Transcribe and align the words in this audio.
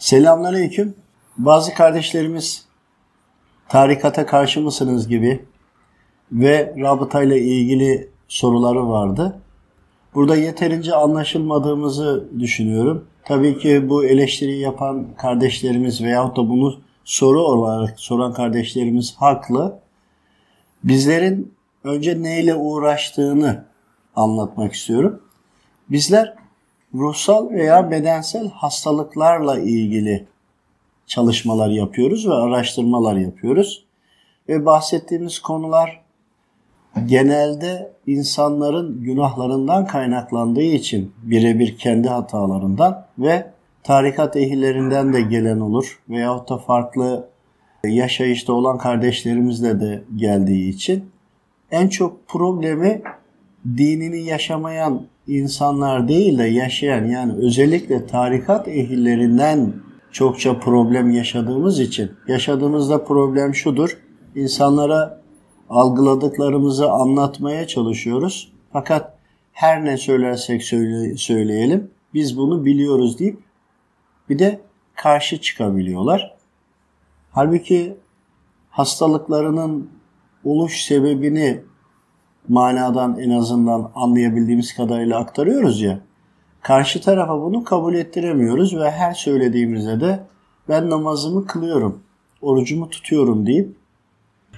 Selamünaleyküm. 0.00 0.94
Bazı 1.38 1.74
kardeşlerimiz 1.74 2.64
tarikata 3.68 4.26
karşı 4.26 4.60
mısınız 4.60 5.08
gibi 5.08 5.44
ve 6.32 6.74
rabıtayla 6.78 7.36
ilgili 7.36 8.08
soruları 8.28 8.88
vardı. 8.88 9.40
Burada 10.14 10.36
yeterince 10.36 10.94
anlaşılmadığımızı 10.94 12.28
düşünüyorum. 12.38 13.04
Tabii 13.24 13.58
ki 13.58 13.88
bu 13.88 14.04
eleştiri 14.04 14.58
yapan 14.58 15.06
kardeşlerimiz 15.16 16.02
veyahut 16.02 16.36
da 16.36 16.48
bunu 16.48 16.80
soru 17.04 17.42
olarak 17.42 18.00
soran 18.00 18.32
kardeşlerimiz 18.32 19.16
haklı. 19.16 19.78
Bizlerin 20.84 21.54
önce 21.84 22.22
neyle 22.22 22.54
uğraştığını 22.54 23.64
anlatmak 24.16 24.72
istiyorum. 24.72 25.22
Bizler 25.90 26.34
ruhsal 26.94 27.50
veya 27.50 27.90
bedensel 27.90 28.50
hastalıklarla 28.50 29.58
ilgili 29.58 30.26
çalışmalar 31.06 31.68
yapıyoruz 31.68 32.28
ve 32.28 32.34
araştırmalar 32.34 33.16
yapıyoruz. 33.16 33.84
Ve 34.48 34.66
bahsettiğimiz 34.66 35.38
konular 35.38 36.00
genelde 37.06 37.92
insanların 38.06 39.02
günahlarından 39.02 39.86
kaynaklandığı 39.86 40.62
için 40.62 41.12
birebir 41.22 41.78
kendi 41.78 42.08
hatalarından 42.08 43.06
ve 43.18 43.50
tarikat 43.82 44.36
ehillerinden 44.36 45.12
de 45.12 45.20
gelen 45.20 45.60
olur 45.60 46.02
veyahut 46.08 46.48
da 46.48 46.58
farklı 46.58 47.28
yaşayışta 47.84 48.52
olan 48.52 48.78
kardeşlerimizle 48.78 49.80
de 49.80 50.04
geldiği 50.16 50.68
için 50.68 51.10
en 51.70 51.88
çok 51.88 52.28
problemi 52.28 53.02
dinini 53.64 54.20
yaşamayan 54.20 55.06
insanlar 55.30 56.08
değil 56.08 56.38
de 56.38 56.44
yaşayan 56.44 57.04
yani 57.04 57.32
özellikle 57.32 58.06
tarikat 58.06 58.68
ehillerinden 58.68 59.72
çokça 60.12 60.58
problem 60.60 61.10
yaşadığımız 61.10 61.80
için 61.80 62.12
yaşadığımızda 62.28 63.04
problem 63.04 63.54
şudur. 63.54 63.98
İnsanlara 64.34 65.20
algıladıklarımızı 65.68 66.90
anlatmaya 66.90 67.66
çalışıyoruz. 67.66 68.52
Fakat 68.72 69.18
her 69.52 69.84
ne 69.84 69.96
söylersek 69.96 70.62
söyle, 70.62 71.16
söyleyelim 71.16 71.90
biz 72.14 72.36
bunu 72.36 72.64
biliyoruz 72.64 73.18
deyip 73.18 73.38
bir 74.28 74.38
de 74.38 74.60
karşı 74.94 75.40
çıkabiliyorlar. 75.40 76.36
Halbuki 77.32 77.96
hastalıklarının 78.70 79.90
oluş 80.44 80.82
sebebini 80.84 81.60
manadan 82.48 83.18
en 83.18 83.30
azından 83.30 83.90
anlayabildiğimiz 83.94 84.74
kadarıyla 84.74 85.18
aktarıyoruz 85.18 85.80
ya. 85.82 86.00
Karşı 86.62 87.00
tarafa 87.00 87.42
bunu 87.42 87.64
kabul 87.64 87.94
ettiremiyoruz 87.94 88.76
ve 88.76 88.90
her 88.90 89.14
söylediğimizde 89.14 90.00
de 90.00 90.20
ben 90.68 90.90
namazımı 90.90 91.46
kılıyorum, 91.46 92.02
orucumu 92.42 92.90
tutuyorum 92.90 93.46
deyip 93.46 93.76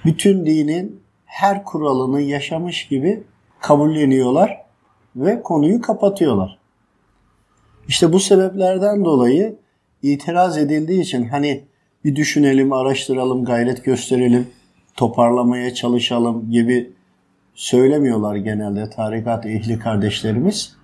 bütün 0.05 0.45
dinin 0.45 1.01
her 1.25 1.63
kuralını 1.63 2.21
yaşamış 2.21 2.87
gibi 2.87 3.23
kabulleniyorlar 3.59 4.63
ve 5.15 5.43
konuyu 5.43 5.81
kapatıyorlar. 5.81 6.59
İşte 7.87 8.13
bu 8.13 8.19
sebeplerden 8.19 9.05
dolayı 9.05 9.55
itiraz 10.01 10.57
edildiği 10.57 11.01
için 11.01 11.27
hani 11.27 11.63
bir 12.05 12.15
düşünelim, 12.15 12.73
araştıralım, 12.73 13.45
gayret 13.45 13.83
gösterelim, 13.83 14.47
toparlamaya 14.95 15.73
çalışalım 15.73 16.51
gibi 16.51 16.92
söylemiyorlar 17.55 18.35
genelde 18.35 18.89
tarikat 18.89 19.45
ehli 19.45 19.79
kardeşlerimiz. 19.79 20.75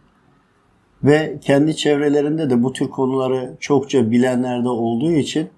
Ve 1.03 1.39
kendi 1.41 1.75
çevrelerinde 1.75 2.49
de 2.49 2.63
bu 2.63 2.73
tür 2.73 2.89
konuları 2.89 3.57
çokça 3.59 4.11
bilenler 4.11 4.63
de 4.63 4.69
olduğu 4.69 5.11
için 5.11 5.49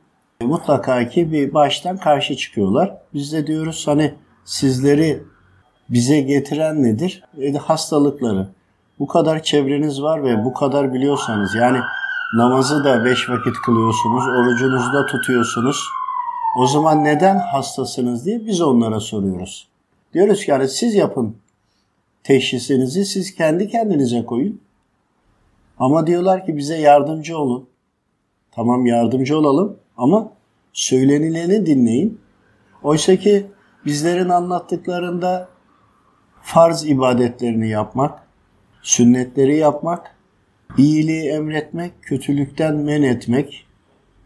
mutlaka 0.42 1.10
ki 1.10 1.32
bir 1.32 1.54
baştan 1.54 1.98
karşı 1.98 2.36
çıkıyorlar. 2.36 2.98
Biz 3.14 3.34
de 3.34 3.48
diyoruz 3.48 3.88
hani 3.88 4.14
sizleri 4.46 5.24
bize 5.90 6.22
getiren 6.22 6.84
nedir? 6.84 7.24
E, 7.42 7.54
hastalıkları. 7.54 8.48
Bu 9.00 9.08
kadar 9.08 9.44
çevreniz 9.44 10.02
var 10.02 10.24
ve 10.24 10.46
bu 10.46 10.54
kadar 10.54 10.94
biliyorsanız 10.94 11.56
yani 11.56 11.80
namazı 12.36 12.84
da 12.84 13.06
beş 13.06 13.30
vakit 13.30 13.54
kılıyorsunuz, 13.66 14.28
orucunuzu 14.28 14.94
da 14.94 15.06
tutuyorsunuz. 15.06 15.88
O 16.58 16.68
zaman 16.68 17.04
neden 17.04 17.40
hastasınız 17.40 18.26
diye 18.26 18.46
biz 18.46 18.62
onlara 18.62 19.00
soruyoruz. 19.00 19.71
Diyoruz 20.14 20.46
ki 20.46 20.52
yani 20.52 20.68
siz 20.68 20.96
yapın 20.96 21.36
teşhisinizi, 22.24 23.06
siz 23.06 23.36
kendi 23.36 23.68
kendinize 23.68 24.26
koyun. 24.26 24.62
Ama 25.80 26.08
diyorlar 26.08 26.46
ki 26.46 26.58
bize 26.58 26.78
yardımcı 26.78 27.38
olun. 27.38 27.70
Tamam 28.52 28.86
yardımcı 28.86 29.38
olalım 29.38 29.78
ama 29.98 30.32
söylenileni 30.74 31.66
dinleyin. 31.66 32.20
Oysa 32.84 33.16
ki 33.16 33.46
bizlerin 33.86 34.30
anlattıklarında 34.30 35.50
farz 36.42 36.86
ibadetlerini 36.86 37.70
yapmak, 37.70 38.28
sünnetleri 38.82 39.58
yapmak, 39.58 40.16
iyiliği 40.78 41.30
emretmek, 41.30 41.92
kötülükten 42.02 42.76
men 42.76 43.02
etmek 43.02 43.66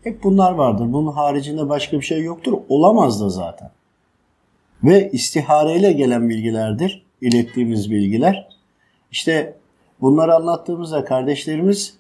hep 0.04 0.24
bunlar 0.24 0.52
vardır. 0.52 0.94
Bunun 0.94 1.12
haricinde 1.12 1.70
başka 1.70 1.98
bir 1.98 2.06
şey 2.06 2.24
yoktur. 2.24 2.54
Olamaz 2.70 3.22
da 3.22 3.30
zaten. 3.30 3.72
Ve 4.84 5.10
istihareyle 5.12 5.92
gelen 5.92 6.30
bilgilerdir. 6.30 7.06
ilettiğimiz 7.22 7.92
bilgiler. 7.92 8.48
İşte 9.12 9.56
bunları 10.02 10.36
anlattığımızda 10.36 11.06
kardeşlerimiz 11.06 11.98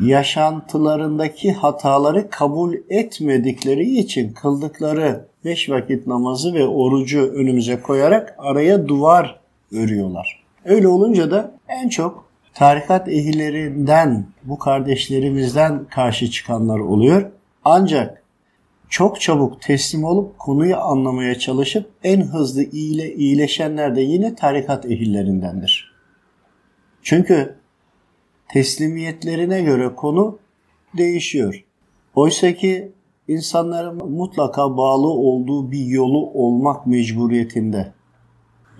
yaşantılarındaki 0.00 1.52
hataları 1.52 2.30
kabul 2.30 2.74
etmedikleri 2.90 3.98
için 3.98 4.32
kıldıkları 4.32 5.24
beş 5.44 5.70
vakit 5.70 6.06
namazı 6.06 6.54
ve 6.54 6.66
orucu 6.66 7.32
önümüze 7.34 7.80
koyarak 7.80 8.34
araya 8.38 8.88
duvar 8.88 9.40
örüyorlar. 9.72 10.42
Öyle 10.64 10.88
olunca 10.88 11.30
da 11.30 11.54
en 11.68 11.88
çok 11.88 12.24
tarikat 12.54 13.08
ehillerinden, 13.08 14.26
bu 14.44 14.58
kardeşlerimizden 14.58 15.84
karşı 15.84 16.30
çıkanlar 16.30 16.78
oluyor. 16.78 17.30
Ancak 17.64 18.19
çok 18.90 19.20
çabuk 19.20 19.62
teslim 19.62 20.04
olup 20.04 20.38
konuyu 20.38 20.76
anlamaya 20.76 21.38
çalışıp 21.38 21.90
en 22.04 22.20
hızlı 22.20 22.62
iyile, 22.62 23.14
iyileşenler 23.14 23.96
de 23.96 24.00
yine 24.00 24.34
tarikat 24.34 24.86
ehillerindendir. 24.86 25.92
Çünkü 27.02 27.54
teslimiyetlerine 28.48 29.62
göre 29.62 29.94
konu 29.94 30.38
değişiyor. 30.96 31.64
Oysa 32.14 32.54
ki 32.54 32.92
insanların 33.28 34.10
mutlaka 34.10 34.76
bağlı 34.76 35.08
olduğu 35.08 35.70
bir 35.72 35.84
yolu 35.86 36.30
olmak 36.30 36.86
mecburiyetinde. 36.86 37.92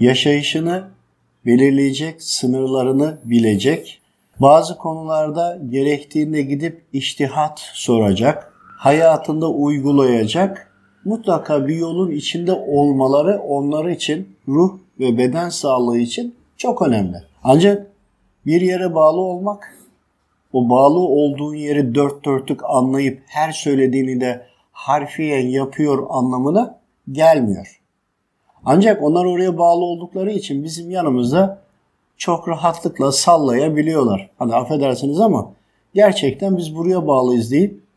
Yaşayışını 0.01 0.91
belirleyecek, 1.47 2.23
sınırlarını 2.23 3.19
bilecek. 3.25 4.01
Bazı 4.41 4.79
konularda 4.79 5.59
gerektiğinde 5.69 6.43
gidip 6.43 6.83
iştihat 6.93 7.61
soracak, 7.75 8.50
hayatında 8.81 9.51
uygulayacak. 9.51 10.73
Mutlaka 11.05 11.69
bir 11.69 11.77
yolun 11.77 12.11
içinde 12.11 12.53
olmaları 12.53 13.39
onlar 13.39 13.85
için 13.85 14.37
ruh 14.49 14.79
ve 15.01 15.19
beden 15.19 15.49
sağlığı 15.49 15.99
için 15.99 16.35
çok 16.57 16.83
önemli. 16.83 17.17
Ancak 17.45 17.87
bir 18.47 18.61
yere 18.61 18.95
bağlı 18.95 19.21
olmak, 19.21 19.77
o 20.53 20.69
bağlı 20.69 20.99
olduğun 20.99 21.55
yeri 21.55 21.95
dört 21.95 22.25
dörtlük 22.25 22.61
anlayıp 22.65 23.23
her 23.27 23.53
söylediğini 23.53 24.21
de 24.21 24.47
harfiyen 24.73 25.47
yapıyor 25.47 26.07
anlamına 26.11 26.79
gelmiyor. 27.13 27.81
Ancak 28.65 29.03
onlar 29.03 29.25
oraya 29.25 29.59
bağlı 29.59 29.85
oldukları 29.85 30.33
için 30.33 30.65
bizim 30.65 30.91
yanımızda 30.91 31.63
çok 32.17 32.49
rahatlıkla 32.49 33.13
sallayabiliyorlar. 33.13 34.31
Hani 34.39 34.55
affedersiniz 34.55 35.21
ama 35.21 35.53
gerçekten 35.95 36.57
biz 36.57 36.77
buraya 36.77 37.07
bağlıyız 37.07 37.51
deyip 37.51 37.90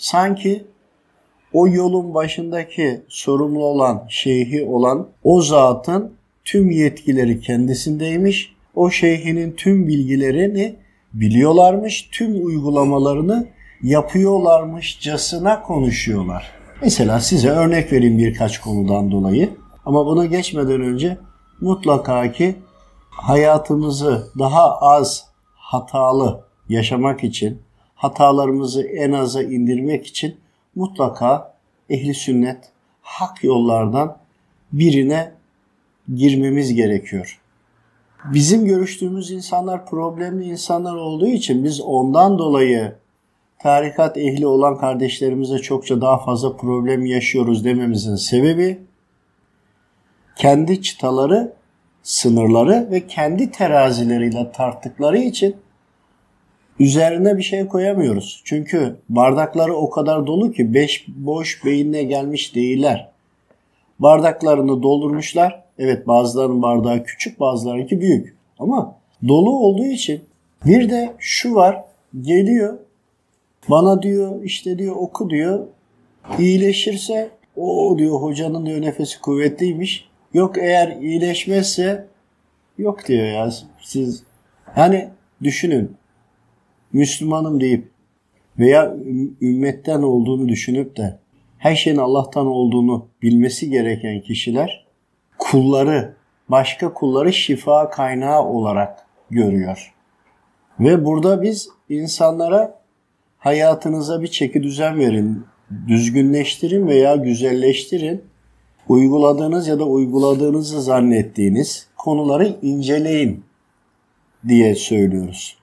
sanki 0.00 0.64
o 1.52 1.68
yolun 1.68 2.14
başındaki 2.14 3.02
sorumlu 3.08 3.64
olan, 3.64 4.06
şeyhi 4.08 4.64
olan 4.64 5.08
o 5.24 5.42
zatın 5.42 6.12
tüm 6.44 6.70
yetkileri 6.70 7.40
kendisindeymiş 7.40 8.54
o 8.74 8.90
şeyhinin 8.90 9.52
tüm 9.52 9.88
bilgilerini 9.88 10.76
biliyorlarmış, 11.12 12.08
tüm 12.12 12.46
uygulamalarını 12.46 13.46
yapıyorlarmışcasına 13.82 15.62
konuşuyorlar. 15.62 16.50
Mesela 16.82 17.20
size 17.20 17.48
örnek 17.50 17.92
vereyim 17.92 18.18
birkaç 18.18 18.60
konudan 18.60 19.10
dolayı. 19.10 19.50
Ama 19.86 20.06
buna 20.06 20.26
geçmeden 20.26 20.80
önce 20.80 21.18
mutlaka 21.60 22.32
ki 22.32 22.54
hayatımızı 23.10 24.30
daha 24.38 24.78
az 24.78 25.24
hatalı 25.54 26.40
yaşamak 26.68 27.24
için, 27.24 27.62
hatalarımızı 28.00 28.82
en 28.82 29.12
aza 29.12 29.42
indirmek 29.42 30.06
için 30.06 30.36
mutlaka 30.74 31.54
ehli 31.90 32.14
sünnet 32.14 32.58
hak 33.02 33.44
yollardan 33.44 34.16
birine 34.72 35.32
girmemiz 36.14 36.74
gerekiyor. 36.74 37.40
Bizim 38.24 38.64
görüştüğümüz 38.64 39.30
insanlar 39.30 39.86
problemli 39.86 40.44
insanlar 40.44 40.94
olduğu 40.94 41.26
için 41.26 41.64
biz 41.64 41.80
ondan 41.80 42.38
dolayı 42.38 42.94
tarikat 43.58 44.16
ehli 44.16 44.46
olan 44.46 44.78
kardeşlerimize 44.78 45.58
çokça 45.58 46.00
daha 46.00 46.18
fazla 46.18 46.56
problem 46.56 47.06
yaşıyoruz 47.06 47.64
dememizin 47.64 48.16
sebebi 48.16 48.78
kendi 50.36 50.82
çıtaları, 50.82 51.52
sınırları 52.02 52.88
ve 52.90 53.06
kendi 53.06 53.50
terazileriyle 53.50 54.52
tarttıkları 54.52 55.18
için 55.18 55.56
üzerine 56.80 57.38
bir 57.38 57.42
şey 57.42 57.66
koyamıyoruz. 57.66 58.42
Çünkü 58.44 58.96
bardakları 59.08 59.74
o 59.74 59.90
kadar 59.90 60.26
dolu 60.26 60.52
ki 60.52 60.74
beş 60.74 61.06
boş 61.08 61.64
beyinle 61.64 62.02
gelmiş 62.02 62.54
değiller. 62.54 63.10
Bardaklarını 63.98 64.82
doldurmuşlar. 64.82 65.62
Evet 65.78 66.06
bazılarının 66.06 66.62
bardağı 66.62 67.04
küçük 67.04 67.40
bazılarınki 67.40 68.00
büyük. 68.00 68.36
Ama 68.58 68.96
dolu 69.28 69.58
olduğu 69.58 69.86
için 69.86 70.20
bir 70.66 70.90
de 70.90 71.12
şu 71.18 71.54
var 71.54 71.84
geliyor 72.20 72.78
bana 73.68 74.02
diyor 74.02 74.42
işte 74.42 74.78
diyor 74.78 74.96
oku 74.96 75.30
diyor 75.30 75.66
iyileşirse 76.38 77.30
o 77.56 77.98
diyor 77.98 78.20
hocanın 78.20 78.66
diyor 78.66 78.82
nefesi 78.82 79.20
kuvvetliymiş. 79.20 80.08
Yok 80.34 80.58
eğer 80.58 80.96
iyileşmezse 81.00 82.06
yok 82.78 83.08
diyor 83.08 83.26
ya 83.26 83.50
siz 83.82 84.22
hani 84.64 85.08
düşünün 85.42 85.99
Müslümanım 86.92 87.60
deyip 87.60 87.88
veya 88.58 88.96
ümmetten 89.42 90.02
olduğunu 90.02 90.48
düşünüp 90.48 90.96
de 90.96 91.18
her 91.58 91.76
şeyin 91.76 91.96
Allah'tan 91.96 92.46
olduğunu 92.46 93.06
bilmesi 93.22 93.70
gereken 93.70 94.20
kişiler 94.20 94.86
kulları, 95.38 96.14
başka 96.48 96.94
kulları 96.94 97.32
şifa 97.32 97.90
kaynağı 97.90 98.44
olarak 98.44 99.06
görüyor. 99.30 99.94
Ve 100.80 101.04
burada 101.04 101.42
biz 101.42 101.68
insanlara 101.88 102.80
hayatınıza 103.38 104.22
bir 104.22 104.28
çeki 104.28 104.62
düzen 104.62 104.98
verin, 104.98 105.44
düzgünleştirin 105.88 106.86
veya 106.86 107.16
güzelleştirin. 107.16 108.22
Uyguladığınız 108.88 109.68
ya 109.68 109.78
da 109.78 109.84
uyguladığınızı 109.84 110.82
zannettiğiniz 110.82 111.86
konuları 111.96 112.56
inceleyin 112.62 113.44
diye 114.48 114.74
söylüyoruz. 114.74 115.59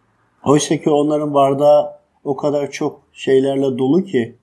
Oysa 0.48 0.78
ki 0.78 0.90
onların 0.90 1.34
bardağı 1.34 1.94
o 2.24 2.36
kadar 2.36 2.72
çok 2.72 3.02
şeylerle 3.14 3.78
dolu 3.78 4.04
ki 4.04 4.36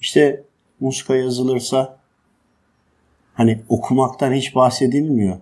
işte 0.00 0.44
muska 0.80 1.16
yazılırsa 1.16 1.98
hani 3.34 3.60
okumaktan 3.68 4.32
hiç 4.32 4.54
bahsedilmiyor. 4.54 5.36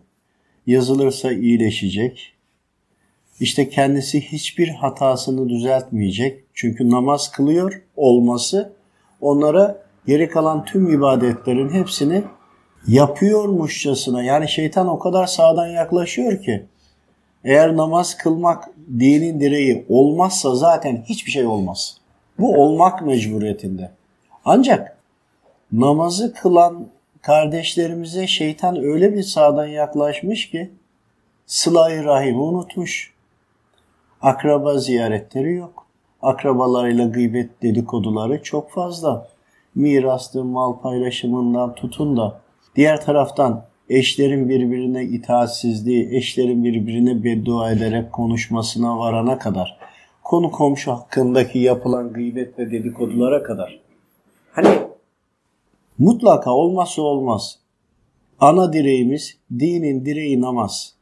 Yazılırsa 0.67 1.33
iyileşecek. 1.33 2.35
İşte 3.41 3.69
kendisi 3.69 4.21
hiçbir 4.21 4.69
hatasını 4.69 5.49
düzeltmeyecek. 5.49 6.45
Çünkü 6.55 6.91
namaz 6.91 7.31
kılıyor 7.31 7.83
olması 7.97 8.73
onlara 9.21 9.83
geri 10.07 10.29
kalan 10.29 10.65
tüm 10.65 10.91
ibadetlerin 10.91 11.69
hepsini 11.69 12.25
yapıyormuşçasına 12.87 14.23
yani 14.23 14.49
şeytan 14.49 14.89
o 14.89 14.99
kadar 14.99 15.27
sağdan 15.27 15.67
yaklaşıyor 15.67 16.43
ki 16.43 16.67
eğer 17.45 17.77
namaz 17.77 18.17
kılmak 18.17 18.71
dinin 18.99 19.41
direği 19.41 19.87
olmazsa 19.89 20.55
zaten 20.55 21.05
hiçbir 21.09 21.31
şey 21.31 21.47
olmaz. 21.47 21.97
Bu 22.39 22.63
olmak 22.63 23.03
mecburiyetinde. 23.03 23.91
Ancak 24.45 24.97
namazı 25.73 26.35
kılan 26.35 26.87
kardeşlerimize 27.23 28.27
şeytan 28.27 28.85
öyle 28.85 29.15
bir 29.15 29.23
sağdan 29.23 29.67
yaklaşmış 29.67 30.51
ki 30.51 30.71
sıla-i 31.47 32.05
rahimi 32.05 32.41
unutmuş. 32.41 33.13
Akraba 34.23 34.79
ziyaretleri 34.79 35.55
yok. 35.55 35.87
Akrabalarıyla 36.23 37.07
gıybet 37.07 37.63
dedikoduları 37.63 38.43
çok 38.43 38.71
fazla. 38.71 39.29
Mirastı, 39.75 40.45
mal 40.45 40.73
paylaşımından 40.81 41.75
tutun 41.75 42.17
da 42.17 42.41
diğer 42.77 43.05
taraftan 43.05 43.65
eşlerin 43.89 44.49
birbirine 44.49 45.05
itaatsizliği, 45.05 46.17
eşlerin 46.17 46.65
birbirine 46.65 47.25
beddua 47.25 47.71
ederek 47.71 48.13
konuşmasına 48.13 48.99
varana 48.99 49.39
kadar, 49.39 49.79
konu 50.23 50.51
komşu 50.51 50.93
hakkındaki 50.93 51.59
yapılan 51.59 52.13
gıybet 52.13 52.59
ve 52.59 52.71
dedikodulara 52.71 53.43
kadar. 53.43 53.81
Hani 54.53 54.69
mutlaka 55.99 56.51
olmazsa 56.51 57.03
olmaz. 57.03 57.59
Ana 58.41 58.73
direğimiz, 58.73 59.37
dinin 59.59 60.05
direği 60.05 60.41
namaz. 60.41 60.95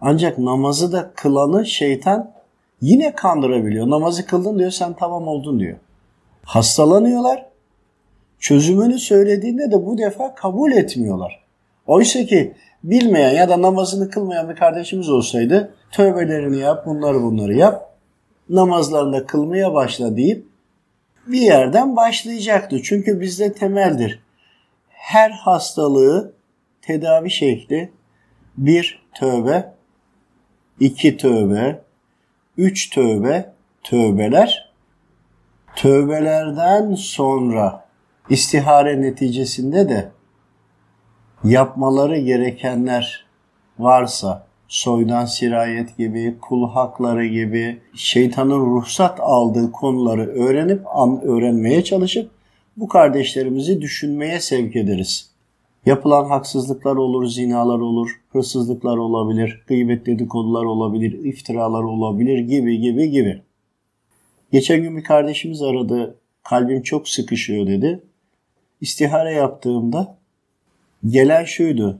Ancak 0.00 0.38
namazı 0.38 0.92
da 0.92 1.12
kılanı 1.16 1.66
şeytan 1.66 2.32
yine 2.80 3.14
kandırabiliyor. 3.14 3.90
Namazı 3.90 4.26
kıldın 4.26 4.58
diyor 4.58 4.70
sen 4.70 4.92
tamam 4.92 5.28
oldun 5.28 5.60
diyor. 5.60 5.76
Hastalanıyorlar. 6.44 7.46
Çözümünü 8.38 8.98
söylediğinde 8.98 9.70
de 9.70 9.86
bu 9.86 9.98
defa 9.98 10.34
kabul 10.34 10.72
etmiyorlar. 10.72 11.41
Oysa 11.86 12.24
ki 12.24 12.54
bilmeyen 12.84 13.34
ya 13.34 13.48
da 13.48 13.62
namazını 13.62 14.10
kılmayan 14.10 14.48
bir 14.48 14.56
kardeşimiz 14.56 15.08
olsaydı 15.08 15.74
tövbelerini 15.90 16.58
yap, 16.58 16.86
bunları 16.86 17.22
bunları 17.22 17.54
yap, 17.54 17.96
namazlarında 18.48 19.26
kılmaya 19.26 19.74
başla 19.74 20.16
deyip 20.16 20.46
bir 21.26 21.40
yerden 21.40 21.96
başlayacaktı. 21.96 22.82
Çünkü 22.82 23.20
bizde 23.20 23.52
temeldir. 23.52 24.22
Her 24.88 25.30
hastalığı 25.30 26.32
tedavi 26.82 27.30
şekli 27.30 27.92
bir 28.56 29.02
tövbe, 29.14 29.72
iki 30.80 31.16
tövbe, 31.16 31.82
üç 32.56 32.90
tövbe, 32.90 33.52
tövbeler. 33.82 34.72
Tövbelerden 35.76 36.94
sonra 36.94 37.84
istihare 38.28 39.00
neticesinde 39.02 39.88
de 39.88 40.10
yapmaları 41.44 42.18
gerekenler 42.18 43.24
varsa 43.78 44.46
soydan 44.68 45.24
sirayet 45.24 45.98
gibi, 45.98 46.36
kul 46.40 46.70
hakları 46.70 47.26
gibi 47.26 47.78
şeytanın 47.94 48.60
ruhsat 48.60 49.20
aldığı 49.20 49.72
konuları 49.72 50.26
öğrenip 50.26 50.82
an, 50.94 51.20
öğrenmeye 51.22 51.84
çalışıp 51.84 52.30
bu 52.76 52.88
kardeşlerimizi 52.88 53.80
düşünmeye 53.80 54.40
sevk 54.40 54.76
ederiz. 54.76 55.32
Yapılan 55.86 56.24
haksızlıklar 56.24 56.96
olur, 56.96 57.26
zinalar 57.26 57.78
olur, 57.78 58.20
hırsızlıklar 58.32 58.96
olabilir, 58.96 59.62
gıybet 59.66 60.06
dedikodular 60.06 60.64
olabilir, 60.64 61.24
iftiralar 61.24 61.82
olabilir 61.82 62.38
gibi 62.38 62.80
gibi 62.80 63.10
gibi. 63.10 63.42
Geçen 64.52 64.82
gün 64.82 64.96
bir 64.96 65.04
kardeşimiz 65.04 65.62
aradı. 65.62 66.18
Kalbim 66.42 66.82
çok 66.82 67.08
sıkışıyor 67.08 67.66
dedi. 67.66 68.02
İstihare 68.80 69.32
yaptığımda 69.32 70.21
gelen 71.06 71.44
şuydu. 71.44 71.98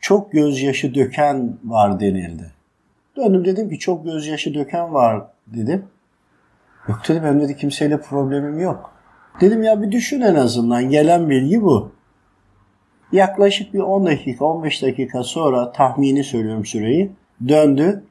Çok 0.00 0.32
gözyaşı 0.32 0.94
döken 0.94 1.58
var 1.64 2.00
denildi. 2.00 2.52
Döndüm 3.16 3.44
dedim 3.44 3.70
ki 3.70 3.78
çok 3.78 4.04
gözyaşı 4.04 4.54
döken 4.54 4.94
var 4.94 5.26
dedim. 5.46 5.84
Yok 6.88 7.00
dedim 7.08 7.22
benim 7.24 7.40
dedi 7.40 7.56
kimseyle 7.56 8.00
problemim 8.00 8.60
yok. 8.60 8.92
Dedim 9.40 9.62
ya 9.62 9.82
bir 9.82 9.92
düşün 9.92 10.20
en 10.20 10.34
azından 10.34 10.90
gelen 10.90 11.30
bilgi 11.30 11.62
bu. 11.62 11.92
Yaklaşık 13.12 13.74
bir 13.74 13.78
10 13.78 14.06
dakika 14.06 14.44
15 14.44 14.82
dakika 14.82 15.22
sonra 15.22 15.72
tahmini 15.72 16.24
söylüyorum 16.24 16.66
süreyi 16.66 17.12
döndü. 17.48 18.04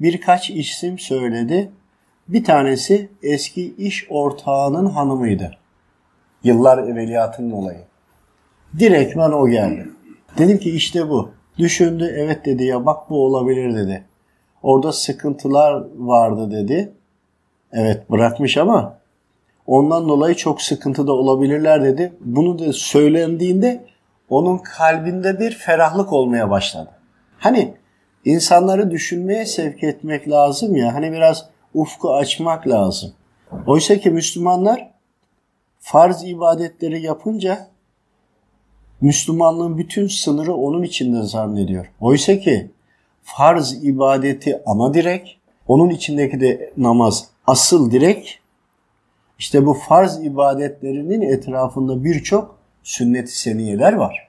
Birkaç 0.00 0.50
isim 0.50 0.98
söyledi. 0.98 1.70
Bir 2.28 2.44
tanesi 2.44 3.08
eski 3.22 3.74
iş 3.74 4.06
ortağının 4.10 4.86
hanımıydı. 4.86 5.56
Yıllar 6.44 6.78
evveliyatının 6.78 7.50
olayı. 7.50 7.85
Direktmen 8.78 9.32
o 9.32 9.48
geldi. 9.48 9.88
Dedim 10.38 10.58
ki 10.58 10.70
işte 10.70 11.08
bu. 11.08 11.30
Düşündü 11.58 12.14
evet 12.16 12.44
dedi 12.44 12.64
ya 12.64 12.86
bak 12.86 13.10
bu 13.10 13.24
olabilir 13.24 13.74
dedi. 13.74 14.04
Orada 14.62 14.92
sıkıntılar 14.92 15.84
vardı 15.96 16.50
dedi. 16.50 16.92
Evet 17.72 18.10
bırakmış 18.10 18.56
ama 18.56 18.98
ondan 19.66 20.08
dolayı 20.08 20.34
çok 20.34 20.62
sıkıntı 20.62 21.06
da 21.06 21.12
olabilirler 21.12 21.84
dedi. 21.84 22.12
Bunu 22.20 22.58
da 22.58 22.72
söylendiğinde 22.72 23.84
onun 24.30 24.58
kalbinde 24.58 25.40
bir 25.40 25.50
ferahlık 25.50 26.12
olmaya 26.12 26.50
başladı. 26.50 26.90
Hani 27.38 27.74
insanları 28.24 28.90
düşünmeye 28.90 29.46
sevk 29.46 29.84
etmek 29.84 30.28
lazım 30.28 30.76
ya. 30.76 30.94
Hani 30.94 31.12
biraz 31.12 31.48
ufku 31.74 32.14
açmak 32.14 32.68
lazım. 32.68 33.12
Oysa 33.66 33.96
ki 33.96 34.10
Müslümanlar 34.10 34.90
farz 35.80 36.24
ibadetleri 36.24 37.02
yapınca 37.02 37.68
Müslümanlığın 39.00 39.78
bütün 39.78 40.08
sınırı 40.08 40.54
onun 40.54 40.82
içinde 40.82 41.22
zannediyor. 41.22 41.86
Oysa 42.00 42.38
ki 42.38 42.70
farz 43.22 43.84
ibadeti 43.84 44.62
ana 44.66 44.94
direk, 44.94 45.38
onun 45.68 45.90
içindeki 45.90 46.40
de 46.40 46.72
namaz 46.76 47.28
asıl 47.46 47.90
direk. 47.90 48.40
İşte 49.38 49.66
bu 49.66 49.74
farz 49.74 50.24
ibadetlerinin 50.24 51.20
etrafında 51.20 52.04
birçok 52.04 52.58
sünnet-i 52.82 53.38
seniyeler 53.38 53.92
var. 53.92 54.28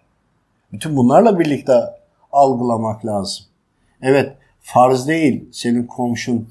Bütün 0.73 0.97
bunlarla 0.97 1.39
birlikte 1.39 1.73
algılamak 2.31 3.05
lazım. 3.05 3.45
Evet 4.01 4.33
farz 4.61 5.07
değil 5.07 5.49
senin 5.51 5.83
komşun 5.83 6.49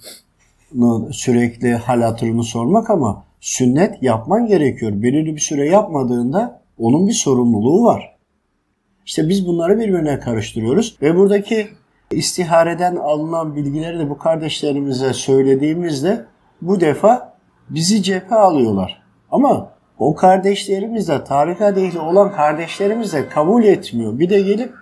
sürekli 1.11 1.75
hal 1.75 2.03
hatırını 2.03 2.45
sormak 2.45 2.91
ama 2.91 3.25
sünnet 3.41 4.03
yapman 4.03 4.47
gerekiyor. 4.47 4.93
Belirli 5.03 5.35
bir 5.35 5.41
süre 5.41 5.69
yapmadığında 5.69 6.61
onun 6.79 7.09
bir 7.09 7.13
sorumluluğu 7.13 7.85
var. 7.85 8.17
İşte 9.07 9.29
biz 9.29 9.47
bunları 9.47 9.79
birbirine 9.79 10.21
karıştırıyoruz 10.21 10.97
ve 11.03 11.17
buradaki 11.17 11.69
istihareden 12.11 12.97
alınan 12.97 13.57
bilgileri 13.57 13.99
de 13.99 14.11
bu 14.11 14.19
kardeşlerimize 14.19 15.13
söylediğimizde 15.13 16.25
bu 16.63 16.81
defa 16.81 17.37
bizi 17.71 18.03
cephe 18.03 18.35
alıyorlar. 18.35 19.03
Ama 19.31 19.71
o 19.99 20.15
kardeşlerimiz 20.15 21.09
de 21.09 21.25
tarikat 21.25 21.79
ehli 21.79 22.01
olan 22.01 22.33
kardeşlerimiz 22.33 23.13
de 23.13 23.29
kabul 23.29 23.65
etmiyor. 23.65 24.19
Bir 24.19 24.31
de 24.31 24.41
gelip 24.41 24.75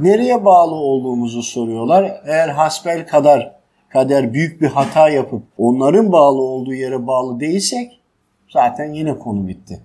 nereye 0.00 0.44
bağlı 0.44 0.74
olduğumuzu 0.74 1.42
soruyorlar. 1.42 2.20
Eğer 2.26 2.48
hasbel 2.48 3.06
kadar 3.06 3.54
kader 3.88 4.32
büyük 4.32 4.60
bir 4.60 4.66
hata 4.66 5.08
yapıp 5.08 5.42
onların 5.58 6.12
bağlı 6.12 6.42
olduğu 6.42 6.74
yere 6.74 7.06
bağlı 7.06 7.40
değilsek 7.40 8.00
zaten 8.48 8.92
yine 8.92 9.18
konu 9.18 9.48
bitti. 9.48 9.80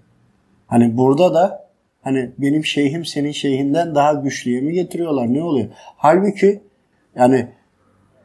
Hani 0.70 0.98
burada 0.98 1.34
da 1.34 1.66
hani 2.02 2.32
benim 2.38 2.66
şeyhim 2.66 3.06
senin 3.06 3.32
şeyhinden 3.32 3.96
daha 3.96 4.14
güçlüye 4.14 4.62
mi 4.62 4.74
getiriyorlar 4.74 5.34
ne 5.34 5.44
oluyor? 5.44 5.68
Halbuki 5.98 6.64
yani 7.16 7.48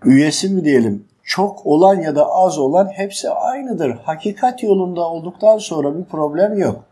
üyesi 0.04 0.48
mi 0.48 0.64
diyelim 0.64 1.04
çok 1.22 1.66
olan 1.66 2.00
ya 2.00 2.16
da 2.16 2.26
az 2.26 2.58
olan 2.58 2.86
hepsi 2.86 3.30
aynıdır. 3.30 3.90
Hakikat 3.90 4.62
yolunda 4.62 5.00
olduktan 5.00 5.58
sonra 5.58 5.98
bir 5.98 6.04
problem 6.04 6.58
yok. 6.58 6.84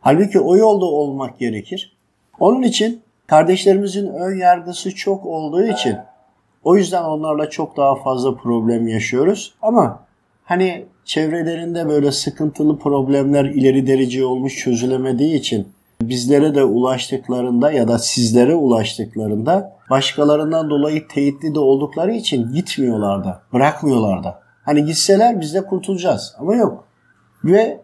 Halbuki 0.00 0.40
o 0.40 0.56
yolda 0.56 0.84
olmak 0.84 1.38
gerekir. 1.38 1.96
Onun 2.40 2.62
için 2.62 3.02
kardeşlerimizin 3.26 4.06
ön 4.06 4.36
yargısı 4.36 4.94
çok 4.94 5.26
olduğu 5.26 5.64
için 5.64 5.96
o 6.64 6.76
yüzden 6.76 7.04
onlarla 7.04 7.50
çok 7.50 7.76
daha 7.76 7.94
fazla 7.94 8.36
problem 8.36 8.88
yaşıyoruz. 8.88 9.54
Ama 9.62 10.00
hani 10.44 10.86
çevrelerinde 11.04 11.88
böyle 11.88 12.12
sıkıntılı 12.12 12.78
problemler 12.78 13.44
ileri 13.44 13.86
derece 13.86 14.24
olmuş 14.24 14.56
çözülemediği 14.56 15.34
için 15.34 15.68
bizlere 16.02 16.54
de 16.54 16.64
ulaştıklarında 16.64 17.72
ya 17.72 17.88
da 17.88 17.98
sizlere 17.98 18.54
ulaştıklarında 18.54 19.76
başkalarından 19.90 20.70
dolayı 20.70 21.08
teyitli 21.08 21.54
de 21.54 21.58
oldukları 21.58 22.12
için 22.14 22.52
gitmiyorlar 22.52 23.24
da. 23.24 23.42
Hani 24.64 24.84
gitseler 24.84 25.40
biz 25.40 25.54
de 25.54 25.64
kurtulacağız 25.64 26.34
ama 26.38 26.54
yok. 26.54 26.84
Ve 27.44 27.80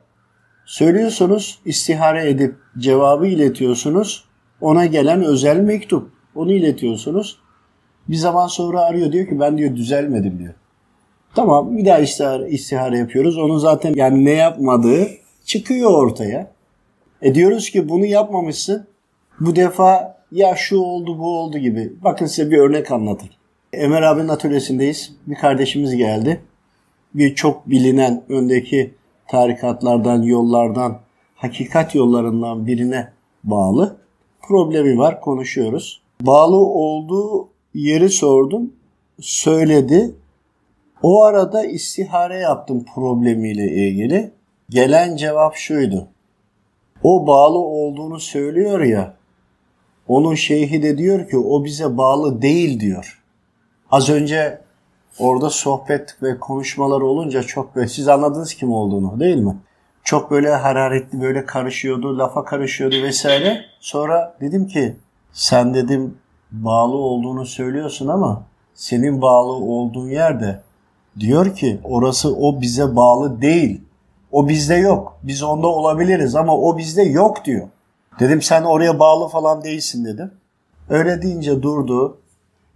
söylüyorsunuz, 0.66 1.60
istihare 1.64 2.30
edip 2.30 2.56
cevabı 2.78 3.26
iletiyorsunuz. 3.26 4.24
Ona 4.60 4.86
gelen 4.86 5.24
özel 5.24 5.60
mektup. 5.60 6.10
Onu 6.34 6.52
iletiyorsunuz. 6.52 7.38
Bir 8.08 8.16
zaman 8.16 8.46
sonra 8.46 8.80
arıyor 8.80 9.12
diyor 9.12 9.26
ki 9.28 9.40
ben 9.40 9.58
diyor 9.58 9.76
düzelmedim 9.76 10.38
diyor. 10.38 10.54
Tamam 11.34 11.76
bir 11.76 11.84
daha 11.84 11.98
istihare, 11.98 12.50
istihare 12.50 12.98
yapıyoruz. 12.98 13.38
Onun 13.38 13.58
zaten 13.58 13.94
yani 13.94 14.24
ne 14.24 14.32
yapmadığı 14.32 15.08
çıkıyor 15.44 15.90
ortaya. 15.90 16.50
E 17.22 17.34
diyoruz 17.34 17.70
ki 17.70 17.88
bunu 17.88 18.06
yapmamışsın. 18.06 18.86
Bu 19.40 19.56
defa 19.56 20.18
ya 20.32 20.54
şu 20.56 20.78
oldu 20.78 21.18
bu 21.18 21.38
oldu 21.38 21.58
gibi. 21.58 21.92
Bakın 22.04 22.26
size 22.26 22.50
bir 22.50 22.58
örnek 22.58 22.90
anlatayım. 22.90 23.34
Ömer 23.72 24.02
abinin 24.02 24.28
atölyesindeyiz. 24.28 25.12
Bir 25.26 25.34
kardeşimiz 25.34 25.96
geldi. 25.96 26.40
Bir 27.14 27.34
çok 27.34 27.70
bilinen 27.70 28.22
öndeki 28.28 28.94
tarikatlardan, 29.28 30.22
yollardan, 30.22 30.98
hakikat 31.34 31.94
yollarından 31.94 32.66
birine 32.66 33.08
bağlı. 33.44 33.96
Problemi 34.42 34.98
var, 34.98 35.20
konuşuyoruz. 35.20 36.00
Bağlı 36.20 36.56
olduğu 36.56 37.48
yeri 37.74 38.08
sordum. 38.08 38.72
Söyledi. 39.20 40.14
O 41.02 41.24
arada 41.24 41.64
istihare 41.64 42.38
yaptım 42.38 42.84
problemiyle 42.94 43.72
ilgili. 43.72 44.30
Gelen 44.70 45.16
cevap 45.16 45.54
şuydu. 45.56 46.08
O 47.02 47.26
bağlı 47.26 47.58
olduğunu 47.58 48.20
söylüyor 48.20 48.80
ya. 48.80 49.14
Onun 50.08 50.34
şeyhi 50.34 50.82
de 50.82 50.98
diyor 50.98 51.28
ki 51.28 51.38
o 51.38 51.64
bize 51.64 51.96
bağlı 51.96 52.42
değil 52.42 52.80
diyor. 52.80 53.22
Az 53.90 54.08
önce 54.08 54.60
orada 55.18 55.50
sohbet 55.50 56.22
ve 56.22 56.38
konuşmalar 56.38 57.00
olunca 57.00 57.42
çok 57.42 57.76
böyle 57.76 57.88
siz 57.88 58.08
anladınız 58.08 58.54
kim 58.54 58.72
olduğunu 58.72 59.20
değil 59.20 59.36
mi? 59.36 59.56
Çok 60.04 60.30
böyle 60.30 60.50
hararetli 60.50 61.20
böyle 61.20 61.46
karışıyordu, 61.46 62.18
lafa 62.18 62.44
karışıyordu 62.44 63.02
vesaire. 63.02 63.64
Sonra 63.80 64.36
dedim 64.40 64.66
ki 64.66 64.96
sen 65.32 65.74
dedim 65.74 66.18
bağlı 66.52 66.96
olduğunu 66.96 67.46
söylüyorsun 67.46 68.08
ama 68.08 68.42
senin 68.74 69.22
bağlı 69.22 69.52
olduğun 69.52 70.08
yerde 70.08 70.60
diyor 71.20 71.56
ki 71.56 71.80
orası 71.84 72.36
o 72.36 72.60
bize 72.60 72.96
bağlı 72.96 73.42
değil. 73.42 73.80
O 74.32 74.48
bizde 74.48 74.74
yok. 74.74 75.18
Biz 75.22 75.42
onda 75.42 75.66
olabiliriz 75.66 76.34
ama 76.34 76.56
o 76.56 76.78
bizde 76.78 77.02
yok 77.02 77.44
diyor. 77.44 77.68
Dedim 78.20 78.42
sen 78.42 78.62
oraya 78.62 78.98
bağlı 78.98 79.28
falan 79.28 79.64
değilsin 79.64 80.04
dedim. 80.04 80.30
Öyle 80.88 81.22
deyince 81.22 81.62
durdu. 81.62 82.18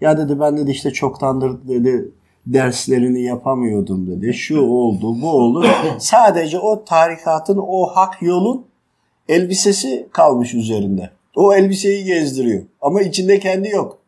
Ya 0.01 0.19
dedi 0.19 0.41
ben 0.41 0.57
dedi 0.57 0.71
işte 0.71 0.91
çoktandır 0.91 1.69
dedi 1.69 2.09
derslerini 2.47 3.23
yapamıyordum 3.23 4.07
dedi. 4.07 4.35
Şu 4.35 4.61
oldu 4.61 5.23
bu 5.23 5.31
oldu. 5.31 5.67
Sadece 5.99 6.59
o 6.59 6.85
tarikatın 6.85 7.61
o 7.67 7.87
hak 7.87 8.23
yolun 8.23 8.67
elbisesi 9.29 10.09
kalmış 10.13 10.55
üzerinde. 10.55 11.11
O 11.37 11.55
elbiseyi 11.55 12.05
gezdiriyor. 12.05 12.63
Ama 12.81 13.03
içinde 13.03 13.39
kendi 13.39 13.69
yok. 13.69 13.99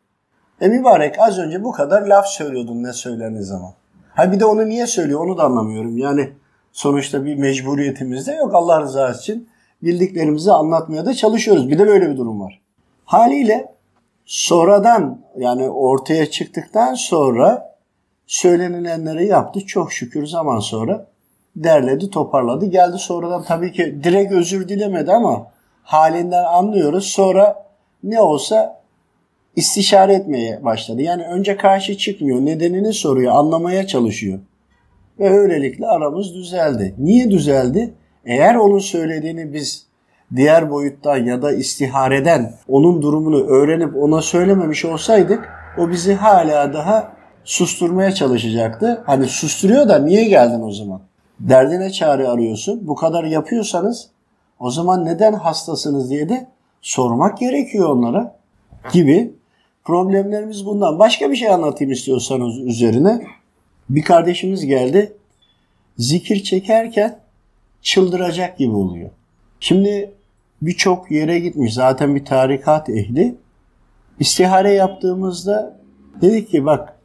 E 0.60 0.68
mübarek 0.68 1.14
az 1.18 1.38
önce 1.38 1.64
bu 1.64 1.72
kadar 1.72 2.02
laf 2.02 2.26
söylüyordun 2.26 2.82
ne 2.82 2.92
söylendiği 2.92 3.44
zaman. 3.44 3.72
Ha 4.14 4.32
bir 4.32 4.40
de 4.40 4.44
onu 4.44 4.68
niye 4.68 4.86
söylüyor 4.86 5.20
onu 5.20 5.38
da 5.38 5.44
anlamıyorum. 5.44 5.98
Yani 5.98 6.30
sonuçta 6.72 7.24
bir 7.24 7.36
mecburiyetimiz 7.36 8.26
de 8.26 8.32
yok 8.32 8.54
Allah 8.54 8.80
rızası 8.80 9.20
için. 9.20 9.48
Bildiklerimizi 9.82 10.52
anlatmaya 10.52 11.06
da 11.06 11.14
çalışıyoruz. 11.14 11.70
Bir 11.70 11.78
de 11.78 11.86
böyle 11.86 12.10
bir 12.10 12.16
durum 12.16 12.40
var. 12.40 12.60
Haliyle 13.04 13.74
sonradan 14.26 15.20
yani 15.36 15.70
ortaya 15.70 16.30
çıktıktan 16.30 16.94
sonra 16.94 17.76
söylenilenleri 18.26 19.26
yaptı. 19.26 19.60
Çok 19.66 19.92
şükür 19.92 20.26
zaman 20.26 20.58
sonra 20.58 21.06
derledi, 21.56 22.10
toparladı. 22.10 22.66
Geldi 22.66 22.98
sonradan 22.98 23.42
tabii 23.42 23.72
ki 23.72 24.00
direkt 24.04 24.32
özür 24.32 24.68
dilemedi 24.68 25.12
ama 25.12 25.46
halinden 25.82 26.44
anlıyoruz. 26.44 27.06
Sonra 27.06 27.66
ne 28.02 28.20
olsa 28.20 28.83
istişare 29.56 30.14
etmeye 30.14 30.64
başladı. 30.64 31.02
Yani 31.02 31.26
önce 31.26 31.56
karşı 31.56 31.96
çıkmıyor, 31.96 32.40
nedenini 32.40 32.92
soruyor, 32.92 33.32
anlamaya 33.34 33.86
çalışıyor. 33.86 34.38
Ve 35.18 35.30
öylelikle 35.30 35.86
aramız 35.86 36.34
düzeldi. 36.34 36.94
Niye 36.98 37.30
düzeldi? 37.30 37.94
Eğer 38.24 38.54
onun 38.54 38.78
söylediğini 38.78 39.52
biz 39.52 39.86
diğer 40.36 40.70
boyuttan 40.70 41.16
ya 41.16 41.42
da 41.42 41.52
istihareden 41.52 42.54
onun 42.68 43.02
durumunu 43.02 43.46
öğrenip 43.46 43.96
ona 43.96 44.22
söylememiş 44.22 44.84
olsaydık 44.84 45.48
o 45.78 45.90
bizi 45.90 46.14
hala 46.14 46.72
daha 46.72 47.12
susturmaya 47.44 48.12
çalışacaktı. 48.12 49.02
Hani 49.06 49.26
susturuyor 49.26 49.88
da 49.88 49.98
niye 49.98 50.24
geldin 50.24 50.62
o 50.62 50.70
zaman? 50.70 51.00
Derdine 51.40 51.90
çare 51.90 52.28
arıyorsun. 52.28 52.86
Bu 52.86 52.94
kadar 52.94 53.24
yapıyorsanız 53.24 54.10
o 54.60 54.70
zaman 54.70 55.04
neden 55.04 55.32
hastasınız 55.32 56.10
diye 56.10 56.28
de 56.28 56.46
sormak 56.82 57.38
gerekiyor 57.38 57.88
onlara 57.88 58.36
gibi 58.92 59.34
problemlerimiz 59.84 60.66
bundan. 60.66 60.98
Başka 60.98 61.30
bir 61.30 61.36
şey 61.36 61.48
anlatayım 61.48 61.92
istiyorsanız 61.92 62.58
üzerine. 62.58 63.26
Bir 63.88 64.02
kardeşimiz 64.02 64.66
geldi. 64.66 65.16
Zikir 65.98 66.42
çekerken 66.42 67.18
çıldıracak 67.82 68.58
gibi 68.58 68.76
oluyor. 68.76 69.10
Şimdi 69.60 70.14
birçok 70.62 71.10
yere 71.10 71.38
gitmiş. 71.38 71.74
Zaten 71.74 72.14
bir 72.14 72.24
tarikat 72.24 72.88
ehli. 72.88 73.34
İstihare 74.20 74.72
yaptığımızda 74.72 75.80
dedik 76.20 76.50
ki 76.50 76.64
bak 76.64 76.98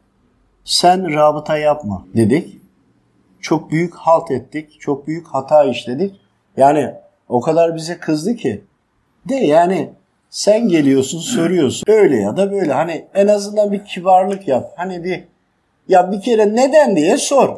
sen 0.63 1.13
rabıta 1.13 1.57
yapma 1.57 2.05
dedik. 2.15 2.57
Çok 3.41 3.71
büyük 3.71 3.95
halt 3.95 4.31
ettik. 4.31 4.79
Çok 4.79 5.07
büyük 5.07 5.27
hata 5.27 5.63
işledik. 5.63 6.15
Yani 6.57 6.93
o 7.29 7.41
kadar 7.41 7.75
bize 7.75 7.99
kızdı 7.99 8.35
ki. 8.35 8.63
De 9.29 9.35
yani 9.35 9.89
sen 10.29 10.69
geliyorsun 10.69 11.19
soruyorsun. 11.19 11.83
Öyle 11.87 12.17
ya 12.17 12.37
da 12.37 12.51
böyle. 12.51 12.73
Hani 12.73 13.05
en 13.13 13.27
azından 13.27 13.71
bir 13.71 13.85
kibarlık 13.85 14.47
yap. 14.47 14.73
Hani 14.75 15.03
bir 15.03 15.23
ya 15.87 16.11
bir 16.11 16.21
kere 16.21 16.55
neden 16.55 16.95
diye 16.95 17.17
sor. 17.17 17.57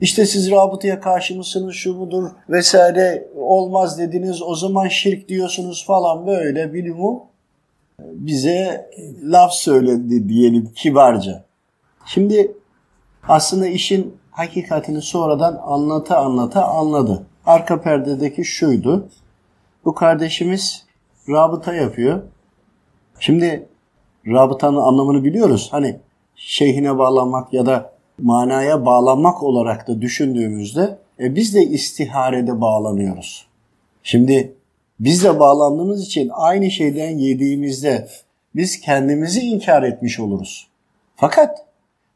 İşte 0.00 0.26
siz 0.26 0.50
rabıtaya 0.50 1.00
karşı 1.00 1.36
mısınız 1.36 1.74
şu 1.74 1.94
mudur 1.94 2.30
vesaire 2.48 3.28
olmaz 3.36 3.98
dediniz 3.98 4.42
o 4.42 4.54
zaman 4.54 4.88
şirk 4.88 5.28
diyorsunuz 5.28 5.84
falan 5.86 6.26
böyle 6.26 6.74
bilimu 6.74 7.26
bize 8.00 8.90
laf 9.22 9.52
söyledi 9.52 10.28
diyelim 10.28 10.72
kibarca. 10.76 11.44
Şimdi 12.06 12.52
aslında 13.28 13.66
işin 13.66 14.16
hakikatini 14.30 15.02
sonradan 15.02 15.60
anlata 15.64 16.18
anlata 16.18 16.64
anladı. 16.64 17.26
Arka 17.46 17.80
perdedeki 17.80 18.44
şuydu. 18.44 19.08
Bu 19.84 19.94
kardeşimiz 19.94 20.87
rabıta 21.28 21.74
yapıyor. 21.74 22.22
Şimdi 23.20 23.68
rabıtanın 24.26 24.76
anlamını 24.76 25.24
biliyoruz. 25.24 25.68
Hani 25.70 25.96
şeyhine 26.36 26.98
bağlanmak 26.98 27.52
ya 27.52 27.66
da 27.66 27.92
manaya 28.18 28.86
bağlanmak 28.86 29.42
olarak 29.42 29.88
da 29.88 30.00
düşündüğümüzde 30.00 30.98
e, 31.20 31.34
biz 31.34 31.54
de 31.54 31.62
istiharede 31.62 32.60
bağlanıyoruz. 32.60 33.46
Şimdi 34.02 34.54
biz 35.00 35.24
de 35.24 35.40
bağlandığımız 35.40 36.02
için 36.02 36.30
aynı 36.34 36.70
şeyden 36.70 37.18
yediğimizde 37.18 38.08
biz 38.56 38.80
kendimizi 38.80 39.40
inkar 39.40 39.82
etmiş 39.82 40.20
oluruz. 40.20 40.68
Fakat 41.16 41.66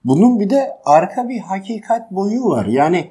bunun 0.04 0.40
bir 0.40 0.50
de 0.50 0.76
arka 0.84 1.28
bir 1.28 1.38
hakikat 1.38 2.10
boyu 2.10 2.44
var. 2.44 2.66
Yani 2.66 3.10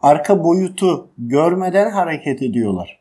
arka 0.00 0.44
boyutu 0.44 1.08
görmeden 1.18 1.90
hareket 1.90 2.42
ediyorlar. 2.42 2.98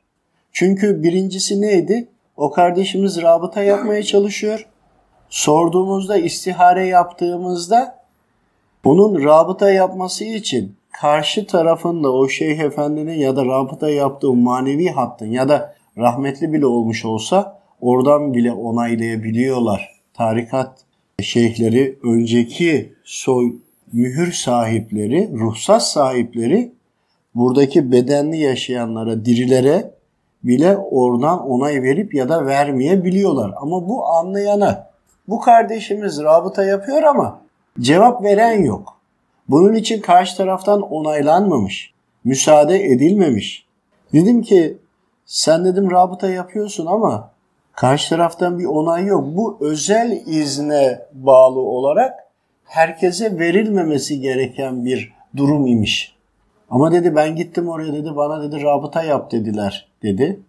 Çünkü 0.52 1.04
birincisi 1.04 1.62
neydi? 1.62 2.08
O 2.38 2.52
kardeşimiz 2.52 3.22
rabıta 3.22 3.63
yapmaya 3.63 4.04
çalışıyor. 4.04 4.68
Sorduğumuzda, 5.30 6.18
istihare 6.18 6.88
yaptığımızda 6.88 8.04
onun 8.86 9.24
rabıta 9.24 9.72
yapması 9.72 10.24
için 10.24 10.75
karşı 10.92 11.48
tarafında 11.48 12.12
o 12.12 12.28
şeyh 12.28 12.60
efendinin 12.60 13.20
ya 13.20 13.36
da 13.36 13.46
rabıta 13.46 13.90
yaptığı 13.90 14.34
manevi 14.34 14.90
hattın 14.90 15.25
ya 15.25 15.50
da 15.50 15.75
rahmetli 15.98 16.54
bile 16.54 16.66
olmuş 16.66 17.06
olsa 17.06 17.60
oradan 17.82 18.34
bile 18.34 18.52
onaylayabiliyorlar. 18.52 19.90
Tarikat 20.13 20.80
şeyhleri 21.22 22.00
önceki 22.04 22.94
soy 23.04 23.54
mühür 23.94 24.32
sahipleri, 24.32 25.30
ruhsat 25.34 25.84
sahipleri 25.84 26.72
buradaki 27.36 27.92
bedenli 27.92 28.38
yaşayanlara, 28.38 29.25
dirilere 29.25 29.92
bile 30.44 30.78
oradan 30.78 31.50
onay 31.50 31.84
verip 31.84 32.14
ya 32.14 32.30
da 32.30 32.46
vermeyebiliyorlar. 32.46 33.54
Ama 33.56 33.90
bu 33.90 34.06
anlayana, 34.06 34.88
bu 35.28 35.40
kardeşimiz 35.40 36.24
rabıta 36.24 36.64
yapıyor 36.64 37.04
ama 37.04 37.40
cevap 37.80 38.24
veren 38.24 38.64
yok. 38.64 38.98
Bunun 39.50 39.74
için 39.74 40.02
karşı 40.02 40.38
taraftan 40.38 40.82
onaylanmamış, 40.82 41.94
müsaade 42.24 42.84
edilmemiş. 42.84 43.66
Dedim 44.14 44.42
ki 44.42 44.78
sen 45.26 45.66
dedim 45.66 45.92
rabıta 45.92 46.30
yapıyorsun 46.30 46.86
ama 46.86 47.30
karşı 47.76 48.10
taraftan 48.10 48.60
bir 48.60 48.66
onay 48.66 49.06
yok. 49.06 49.24
Bu 49.26 49.58
özel 49.62 50.12
izne 50.26 51.02
bağlı 51.14 51.60
olarak 51.60 52.14
herkese 52.66 53.40
verilmemesi 53.40 54.22
gereken 54.22 54.86
bir 54.86 55.14
durum 55.38 55.68
imiş. 55.68 56.12
Ama 56.70 56.91
dedi 56.91 57.15
ben 57.15 57.36
gittim 57.36 57.70
oraya 57.70 57.93
dedi 57.93 58.15
bana 58.15 58.43
dedi 58.43 58.63
rabıta 58.63 59.03
yap 59.03 59.32
dediler 59.32 59.88
dedi. 60.03 60.39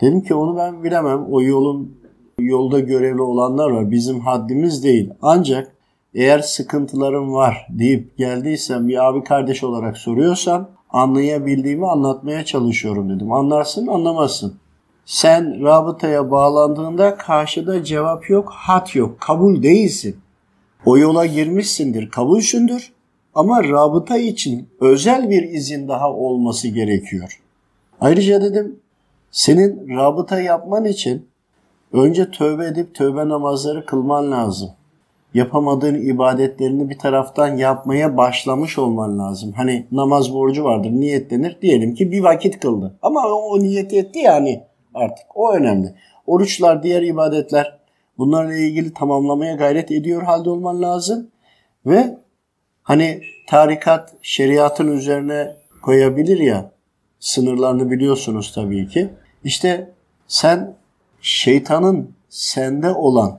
Dedim 0.00 0.20
ki 0.20 0.34
onu 0.34 0.56
ben 0.56 0.84
bilemem. 0.84 1.26
O 1.30 1.42
yolun 1.42 1.96
yolda 2.38 2.80
görevli 2.80 3.22
olanlar 3.22 3.70
var. 3.70 3.90
Bizim 3.90 4.20
haddimiz 4.20 4.84
değil. 4.84 5.10
Ancak 5.22 5.72
eğer 6.14 6.38
sıkıntılarım 6.38 7.34
var 7.34 7.66
deyip 7.70 8.18
geldiysen 8.18 8.88
bir 8.88 9.08
abi 9.08 9.24
kardeş 9.24 9.64
olarak 9.64 9.98
soruyorsan 9.98 10.68
anlayabildiğimi 10.90 11.86
anlatmaya 11.86 12.44
çalışıyorum 12.44 13.16
dedim. 13.16 13.32
Anlarsın 13.32 13.86
anlamazsın. 13.86 14.54
Sen 15.06 15.62
rabıtaya 15.64 16.30
bağlandığında 16.30 17.16
karşıda 17.16 17.84
cevap 17.84 18.30
yok, 18.30 18.52
hat 18.52 18.94
yok, 18.94 19.20
kabul 19.20 19.62
değilsin. 19.62 20.16
O 20.86 20.98
yola 20.98 21.26
girmişsindir, 21.26 22.10
kabulsündür 22.10 22.92
ama 23.34 23.64
rabıta 23.64 24.16
için 24.16 24.68
özel 24.80 25.30
bir 25.30 25.42
izin 25.42 25.88
daha 25.88 26.12
olması 26.12 26.68
gerekiyor. 26.68 27.40
Ayrıca 28.00 28.42
dedim 28.42 28.80
senin 29.30 29.96
rabıta 29.96 30.40
yapman 30.40 30.84
için 30.84 31.26
önce 31.92 32.30
tövbe 32.30 32.66
edip 32.66 32.94
tövbe 32.94 33.28
namazları 33.28 33.86
kılman 33.86 34.32
lazım. 34.32 34.70
Yapamadığın 35.34 35.94
ibadetlerini 35.94 36.90
bir 36.90 36.98
taraftan 36.98 37.56
yapmaya 37.56 38.16
başlamış 38.16 38.78
olman 38.78 39.18
lazım. 39.18 39.52
Hani 39.52 39.86
namaz 39.92 40.34
borcu 40.34 40.64
vardır, 40.64 40.90
niyetlenir. 40.90 41.58
Diyelim 41.62 41.94
ki 41.94 42.12
bir 42.12 42.22
vakit 42.22 42.60
kıldı. 42.60 42.94
Ama 43.02 43.20
o, 43.26 43.32
o 43.32 43.58
niyet 43.58 43.92
etti 43.92 44.18
yani 44.18 44.62
artık. 44.94 45.26
O 45.34 45.52
önemli. 45.52 45.94
Oruçlar, 46.26 46.82
diğer 46.82 47.02
ibadetler 47.02 47.78
bunlarla 48.18 48.54
ilgili 48.54 48.92
tamamlamaya 48.92 49.54
gayret 49.54 49.90
ediyor 49.90 50.22
halde 50.22 50.50
olman 50.50 50.82
lazım. 50.82 51.28
Ve 51.86 52.18
hani 52.82 53.22
tarikat 53.46 54.14
şeriatın 54.22 54.96
üzerine 54.96 55.56
koyabilir 55.82 56.38
ya 56.38 56.70
sınırlarını 57.20 57.90
biliyorsunuz 57.90 58.52
tabii 58.54 58.88
ki. 58.88 59.10
İşte 59.44 59.90
sen 60.28 60.74
şeytanın 61.20 62.10
sende 62.28 62.90
olan 62.90 63.38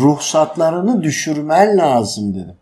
ruhsatlarını 0.00 1.02
düşürmen 1.02 1.78
lazım 1.78 2.34
dedim. 2.34 2.56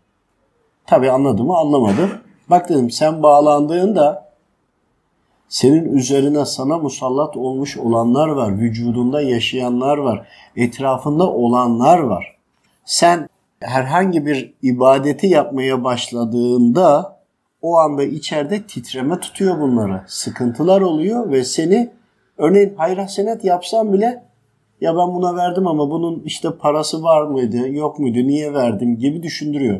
Tabii 0.85 1.11
anladı 1.11 1.43
mı 1.43 1.57
anlamadı. 1.57 2.21
Bak 2.49 2.69
dedim 2.69 2.91
sen 2.91 3.23
bağlandığında 3.23 4.27
senin 5.49 5.93
üzerine 5.93 6.45
sana 6.45 6.77
musallat 6.77 7.37
olmuş 7.37 7.77
olanlar 7.77 8.27
var. 8.27 8.59
Vücudunda 8.59 9.21
yaşayanlar 9.21 9.97
var. 9.97 10.27
Etrafında 10.55 11.29
olanlar 11.29 11.99
var. 11.99 12.37
Sen 12.85 13.29
herhangi 13.59 14.25
bir 14.25 14.53
ibadeti 14.61 15.27
yapmaya 15.27 15.83
başladığında 15.83 17.17
o 17.61 17.77
anda 17.77 18.03
içeride 18.03 18.63
titreme 18.63 19.19
tutuyor 19.19 19.59
bunları. 19.59 20.01
Sıkıntılar 20.07 20.81
oluyor 20.81 21.31
ve 21.31 21.43
seni 21.43 21.89
örneğin 22.37 22.73
hayır 22.77 22.97
hasenet 22.97 23.43
yapsan 23.43 23.93
bile 23.93 24.23
ya 24.81 24.97
ben 24.97 25.13
buna 25.13 25.35
verdim 25.35 25.67
ama 25.67 25.89
bunun 25.89 26.21
işte 26.25 26.49
parası 26.59 27.03
var 27.03 27.23
mıydı 27.23 27.69
yok 27.69 27.99
muydu 27.99 28.17
niye 28.19 28.53
verdim 28.53 28.97
gibi 28.97 29.23
düşündürüyor. 29.23 29.79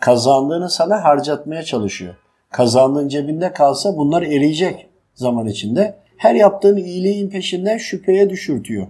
Kazandığını 0.00 0.70
sana 0.70 1.04
harcatmaya 1.04 1.62
çalışıyor. 1.62 2.14
Kazandığın 2.50 3.08
cebinde 3.08 3.52
kalsa 3.52 3.96
bunlar 3.96 4.22
eriyecek 4.22 4.86
zaman 5.14 5.46
içinde. 5.46 5.96
Her 6.16 6.34
yaptığın 6.34 6.76
iyiliğin 6.76 7.30
peşinden 7.30 7.78
şüpheye 7.78 8.30
düşürtüyor. 8.30 8.86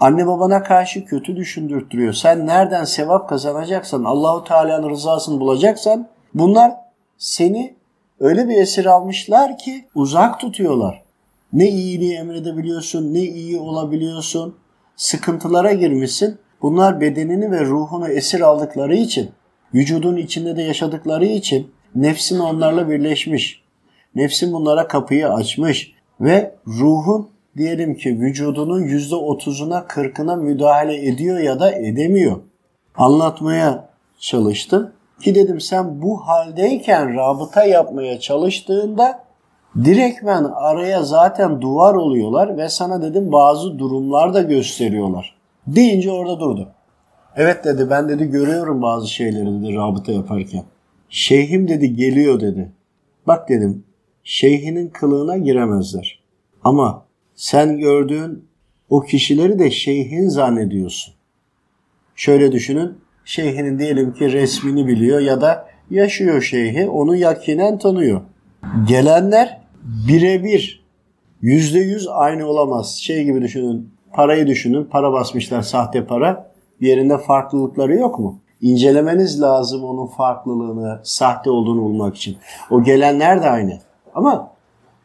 Anne 0.00 0.26
babana 0.26 0.62
karşı 0.62 1.04
kötü 1.04 1.36
düşündürtüyor. 1.36 2.12
Sen 2.12 2.46
nereden 2.46 2.84
sevap 2.84 3.28
kazanacaksan, 3.28 4.04
Allahu 4.04 4.44
Teala'nın 4.44 4.90
rızasını 4.90 5.40
bulacaksan 5.40 6.08
bunlar 6.34 6.72
seni 7.18 7.74
öyle 8.20 8.48
bir 8.48 8.56
esir 8.56 8.86
almışlar 8.86 9.58
ki 9.58 9.84
uzak 9.94 10.40
tutuyorlar. 10.40 11.02
Ne 11.52 11.68
iyiliği 11.68 12.14
emredebiliyorsun, 12.14 13.14
ne 13.14 13.22
iyi 13.22 13.58
olabiliyorsun. 13.58 14.56
Sıkıntılara 14.96 15.72
girmişsin. 15.72 16.38
Bunlar 16.62 17.00
bedenini 17.00 17.50
ve 17.50 17.64
ruhunu 17.64 18.08
esir 18.08 18.40
aldıkları 18.40 18.96
için, 18.96 19.30
vücudun 19.74 20.16
içinde 20.16 20.56
de 20.56 20.62
yaşadıkları 20.62 21.24
için 21.24 21.70
nefsin 21.94 22.38
onlarla 22.38 22.88
birleşmiş. 22.88 23.62
Nefsin 24.14 24.52
bunlara 24.52 24.88
kapıyı 24.88 25.28
açmış 25.28 25.92
ve 26.20 26.54
ruhun 26.66 27.28
diyelim 27.56 27.94
ki 27.94 28.20
vücudunun 28.20 28.80
yüzde 28.80 29.16
otuzuna 29.16 29.86
kırkına 29.86 30.36
müdahale 30.36 31.08
ediyor 31.08 31.38
ya 31.38 31.60
da 31.60 31.72
edemiyor. 31.72 32.36
Anlatmaya 32.94 33.88
çalıştım. 34.18 34.92
Ki 35.22 35.34
dedim 35.34 35.60
sen 35.60 36.02
bu 36.02 36.16
haldeyken 36.16 37.16
rabıta 37.16 37.64
yapmaya 37.64 38.20
çalıştığında 38.20 39.24
direktmen 39.84 40.44
araya 40.44 41.02
zaten 41.02 41.60
duvar 41.60 41.94
oluyorlar 41.94 42.56
ve 42.56 42.68
sana 42.68 43.02
dedim 43.02 43.32
bazı 43.32 43.78
durumlar 43.78 44.34
da 44.34 44.42
gösteriyorlar. 44.42 45.36
Deyince 45.66 46.10
orada 46.10 46.40
durdu. 46.40 46.68
Evet 47.36 47.64
dedi 47.64 47.90
ben 47.90 48.08
dedi 48.08 48.24
görüyorum 48.24 48.82
bazı 48.82 49.08
şeyleri 49.08 49.62
dedi 49.62 49.74
rabıta 49.74 50.12
yaparken. 50.12 50.64
Şeyhim 51.08 51.68
dedi 51.68 51.96
geliyor 51.96 52.40
dedi. 52.40 52.72
Bak 53.26 53.48
dedim 53.48 53.84
şeyhinin 54.24 54.88
kılığına 54.88 55.36
giremezler. 55.36 56.20
Ama 56.64 57.04
sen 57.40 57.78
gördüğün 57.78 58.44
o 58.90 59.00
kişileri 59.00 59.58
de 59.58 59.70
şeyhin 59.70 60.28
zannediyorsun. 60.28 61.14
Şöyle 62.14 62.52
düşünün 62.52 62.98
şeyhinin 63.24 63.78
diyelim 63.78 64.12
ki 64.12 64.32
resmini 64.32 64.86
biliyor 64.86 65.20
ya 65.20 65.40
da 65.40 65.68
yaşıyor 65.90 66.42
şeyhi 66.42 66.88
onu 66.88 67.16
yakinen 67.16 67.78
tanıyor. 67.78 68.20
Gelenler 68.88 69.60
birebir 70.08 70.84
yüzde 71.42 71.78
yüz 71.78 72.08
aynı 72.08 72.46
olamaz. 72.46 72.94
Şey 72.94 73.24
gibi 73.24 73.42
düşünün 73.42 73.90
parayı 74.12 74.46
düşünün 74.46 74.84
para 74.84 75.12
basmışlar 75.12 75.62
sahte 75.62 76.06
para 76.06 76.52
yerinde 76.80 77.18
farklılıkları 77.18 77.94
yok 77.94 78.18
mu? 78.18 78.38
İncelemeniz 78.60 79.40
lazım 79.40 79.84
onun 79.84 80.06
farklılığını 80.06 81.00
sahte 81.02 81.50
olduğunu 81.50 81.82
bulmak 81.82 82.16
için. 82.16 82.36
O 82.70 82.82
gelenler 82.82 83.42
de 83.42 83.50
aynı 83.50 83.78
ama 84.14 84.52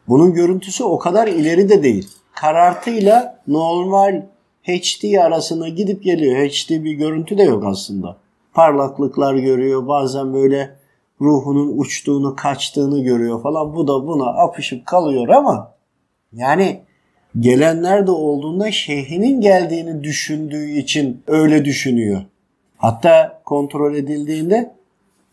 bunun 0.08 0.34
görüntüsü 0.34 0.84
o 0.84 0.98
kadar 0.98 1.28
ileri 1.28 1.68
de 1.68 1.82
değil. 1.82 2.08
Karartıyla 2.36 3.38
normal 3.48 4.22
HD 4.62 5.18
arasına 5.18 5.68
gidip 5.68 6.02
geliyor. 6.02 6.36
HD 6.36 6.84
bir 6.84 6.92
görüntü 6.92 7.38
de 7.38 7.42
yok 7.42 7.64
aslında. 7.66 8.16
Parlaklıklar 8.54 9.34
görüyor. 9.34 9.88
Bazen 9.88 10.34
böyle 10.34 10.70
ruhunun 11.20 11.78
uçtuğunu, 11.78 12.36
kaçtığını 12.36 13.02
görüyor 13.02 13.42
falan. 13.42 13.74
Bu 13.74 13.88
da 13.88 14.06
buna 14.06 14.26
apışıp 14.26 14.86
kalıyor 14.86 15.28
ama 15.28 15.72
yani 16.32 16.80
gelenler 17.40 18.06
de 18.06 18.10
olduğunda 18.10 18.70
şeyhinin 18.70 19.40
geldiğini 19.40 20.02
düşündüğü 20.04 20.70
için 20.70 21.22
öyle 21.26 21.64
düşünüyor. 21.64 22.22
Hatta 22.76 23.40
kontrol 23.44 23.94
edildiğinde 23.94 24.76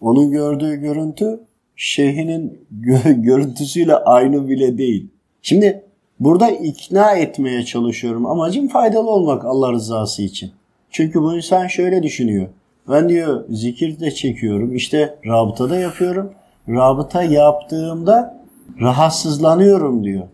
Onun 0.01 0.31
gördüğü 0.31 0.75
görüntü 0.75 1.39
şeyhinin 1.75 2.67
gö- 2.81 3.21
görüntüsüyle 3.21 3.95
aynı 3.95 4.49
bile 4.49 4.77
değil. 4.77 5.07
Şimdi 5.41 5.83
burada 6.19 6.49
ikna 6.49 7.11
etmeye 7.11 7.65
çalışıyorum. 7.65 8.25
Amacım 8.25 8.67
faydalı 8.67 9.09
olmak 9.11 9.45
Allah 9.45 9.71
rızası 9.71 10.21
için. 10.21 10.51
Çünkü 10.89 11.21
bu 11.21 11.35
insan 11.35 11.67
şöyle 11.67 12.03
düşünüyor. 12.03 12.47
Ben 12.89 13.09
diyor 13.09 13.43
zikir 13.49 13.99
de 13.99 14.11
çekiyorum. 14.11 14.75
İşte 14.75 15.15
rabıta 15.27 15.69
da 15.69 15.79
yapıyorum. 15.79 16.33
Rabıta 16.69 17.23
yaptığımda 17.23 18.43
rahatsızlanıyorum 18.81 20.03
diyor. 20.03 20.27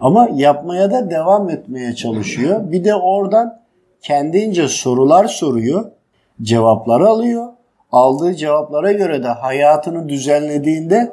Ama 0.00 0.28
yapmaya 0.34 0.90
da 0.90 1.10
devam 1.10 1.50
etmeye 1.50 1.94
çalışıyor. 1.94 2.72
Bir 2.72 2.84
de 2.84 2.94
oradan 2.94 3.58
kendince 4.02 4.68
sorular 4.68 5.24
soruyor. 5.24 5.84
Cevapları 6.42 7.08
alıyor. 7.08 7.48
Aldığı 7.92 8.34
cevaplara 8.34 8.92
göre 8.92 9.22
de 9.22 9.28
hayatını 9.28 10.08
düzenlediğinde 10.08 11.12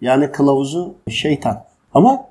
yani 0.00 0.32
kılavuzu 0.32 0.94
şeytan. 1.08 1.64
Ama 1.94 2.26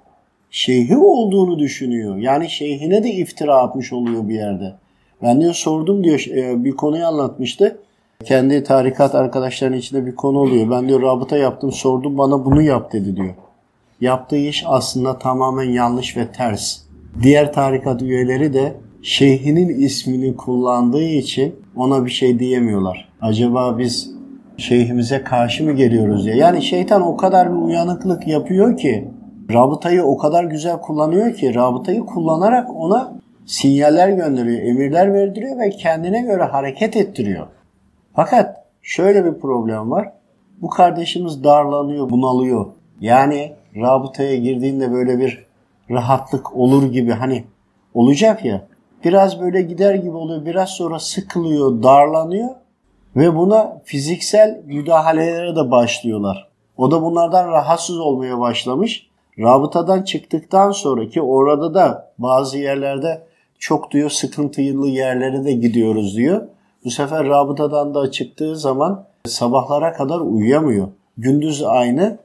şeyhi 0.54 0.98
olduğunu 0.98 1.60
düşünüyor. 1.60 2.18
Yani 2.18 2.50
şeyhine 2.50 3.04
de 3.04 3.12
iftira 3.12 3.56
atmış 3.56 3.94
oluyor 3.94 4.30
bir 4.30 4.34
yerde. 4.34 4.74
Ben 5.22 5.42
diyor 5.42 5.54
sordum 5.54 6.04
diyor 6.04 6.26
e, 6.30 6.64
bir 6.64 6.72
konuyu 6.72 7.06
anlatmıştı. 7.06 7.78
Kendi 8.24 8.64
tarikat 8.64 9.16
arkadaşlarının 9.16 9.78
içinde 9.78 10.06
bir 10.06 10.16
konu 10.16 10.40
oluyor. 10.40 10.72
Ben 10.72 10.88
diyor 10.88 11.02
rabıta 11.02 11.38
yaptım 11.38 11.72
sordum 11.72 12.18
bana 12.18 12.46
bunu 12.46 12.62
yap 12.62 12.94
dedi 12.94 13.16
diyor. 13.16 13.34
Yaptığı 14.02 14.38
iş 14.38 14.64
aslında 14.68 15.20
tamamen 15.20 15.70
yanlış 15.70 16.18
ve 16.18 16.32
ters. 16.32 16.80
Diğer 17.24 17.54
tarikat 17.54 18.02
üyeleri 18.02 18.54
de 18.54 18.76
şeyhinin 19.02 19.70
ismini 19.70 20.36
kullandığı 20.36 21.04
için 21.04 21.56
ona 21.76 22.06
bir 22.06 22.12
şey 22.12 22.40
diyemiyorlar. 22.40 23.10
Acaba 23.22 23.78
biz 23.78 24.12
şeyhimize 24.58 25.24
karşı 25.24 25.64
mı 25.64 25.72
geliyoruz 25.72 26.26
diye. 26.26 26.36
Yani 26.36 26.62
şeytan 26.62 27.02
o 27.02 27.18
kadar 27.18 27.52
bir 27.52 27.62
uyanıklık 27.62 28.28
yapıyor 28.28 28.78
ki 28.78 29.08
rabıtayı 29.52 30.04
o 30.04 30.18
kadar 30.18 30.44
güzel 30.44 30.82
kullanıyor 30.82 31.34
ki 31.34 31.56
rabıtayı 31.56 32.06
kullanarak 32.06 32.70
ona 32.76 33.14
sinyaller 33.46 34.10
gönderiyor, 34.10 34.62
emirler 34.62 35.14
verdiriyor 35.14 35.60
ve 35.60 35.70
kendine 35.70 36.22
göre 36.22 36.44
hareket 36.44 36.98
ettiriyor. 36.98 37.48
Fakat 38.16 38.66
şöyle 38.82 39.26
bir 39.26 39.40
problem 39.40 39.92
var. 39.92 40.14
Bu 40.62 40.70
kardeşimiz 40.70 41.44
darlanıyor, 41.44 42.10
bunalıyor. 42.10 42.66
Yani 43.00 43.54
rabıtaya 43.76 44.36
girdiğinde 44.36 44.92
böyle 44.92 45.20
bir 45.20 45.46
rahatlık 45.90 46.56
olur 46.56 46.92
gibi 46.92 47.12
hani 47.12 47.44
olacak 47.94 48.46
ya. 48.46 48.68
Biraz 49.04 49.42
böyle 49.42 49.62
gider 49.62 49.96
gibi 49.96 50.16
oluyor. 50.16 50.46
Biraz 50.46 50.70
sonra 50.70 51.00
sıkılıyor, 51.00 51.84
darlanıyor 51.84 52.50
ve 53.16 53.36
buna 53.36 53.82
fiziksel 53.86 54.62
müdahalelere 54.66 55.56
de 55.56 55.72
başlıyorlar. 55.72 56.48
O 56.78 56.92
da 56.92 57.02
bunlardan 57.02 57.48
rahatsız 57.48 58.00
olmaya 58.00 58.40
başlamış. 58.40 59.08
Rabıtadan 59.40 60.02
çıktıktan 60.02 60.72
sonraki 60.72 61.22
orada 61.22 61.74
da 61.74 62.12
bazı 62.18 62.58
yerlerde 62.58 63.22
çok 63.60 63.92
diyor 63.92 64.10
sıkıntılı 64.10 64.88
yerlere 64.88 65.46
de 65.46 65.54
gidiyoruz 65.54 66.18
diyor. 66.18 66.48
Bu 66.86 66.92
sefer 66.92 67.28
rabıtadan 67.28 67.96
da 67.96 68.12
çıktığı 68.12 68.58
zaman 68.58 69.06
sabahlara 69.26 69.94
kadar 69.94 70.20
uyuyamıyor. 70.20 70.88
Gündüz 71.18 71.64
aynı. 71.64 72.18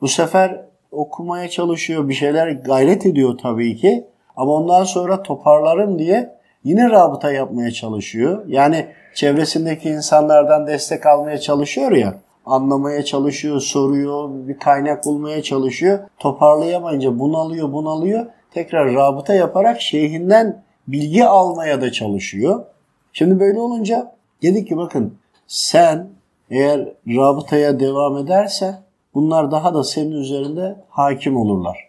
Bu 0.00 0.08
sefer 0.08 0.60
okumaya 0.90 1.48
çalışıyor, 1.48 2.08
bir 2.08 2.14
şeyler 2.14 2.48
gayret 2.48 3.06
ediyor 3.06 3.38
tabii 3.42 3.76
ki. 3.76 4.06
Ama 4.36 4.52
ondan 4.52 4.84
sonra 4.84 5.22
toparlarım 5.22 5.98
diye 5.98 6.34
yine 6.64 6.90
rabıta 6.90 7.32
yapmaya 7.32 7.70
çalışıyor. 7.70 8.44
Yani 8.46 8.86
çevresindeki 9.14 9.88
insanlardan 9.88 10.66
destek 10.66 11.06
almaya 11.06 11.38
çalışıyor 11.38 11.92
ya. 11.92 12.14
Anlamaya 12.46 13.04
çalışıyor, 13.04 13.60
soruyor, 13.60 14.30
bir 14.48 14.58
kaynak 14.58 15.04
bulmaya 15.04 15.42
çalışıyor. 15.42 15.98
Toparlayamayınca 16.18 17.18
bunalıyor, 17.18 17.72
bunalıyor. 17.72 18.26
Tekrar 18.50 18.94
rabıta 18.94 19.34
yaparak 19.34 19.80
şeyhinden 19.80 20.62
bilgi 20.88 21.24
almaya 21.24 21.80
da 21.80 21.92
çalışıyor. 21.92 22.64
Şimdi 23.12 23.40
böyle 23.40 23.60
olunca 23.60 24.12
dedik 24.42 24.68
ki 24.68 24.76
bakın 24.76 25.14
sen 25.46 26.08
eğer 26.50 26.88
rabıtaya 27.08 27.80
devam 27.80 28.16
edersen 28.16 28.82
bunlar 29.14 29.50
daha 29.50 29.74
da 29.74 29.84
senin 29.84 30.12
üzerinde 30.12 30.76
hakim 30.88 31.36
olurlar. 31.36 31.88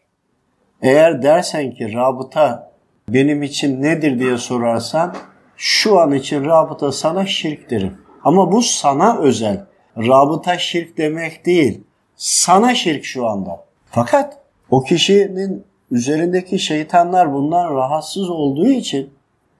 Eğer 0.81 1.23
dersen 1.23 1.71
ki 1.71 1.93
rabıta 1.93 2.71
benim 3.09 3.43
için 3.43 3.81
nedir 3.81 4.19
diye 4.19 4.37
sorarsan 4.37 5.15
şu 5.57 5.99
an 5.99 6.11
için 6.11 6.45
rabıta 6.45 6.91
sana 6.91 7.25
şirk 7.25 7.69
derim. 7.69 7.97
Ama 8.23 8.51
bu 8.51 8.61
sana 8.61 9.17
özel. 9.17 9.65
Rabıta 9.97 10.57
şirk 10.57 10.97
demek 10.97 11.45
değil. 11.45 11.81
Sana 12.15 12.75
şirk 12.75 13.05
şu 13.05 13.27
anda. 13.27 13.65
Fakat 13.85 14.37
o 14.71 14.83
kişinin 14.83 15.63
üzerindeki 15.91 16.59
şeytanlar 16.59 17.33
bundan 17.33 17.75
rahatsız 17.75 18.29
olduğu 18.29 18.67
için 18.67 19.09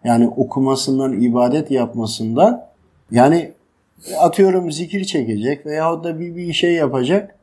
yani 0.04 0.28
okumasından, 0.28 1.22
ibadet 1.22 1.72
yapmasından 1.72 2.66
yani 3.12 3.54
atıyorum 4.20 4.72
zikir 4.72 5.04
çekecek 5.04 5.66
veyahut 5.66 6.04
da 6.04 6.20
bir, 6.20 6.36
bir 6.36 6.54
şey 6.54 6.74
yapacak. 6.74 7.36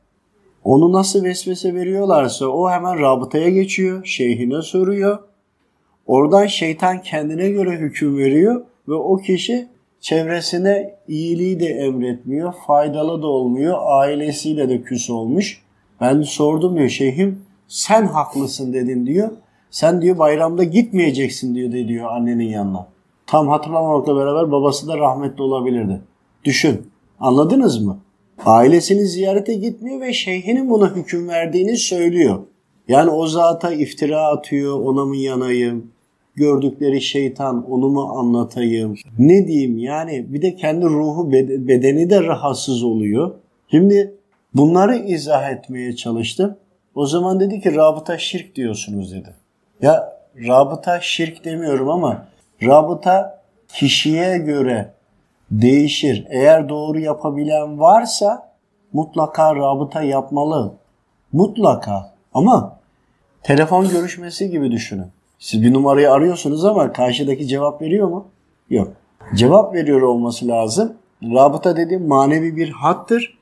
Onu 0.64 0.92
nasıl 0.92 1.24
vesvese 1.24 1.74
veriyorlarsa 1.74 2.46
o 2.46 2.70
hemen 2.70 3.00
rabıtaya 3.00 3.48
geçiyor, 3.48 4.04
şeyhine 4.04 4.62
soruyor. 4.62 5.18
Oradan 6.06 6.46
şeytan 6.46 7.02
kendine 7.02 7.50
göre 7.50 7.70
hüküm 7.70 8.18
veriyor 8.18 8.64
ve 8.88 8.94
o 8.94 9.16
kişi 9.16 9.68
çevresine 10.00 10.94
iyiliği 11.08 11.60
de 11.60 11.66
emretmiyor, 11.66 12.54
faydalı 12.66 13.22
da 13.22 13.26
olmuyor, 13.26 13.78
ailesiyle 13.82 14.68
de 14.68 14.82
küs 14.82 15.10
olmuş. 15.10 15.62
Ben 16.00 16.22
sordum 16.22 16.76
diyor 16.76 16.88
şeyhim 16.88 17.42
sen 17.68 18.06
haklısın 18.06 18.72
dedin 18.72 19.06
diyor. 19.06 19.30
Sen 19.70 20.02
diyor 20.02 20.18
bayramda 20.18 20.64
gitmeyeceksin 20.64 21.54
diyor 21.54 21.72
de 21.72 21.88
diyor 21.88 22.10
annenin 22.10 22.48
yanına. 22.48 22.86
Tam 23.26 23.48
hatırlamamakla 23.48 24.16
beraber 24.16 24.52
babası 24.52 24.88
da 24.88 24.98
rahmetli 24.98 25.42
olabilirdi. 25.42 26.00
Düşün. 26.44 26.90
Anladınız 27.20 27.84
mı? 27.84 27.98
Ailesini 28.46 29.06
ziyarete 29.06 29.54
gitmiyor 29.54 30.00
ve 30.00 30.12
şeyhinin 30.12 30.70
buna 30.70 30.94
hüküm 30.96 31.28
verdiğini 31.28 31.76
söylüyor. 31.76 32.38
Yani 32.88 33.10
o 33.10 33.26
zata 33.26 33.72
iftira 33.72 34.26
atıyor, 34.26 34.80
ona 34.80 35.04
mı 35.04 35.16
yanayım? 35.16 35.90
Gördükleri 36.40 37.00
şeytan, 37.00 37.70
onu 37.70 37.88
mu 37.88 38.02
anlatayım? 38.02 38.94
Ne 39.18 39.46
diyeyim 39.46 39.78
yani 39.78 40.26
bir 40.28 40.42
de 40.42 40.56
kendi 40.56 40.86
ruhu 40.86 41.32
bedeni 41.32 42.10
de 42.10 42.22
rahatsız 42.22 42.82
oluyor. 42.82 43.34
Şimdi 43.70 44.14
bunları 44.54 44.96
izah 44.96 45.50
etmeye 45.50 45.96
çalıştım. 45.96 46.56
O 46.94 47.06
zaman 47.06 47.40
dedi 47.40 47.60
ki 47.60 47.74
rabıta 47.74 48.18
şirk 48.18 48.56
diyorsunuz 48.56 49.12
dedi. 49.12 49.34
Ya 49.82 50.18
rabıta 50.48 51.00
şirk 51.00 51.44
demiyorum 51.44 51.88
ama 51.88 52.26
rabıta 52.62 53.42
kişiye 53.68 54.38
göre 54.38 54.92
değişir. 55.50 56.26
Eğer 56.30 56.68
doğru 56.68 57.00
yapabilen 57.00 57.80
varsa 57.80 58.52
mutlaka 58.92 59.56
rabıta 59.56 60.02
yapmalı. 60.02 60.72
Mutlaka. 61.32 62.14
Ama 62.34 62.78
telefon 63.42 63.88
görüşmesi 63.88 64.50
gibi 64.50 64.70
düşünün. 64.70 65.06
Siz 65.40 65.62
bir 65.62 65.72
numarayı 65.72 66.12
arıyorsunuz 66.12 66.64
ama 66.64 66.92
karşıdaki 66.92 67.46
cevap 67.46 67.82
veriyor 67.82 68.08
mu? 68.08 68.26
Yok. 68.70 68.88
Cevap 69.34 69.74
veriyor 69.74 70.02
olması 70.02 70.48
lazım. 70.48 70.92
Rabıta 71.22 71.76
dediğim 71.76 72.08
manevi 72.08 72.56
bir 72.56 72.70
hattır. 72.70 73.38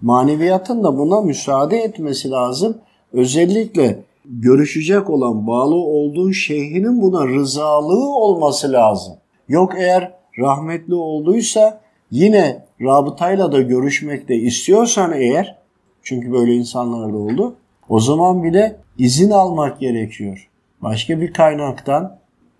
Maneviyatın 0.00 0.84
da 0.84 0.98
buna 0.98 1.20
müsaade 1.20 1.78
etmesi 1.78 2.30
lazım. 2.30 2.78
Özellikle 3.12 4.04
görüşecek 4.24 5.10
olan, 5.10 5.46
bağlı 5.46 5.74
olduğun 5.74 6.32
şeyhinin 6.32 7.02
buna 7.02 7.28
rızalığı 7.28 8.14
olması 8.16 8.72
lazım. 8.72 9.14
Yok 9.48 9.72
eğer 9.78 10.12
rahmetli 10.38 10.94
olduysa 10.94 11.80
yine 12.10 12.64
rabıtayla 12.80 13.52
da 13.52 13.60
görüşmekte 13.60 14.34
istiyorsan 14.34 15.12
eğer, 15.12 15.58
çünkü 16.02 16.32
böyle 16.32 16.54
insanlar 16.54 17.12
da 17.12 17.16
oldu, 17.16 17.54
o 17.88 18.00
zaman 18.00 18.42
bile 18.42 18.76
izin 18.98 19.30
almak 19.30 19.80
gerekiyor. 19.80 20.48
Başka 20.82 21.20
bir 21.20 21.32
kaynaktan 21.32 22.18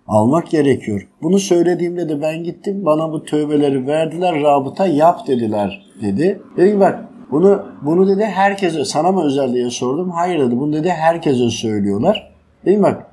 almak 0.09 0.51
gerekiyor. 0.51 1.09
Bunu 1.23 1.39
söylediğimde 1.39 2.09
de 2.09 2.23
ben 2.23 2.45
gittim 2.45 2.85
bana 2.85 3.13
bu 3.13 3.25
tövbeleri 3.25 3.87
verdiler 3.87 4.43
rabıta 4.43 4.87
yap 4.87 5.27
dediler 5.27 5.87
dedi. 6.03 6.43
Dedim 6.57 6.81
bak 6.81 7.09
bunu 7.31 7.67
bunu 7.83 8.09
dedi 8.09 8.25
herkese 8.25 8.85
sana 8.85 9.13
mı 9.13 9.25
özel 9.25 9.53
diye 9.53 9.71
sordum. 9.71 10.11
Hayır 10.11 10.39
dedi. 10.41 10.59
Bunu 10.59 10.73
dedi 10.73 10.91
herkese 10.91 11.51
söylüyorlar. 11.51 12.33
Değil 12.65 12.79
mi 12.79 12.83
bak? 12.83 13.07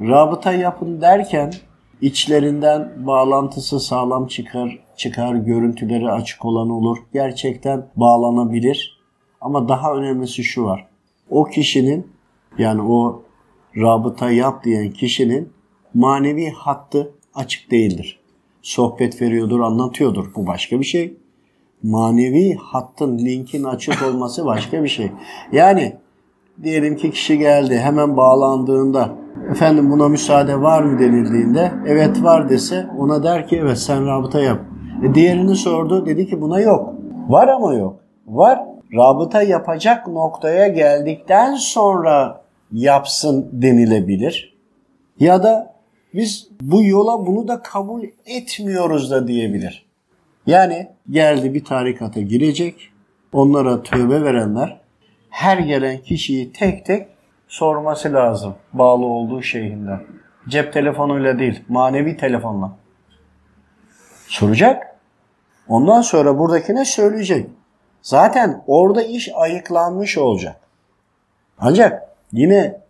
Rabıta 0.00 0.52
yapın 0.52 1.00
derken 1.00 1.52
içlerinden 2.00 2.92
bağlantısı 3.06 3.80
sağlam 3.80 4.26
çıkar, 4.26 4.78
çıkar, 4.96 5.34
görüntüleri 5.34 6.10
açık 6.10 6.44
olan 6.44 6.70
olur. 6.70 6.98
Gerçekten 7.12 7.86
bağlanabilir. 7.96 9.00
Ama 9.40 9.68
daha 9.68 9.94
önemlisi 9.94 10.44
şu 10.44 10.64
var. 10.64 10.86
O 11.30 11.44
kişinin 11.44 12.12
yani 12.58 12.82
o 12.82 13.22
rabıta 13.76 14.30
yap 14.30 14.64
diyen 14.64 14.90
kişinin 14.90 15.52
manevi 15.94 16.50
hattı 16.50 17.10
açık 17.34 17.70
değildir. 17.70 18.20
Sohbet 18.62 19.22
veriyordur, 19.22 19.60
anlatıyordur. 19.60 20.34
Bu 20.36 20.46
başka 20.46 20.80
bir 20.80 20.84
şey. 20.84 21.16
manevi 21.82 22.54
hattın, 22.54 23.18
linkin 23.18 23.64
açık 23.64 24.02
olması 24.02 24.46
başka 24.46 24.82
bir 24.82 24.88
şey. 24.88 25.12
Yani 25.52 25.96
diyelim 26.62 26.96
ki 26.96 27.10
kişi 27.10 27.38
geldi 27.38 27.78
hemen 27.78 28.16
bağlandığında 28.16 29.10
efendim 29.50 29.90
buna 29.90 30.08
müsaade 30.08 30.60
var 30.60 30.82
mı 30.82 30.98
denildiğinde 30.98 31.72
evet 31.86 32.22
var 32.22 32.48
dese 32.48 32.86
ona 32.98 33.22
der 33.22 33.48
ki 33.48 33.56
evet 33.56 33.78
sen 33.78 34.06
rabıta 34.06 34.40
yap. 34.40 34.60
E 35.04 35.14
diğerini 35.14 35.56
sordu 35.56 36.06
dedi 36.06 36.26
ki 36.26 36.40
buna 36.40 36.60
yok. 36.60 36.94
Var 37.28 37.48
ama 37.48 37.74
yok. 37.74 37.96
Var. 38.26 38.60
Rabıta 38.96 39.42
yapacak 39.42 40.08
noktaya 40.08 40.68
geldikten 40.68 41.54
sonra 41.54 42.39
yapsın 42.72 43.48
denilebilir. 43.52 44.56
Ya 45.20 45.42
da 45.42 45.74
biz 46.14 46.48
bu 46.60 46.84
yola 46.84 47.26
bunu 47.26 47.48
da 47.48 47.62
kabul 47.62 48.04
etmiyoruz 48.26 49.10
da 49.10 49.28
diyebilir. 49.28 49.86
Yani 50.46 50.88
geldi 51.10 51.54
bir 51.54 51.64
tarikata 51.64 52.20
girecek. 52.20 52.90
Onlara 53.32 53.82
tövbe 53.82 54.22
verenler 54.22 54.80
her 55.30 55.58
gelen 55.58 55.98
kişiyi 55.98 56.52
tek 56.52 56.86
tek 56.86 57.06
sorması 57.48 58.12
lazım 58.12 58.54
bağlı 58.72 59.06
olduğu 59.06 59.42
şeyinden. 59.42 60.00
Cep 60.48 60.72
telefonuyla 60.72 61.38
değil, 61.38 61.62
manevi 61.68 62.16
telefonla. 62.16 62.76
Soracak. 64.28 64.96
Ondan 65.68 66.02
sonra 66.02 66.38
buradakine 66.38 66.84
söyleyecek. 66.84 67.46
Zaten 68.02 68.62
orada 68.66 69.02
iş 69.02 69.30
ayıklanmış 69.34 70.18
olacak. 70.18 70.60
Ancak 71.58 72.09
yine 72.32 72.80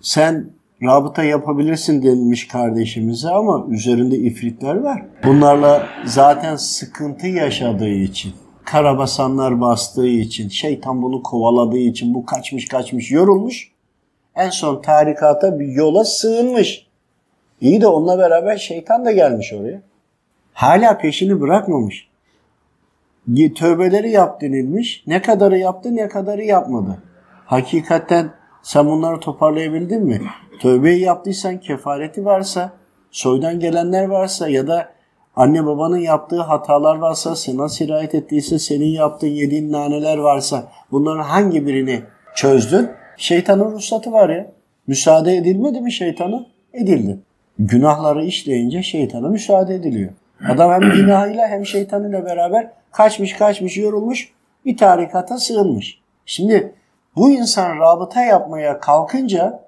sen 0.00 0.50
rabıta 0.82 1.24
yapabilirsin 1.24 2.02
denilmiş 2.02 2.48
kardeşimize 2.48 3.28
ama 3.28 3.66
üzerinde 3.70 4.16
ifritler 4.16 4.74
var. 4.74 5.02
Bunlarla 5.24 5.86
zaten 6.04 6.56
sıkıntı 6.56 7.26
yaşadığı 7.26 7.88
için, 7.88 8.32
karabasanlar 8.64 9.60
bastığı 9.60 10.06
için, 10.06 10.48
şeytan 10.48 11.02
bunu 11.02 11.22
kovaladığı 11.22 11.78
için 11.78 12.14
bu 12.14 12.26
kaçmış 12.26 12.68
kaçmış 12.68 13.10
yorulmuş. 13.10 13.72
En 14.36 14.50
son 14.50 14.82
tarikata 14.82 15.60
bir 15.60 15.68
yola 15.68 16.04
sığınmış. 16.04 16.86
İyi 17.60 17.80
de 17.80 17.86
onunla 17.86 18.18
beraber 18.18 18.56
şeytan 18.56 19.04
da 19.04 19.12
gelmiş 19.12 19.52
oraya. 19.52 19.80
Hala 20.52 20.98
peşini 20.98 21.40
bırakmamış. 21.40 22.08
Tövbeleri 23.56 24.10
yap 24.10 24.40
denilmiş. 24.40 25.04
Ne 25.06 25.22
kadarı 25.22 25.58
yaptı 25.58 25.96
ne 25.96 26.08
kadarı 26.08 26.44
yapmadı. 26.44 27.02
Hakikaten 27.48 28.30
sen 28.62 28.86
bunları 28.86 29.20
toparlayabildin 29.20 30.04
mi? 30.04 30.20
Tövbeyi 30.60 31.00
yaptıysan 31.00 31.60
kefareti 31.60 32.24
varsa, 32.24 32.72
soydan 33.10 33.60
gelenler 33.60 34.04
varsa 34.04 34.48
ya 34.48 34.66
da 34.66 34.88
anne 35.36 35.66
babanın 35.66 35.98
yaptığı 35.98 36.40
hatalar 36.40 36.96
varsa, 36.96 37.36
sana 37.36 37.68
sirayet 37.68 38.14
ettiyse 38.14 38.58
senin 38.58 38.86
yaptığın 38.86 39.28
yediğin 39.28 39.72
naneler 39.72 40.18
varsa 40.18 40.68
bunların 40.90 41.22
hangi 41.22 41.66
birini 41.66 42.02
çözdün? 42.34 42.90
Şeytanın 43.16 43.72
ruhsatı 43.72 44.12
var 44.12 44.28
ya. 44.28 44.46
Müsaade 44.86 45.36
edilmedi 45.36 45.80
mi 45.80 45.92
şeytana? 45.92 46.46
Edildi. 46.74 47.18
Günahları 47.58 48.24
işleyince 48.24 48.82
şeytana 48.82 49.28
müsaade 49.28 49.74
ediliyor. 49.74 50.10
Adam 50.48 50.72
hem 50.72 50.80
günahıyla 50.96 51.48
hem 51.48 51.66
şeytanıyla 51.66 52.24
beraber 52.24 52.70
kaçmış 52.92 53.32
kaçmış 53.32 53.76
yorulmuş 53.76 54.32
bir 54.64 54.76
tarikata 54.76 55.38
sığınmış. 55.38 56.00
Şimdi 56.26 56.77
bu 57.18 57.30
insan 57.30 57.78
rabıta 57.78 58.22
yapmaya 58.22 58.80
kalkınca 58.80 59.64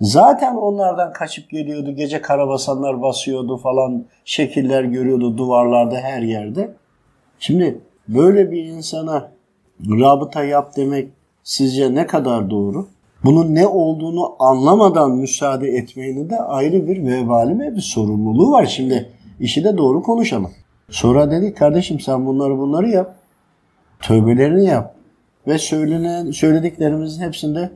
zaten 0.00 0.54
onlardan 0.54 1.12
kaçıp 1.12 1.50
geliyordu. 1.50 1.90
Gece 1.90 2.22
karabasanlar 2.22 3.02
basıyordu 3.02 3.56
falan 3.56 4.04
şekiller 4.24 4.84
görüyordu 4.84 5.38
duvarlarda 5.38 5.96
her 5.96 6.22
yerde. 6.22 6.74
Şimdi 7.38 7.80
böyle 8.08 8.50
bir 8.50 8.64
insana 8.64 9.30
rabıta 9.80 10.44
yap 10.44 10.76
demek 10.76 11.08
sizce 11.42 11.94
ne 11.94 12.06
kadar 12.06 12.50
doğru? 12.50 12.86
Bunun 13.24 13.54
ne 13.54 13.66
olduğunu 13.66 14.36
anlamadan 14.38 15.10
müsaade 15.10 15.68
etmenin 15.68 16.30
de 16.30 16.38
ayrı 16.38 16.86
bir 16.88 17.06
vebali 17.06 17.58
ve 17.58 17.76
bir 17.76 17.80
sorumluluğu 17.80 18.50
var. 18.50 18.66
Şimdi 18.66 19.10
işi 19.40 19.64
de 19.64 19.78
doğru 19.78 20.02
konuşalım. 20.02 20.50
Sonra 20.90 21.30
dedi 21.30 21.54
kardeşim 21.54 22.00
sen 22.00 22.26
bunları 22.26 22.58
bunları 22.58 22.88
yap. 22.88 23.14
Tövbelerini 24.00 24.66
yap. 24.66 24.93
Ve 25.46 25.58
söylenen, 25.58 26.30
söylediklerimizin 26.30 27.22
hepsinde 27.22 27.70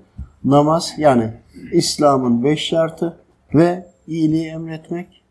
namaz 0.44 0.92
yani 0.98 1.30
İslam'ın 1.72 2.44
beş 2.44 2.60
şartı 2.60 3.16
ve 3.54 3.86
iyiliği 4.06 4.46
emretmek, 4.46 5.22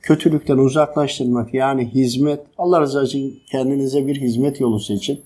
kötülükten 0.00 0.58
uzaklaştırmak 0.58 1.54
yani 1.54 1.86
hizmet. 1.86 2.40
Allah 2.58 2.80
rızası 2.80 3.06
için 3.06 3.40
kendinize 3.50 4.06
bir 4.06 4.20
hizmet 4.20 4.60
yolu 4.60 4.80
seçin. 4.80 5.20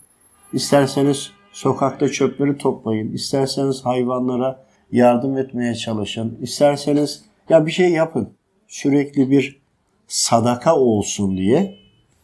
İsterseniz 0.53 1.31
sokakta 1.53 2.09
çöpleri 2.09 2.59
toplayın. 2.59 3.13
isterseniz 3.13 3.85
hayvanlara 3.85 4.65
yardım 4.93 5.39
etmeye 5.39 5.75
çalışın. 5.75 6.39
isterseniz 6.43 7.25
ya 7.49 7.67
bir 7.67 7.71
şey 7.71 7.91
yapın. 7.91 8.29
Sürekli 8.69 9.31
bir 9.31 9.61
sadaka 10.09 10.77
olsun 10.77 11.37
diye. 11.37 11.75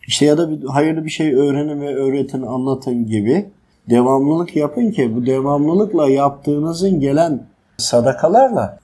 İşte 0.06 0.26
ya 0.26 0.38
da 0.38 0.50
bir, 0.50 0.66
hayırlı 0.66 1.04
bir 1.04 1.10
şey 1.10 1.34
öğrenin 1.34 1.80
ve 1.80 1.94
öğretin, 1.94 2.42
anlatın 2.42 3.06
gibi 3.06 3.50
devamlılık 3.90 4.56
yapın 4.56 4.90
ki 4.90 5.16
bu 5.16 5.26
devamlılıkla 5.26 6.10
yaptığınızın 6.10 7.00
gelen 7.00 7.46
sadakalarla 7.76 8.78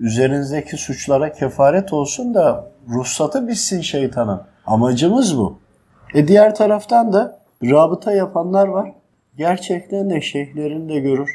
üzerinizdeki 0.00 0.76
suçlara 0.76 1.32
kefaret 1.32 1.92
olsun 1.92 2.34
da 2.34 2.70
ruhsatı 2.88 3.48
bitsin 3.48 3.80
şeytanın. 3.80 4.40
Amacımız 4.66 5.38
bu. 5.38 5.58
E 6.14 6.28
diğer 6.28 6.54
taraftan 6.54 7.12
da 7.12 7.38
rabıta 7.64 8.12
yapanlar 8.12 8.68
var. 8.68 8.92
Gerçekten 9.36 10.10
de 10.10 10.20
şeyhlerini 10.20 10.88
de 10.88 10.98
görür. 10.98 11.30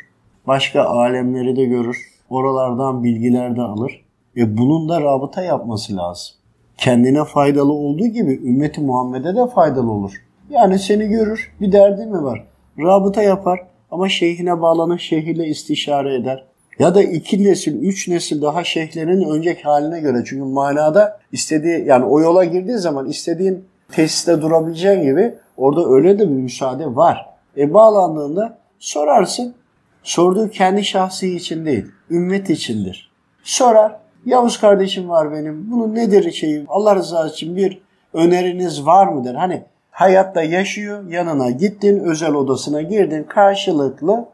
Başka 0.47 0.83
alemleri 0.83 1.55
de 1.55 1.65
görür. 1.65 1.97
Oralardan 2.29 3.03
bilgiler 3.03 3.55
de 3.55 3.61
alır. 3.61 4.05
E 4.37 4.57
bunun 4.57 4.89
da 4.89 5.01
rabıta 5.01 5.43
yapması 5.43 5.97
lazım. 5.97 6.35
Kendine 6.77 7.25
faydalı 7.25 7.73
olduğu 7.73 8.07
gibi 8.07 8.33
ümmeti 8.43 8.81
Muhammed'e 8.81 9.35
de 9.35 9.47
faydalı 9.47 9.91
olur. 9.91 10.23
Yani 10.49 10.79
seni 10.79 11.07
görür. 11.07 11.51
Bir 11.61 11.71
derdi 11.71 12.05
mi 12.05 12.23
var? 12.23 12.43
Rabıta 12.79 13.21
yapar 13.21 13.67
ama 13.91 14.09
şeyhine 14.09 14.61
bağlanır, 14.61 14.99
şeyhiyle 14.99 15.47
istişare 15.47 16.15
eder. 16.15 16.45
Ya 16.79 16.95
da 16.95 17.03
iki 17.03 17.43
nesil, 17.43 17.83
üç 17.83 18.07
nesil 18.07 18.41
daha 18.41 18.63
şeyhlerin 18.63 19.29
önceki 19.29 19.63
haline 19.63 19.99
göre. 19.99 20.23
Çünkü 20.25 20.43
manada 20.43 21.19
istediği 21.31 21.85
yani 21.85 22.05
o 22.05 22.19
yola 22.19 22.45
girdiği 22.45 22.77
zaman 22.77 23.09
istediğin 23.09 23.65
tesiste 23.91 24.41
durabileceğin 24.41 25.03
gibi 25.03 25.35
orada 25.57 25.89
öyle 25.89 26.19
de 26.19 26.29
bir 26.29 26.35
müsaade 26.35 26.95
var. 26.95 27.25
E 27.57 27.73
bağlandığında 27.73 28.57
sorarsın. 28.79 29.55
Sorduğu 30.03 30.49
kendi 30.49 30.83
şahsi 30.83 31.35
için 31.35 31.65
değil, 31.65 31.85
ümmet 32.09 32.49
içindir. 32.49 33.11
Sorar. 33.43 33.95
Yavuz 34.25 34.59
kardeşim 34.59 35.09
var 35.09 35.31
benim. 35.31 35.71
Bunun 35.71 35.95
nedir 35.95 36.31
şeyi? 36.31 36.65
Allah 36.67 36.95
rızası 36.95 37.33
için 37.33 37.55
bir 37.55 37.81
öneriniz 38.13 38.85
var 38.85 39.07
mıdır? 39.07 39.35
Hani 39.35 39.63
hayatta 39.95 40.43
yaşıyor. 40.43 41.09
Yanına 41.09 41.49
gittin, 41.49 41.99
özel 41.99 42.33
odasına 42.33 42.81
girdin. 42.81 43.23
Karşılıklı 43.23 44.25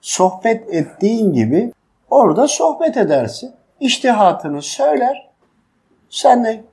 sohbet 0.00 0.74
ettiğin 0.74 1.32
gibi 1.32 1.72
orada 2.10 2.48
sohbet 2.48 2.96
edersin. 2.96 3.52
İştihatını 3.80 4.62
söyler. 4.62 5.28
Sen 6.10 6.44
de 6.44 6.64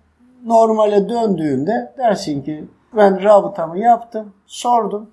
normale 0.46 1.10
döndüğünde 1.10 1.94
dersin 1.98 2.42
ki 2.42 2.66
ben 2.98 3.24
rabıtamı 3.24 3.80
yaptım, 3.80 4.34
sordum. 4.46 5.10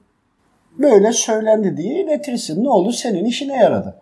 Böyle 0.79 1.13
söylendi 1.13 1.77
diye 1.77 2.05
iletirsin. 2.05 2.65
Ne 2.65 2.69
oldu? 2.69 2.93
Senin 2.93 3.25
işine 3.25 3.57
yaradı. 3.57 3.95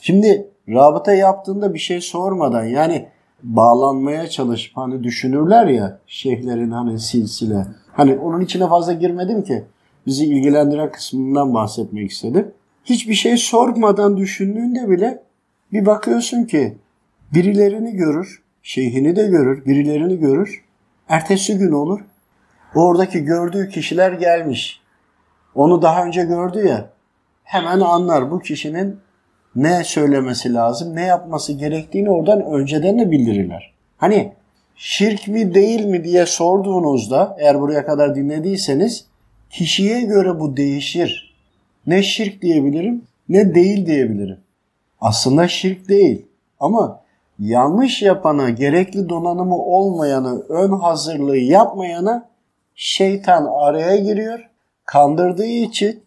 Şimdi 0.00 0.50
rabıta 0.68 1.12
yaptığında 1.12 1.74
bir 1.74 1.78
şey 1.78 2.00
sormadan 2.00 2.64
yani 2.64 3.08
bağlanmaya 3.42 4.28
çalışıp 4.28 4.76
hani 4.76 5.04
düşünürler 5.04 5.66
ya 5.66 5.98
şeyhlerin 6.06 6.70
hani 6.70 6.98
silsile 6.98 7.66
Hani 7.96 8.18
onun 8.18 8.40
içine 8.40 8.68
fazla 8.68 8.92
girmedim 8.92 9.44
ki. 9.44 9.64
Bizi 10.06 10.24
ilgilendiren 10.24 10.92
kısmından 10.92 11.54
bahsetmek 11.54 12.10
istedim. 12.10 12.52
Hiçbir 12.84 13.14
şey 13.14 13.36
sormadan 13.36 14.16
düşündüğünde 14.16 14.90
bile 14.90 15.22
bir 15.72 15.86
bakıyorsun 15.86 16.44
ki 16.44 16.76
birilerini 17.34 17.92
görür, 17.92 18.42
şeyhini 18.62 19.16
de 19.16 19.26
görür, 19.26 19.64
birilerini 19.64 20.18
görür. 20.18 20.64
Ertesi 21.08 21.58
gün 21.58 21.72
olur. 21.72 22.00
Oradaki 22.74 23.24
gördüğü 23.24 23.68
kişiler 23.68 24.12
gelmiş. 24.12 24.80
Onu 25.54 25.82
daha 25.82 26.04
önce 26.04 26.24
gördü 26.24 26.66
ya. 26.66 26.90
Hemen 27.44 27.80
anlar 27.80 28.30
bu 28.30 28.40
kişinin 28.40 28.96
ne 29.56 29.84
söylemesi 29.84 30.54
lazım, 30.54 30.96
ne 30.96 31.02
yapması 31.02 31.52
gerektiğini 31.52 32.10
oradan 32.10 32.44
önceden 32.44 32.98
de 32.98 33.10
bildirirler. 33.10 33.74
Hani 33.98 34.32
şirk 34.76 35.28
mi 35.28 35.54
değil 35.54 35.84
mi 35.84 36.04
diye 36.04 36.26
sorduğunuzda 36.26 37.36
eğer 37.40 37.60
buraya 37.60 37.86
kadar 37.86 38.14
dinlediyseniz 38.14 39.06
kişiye 39.50 40.00
göre 40.00 40.40
bu 40.40 40.56
değişir. 40.56 41.34
Ne 41.86 42.02
şirk 42.02 42.42
diyebilirim 42.42 43.02
ne 43.28 43.54
değil 43.54 43.86
diyebilirim. 43.86 44.38
Aslında 45.00 45.48
şirk 45.48 45.88
değil 45.88 46.26
ama 46.60 47.00
yanlış 47.38 48.02
yapana, 48.02 48.50
gerekli 48.50 49.08
donanımı 49.08 49.56
olmayanı, 49.56 50.42
ön 50.48 50.72
hazırlığı 50.72 51.36
yapmayana 51.36 52.28
şeytan 52.74 53.44
araya 53.44 53.96
giriyor. 53.96 54.50
Kandırdığı 54.84 55.46
için 55.46 56.02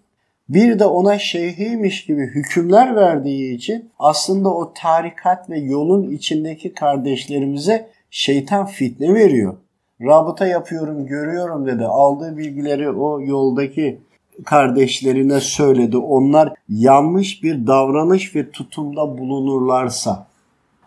bir 0.49 0.79
de 0.79 0.85
ona 0.85 1.19
şeyhiymiş 1.19 2.05
gibi 2.05 2.21
hükümler 2.21 2.95
verdiği 2.95 3.55
için 3.55 3.89
aslında 3.99 4.49
o 4.49 4.73
tarikat 4.73 5.49
ve 5.49 5.59
yolun 5.59 6.11
içindeki 6.11 6.73
kardeşlerimize 6.73 7.89
şeytan 8.11 8.65
fitne 8.65 9.13
veriyor. 9.13 9.57
Rabıta 10.01 10.47
yapıyorum, 10.47 11.05
görüyorum 11.05 11.67
dedi. 11.67 11.85
Aldığı 11.85 12.37
bilgileri 12.37 12.89
o 12.91 13.21
yoldaki 13.21 13.99
kardeşlerine 14.45 15.39
söyledi. 15.39 15.97
Onlar 15.97 16.53
yanlış 16.69 17.43
bir 17.43 17.67
davranış 17.67 18.35
ve 18.35 18.51
tutumda 18.51 19.17
bulunurlarsa 19.17 20.27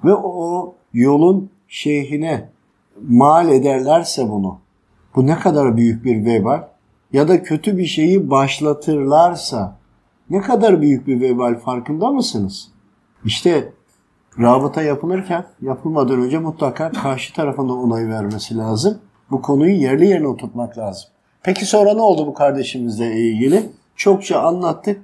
ve 0.05 0.15
o 0.15 0.75
yolun 0.93 1.51
şeyhine 1.69 2.49
mal 3.09 3.49
ederlerse 3.49 4.31
bunu. 4.31 4.59
Bu 5.17 5.27
ne 5.27 5.39
kadar 5.39 5.77
büyük 5.77 6.05
bir 6.05 6.25
vebal 6.25 6.63
ya 7.13 7.29
da 7.29 7.43
kötü 7.43 7.79
bir 7.79 7.87
şeyi 7.87 8.31
başlatırlarsa 8.31 9.77
ne 10.31 10.41
kadar 10.41 10.81
büyük 10.81 11.07
bir 11.07 11.21
vebal 11.21 11.59
farkında 11.59 12.11
mısınız? 12.11 12.69
İşte 13.25 13.73
rabıta 14.39 14.83
yapılırken 14.83 15.45
yapılmadan 15.63 16.23
önce 16.23 16.39
mutlaka 16.39 16.93
karşı 16.93 17.35
tarafın 17.35 17.69
da 17.69 17.73
onay 17.73 18.09
vermesi 18.09 18.59
lazım. 18.59 18.99
Bu 19.31 19.43
konuyu 19.43 19.75
yerli 19.75 20.07
yerine 20.07 20.29
oturtmak 20.29 20.79
lazım. 20.79 21.11
Peki 21.43 21.67
sonra 21.67 21.95
ne 21.95 22.01
oldu 22.03 22.27
bu 22.27 22.35
kardeşimizle 22.35 23.13
ilgili? 23.13 23.63
Çokça 23.97 24.41
anlattık. 24.41 25.01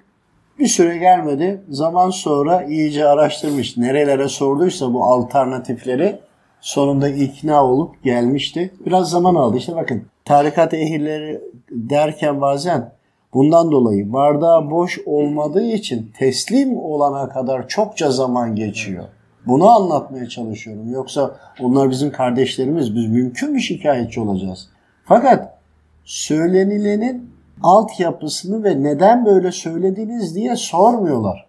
Bir 0.59 0.67
süre 0.67 0.99
gelmedi. 0.99 1.61
Zaman 1.69 2.11
sonra 2.11 2.65
iyice 2.65 3.09
araştırmış. 3.09 3.77
Nerelere 3.77 4.29
sorduysa 4.29 4.95
bu 4.95 5.05
alternatifleri 5.05 6.19
sonunda 6.61 7.09
ikna 7.09 7.65
olup 7.65 8.05
gelmişti. 8.05 8.75
Biraz 8.87 9.11
zaman 9.11 9.35
aldı. 9.35 9.57
İşte 9.57 9.77
bakın 9.77 10.03
tarikat 10.25 10.75
ehilleri 10.75 11.41
derken 11.71 12.41
bazen 12.41 12.93
bundan 13.35 13.73
dolayı 13.73 14.13
bardağı 14.13 14.71
boş 14.71 14.99
olmadığı 15.07 15.65
için 15.65 16.13
teslim 16.19 16.79
olana 16.79 17.29
kadar 17.29 17.69
çokça 17.69 18.11
zaman 18.11 18.55
geçiyor. 18.57 19.05
Bunu 19.47 19.69
anlatmaya 19.69 20.29
çalışıyorum. 20.29 20.93
Yoksa 20.93 21.37
onlar 21.61 21.91
bizim 21.91 22.13
kardeşlerimiz. 22.13 22.95
Biz 22.95 23.07
mümkün 23.07 23.55
bir 23.55 23.61
şikayetçi 23.61 24.21
olacağız. 24.21 24.69
Fakat 25.05 25.59
söylenilenin 26.05 27.31
altyapısını 27.63 28.65
ve 28.65 28.83
neden 28.83 29.27
böyle 29.27 29.53
söylediniz 29.53 30.35
diye 30.35 30.57
sormuyorlar. 30.57 31.47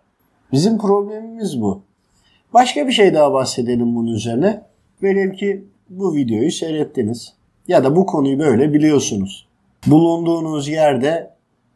Bizim 0.51 0.77
problemimiz 0.77 1.61
bu. 1.61 1.81
Başka 2.53 2.87
bir 2.87 2.91
şey 2.91 3.13
daha 3.13 3.33
bahsedelim 3.33 3.95
bunun 3.95 4.13
üzerine. 4.13 4.61
Velev 5.03 5.33
ki 5.33 5.65
bu 5.89 6.15
videoyu 6.15 6.51
seyrettiniz 6.51 7.33
ya 7.67 7.83
da 7.83 7.95
bu 7.95 8.05
konuyu 8.05 8.39
böyle 8.39 8.73
biliyorsunuz. 8.73 9.47
Bulunduğunuz 9.87 10.67
yerde 10.67 11.31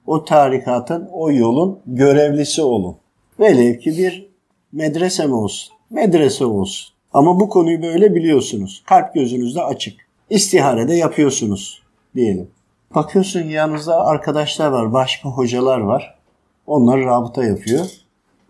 o 0.07 0.25
tarikatın, 0.25 1.09
o 1.11 1.31
yolun 1.31 1.79
görevlisi 1.87 2.61
olun. 2.61 2.95
Velev 3.39 3.79
ki 3.79 3.97
bir 3.97 4.29
medrese 4.71 5.27
mi 5.27 5.33
olsun? 5.33 5.72
Medrese 5.93 6.45
olsun. 6.45 6.93
Ama 7.13 7.39
bu 7.39 7.49
konuyu 7.49 7.81
böyle 7.81 8.15
biliyorsunuz. 8.15 8.83
Kalp 8.85 9.13
gözünüzde 9.13 9.61
açık. 9.61 9.99
İstiharede 10.29 10.93
yapıyorsunuz 10.93 11.81
diyelim. 12.15 12.47
Bakıyorsun 12.95 13.41
yanınızda 13.41 14.05
arkadaşlar 14.05 14.67
var, 14.71 14.93
başka 14.93 15.29
hocalar 15.29 15.79
var. 15.79 16.15
Onlar 16.67 16.99
rabıta 16.99 17.45
yapıyor. 17.45 17.85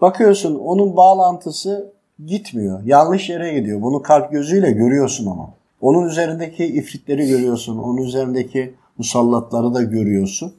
Bakıyorsun 0.02 0.56
onun 0.56 0.96
bağlantısı 0.96 1.94
gitmiyor. 2.26 2.84
Yanlış 2.86 3.30
yere 3.30 3.54
gidiyor. 3.54 3.82
Bunu 3.82 4.02
kalp 4.02 4.32
gözüyle 4.32 4.72
görüyorsun 4.72 5.26
ama. 5.26 5.54
Onun 5.82 6.08
üzerindeki 6.08 6.66
ifritleri 6.66 7.28
görüyorsun. 7.28 7.78
Onun 7.78 8.02
üzerindeki 8.02 8.74
musallatları 8.98 9.74
da 9.74 9.84
görüyorsun. 9.84 10.54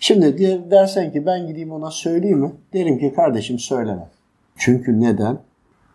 Şimdi 0.00 0.38
dersen 0.70 1.12
ki 1.12 1.26
ben 1.26 1.46
gideyim 1.46 1.72
ona 1.72 1.90
söyleyeyim 1.90 2.38
mi? 2.38 2.52
Derim 2.72 2.98
ki 2.98 3.12
kardeşim 3.16 3.58
söyleme. 3.58 4.08
Çünkü 4.56 5.00
neden? 5.00 5.38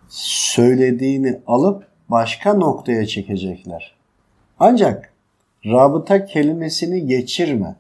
Söylediğini 0.10 1.40
alıp 1.48 1.88
başka 2.10 2.54
noktaya 2.54 3.06
çekecekler. 3.06 3.96
Ancak 4.60 5.14
rabıta 5.66 6.26
kelimesini 6.26 7.08
geçirme. 7.08 7.76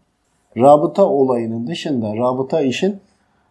Rabıta 0.57 1.05
olayının 1.05 1.67
dışında 1.67 2.15
rabıta 2.15 2.61
işin 2.61 2.99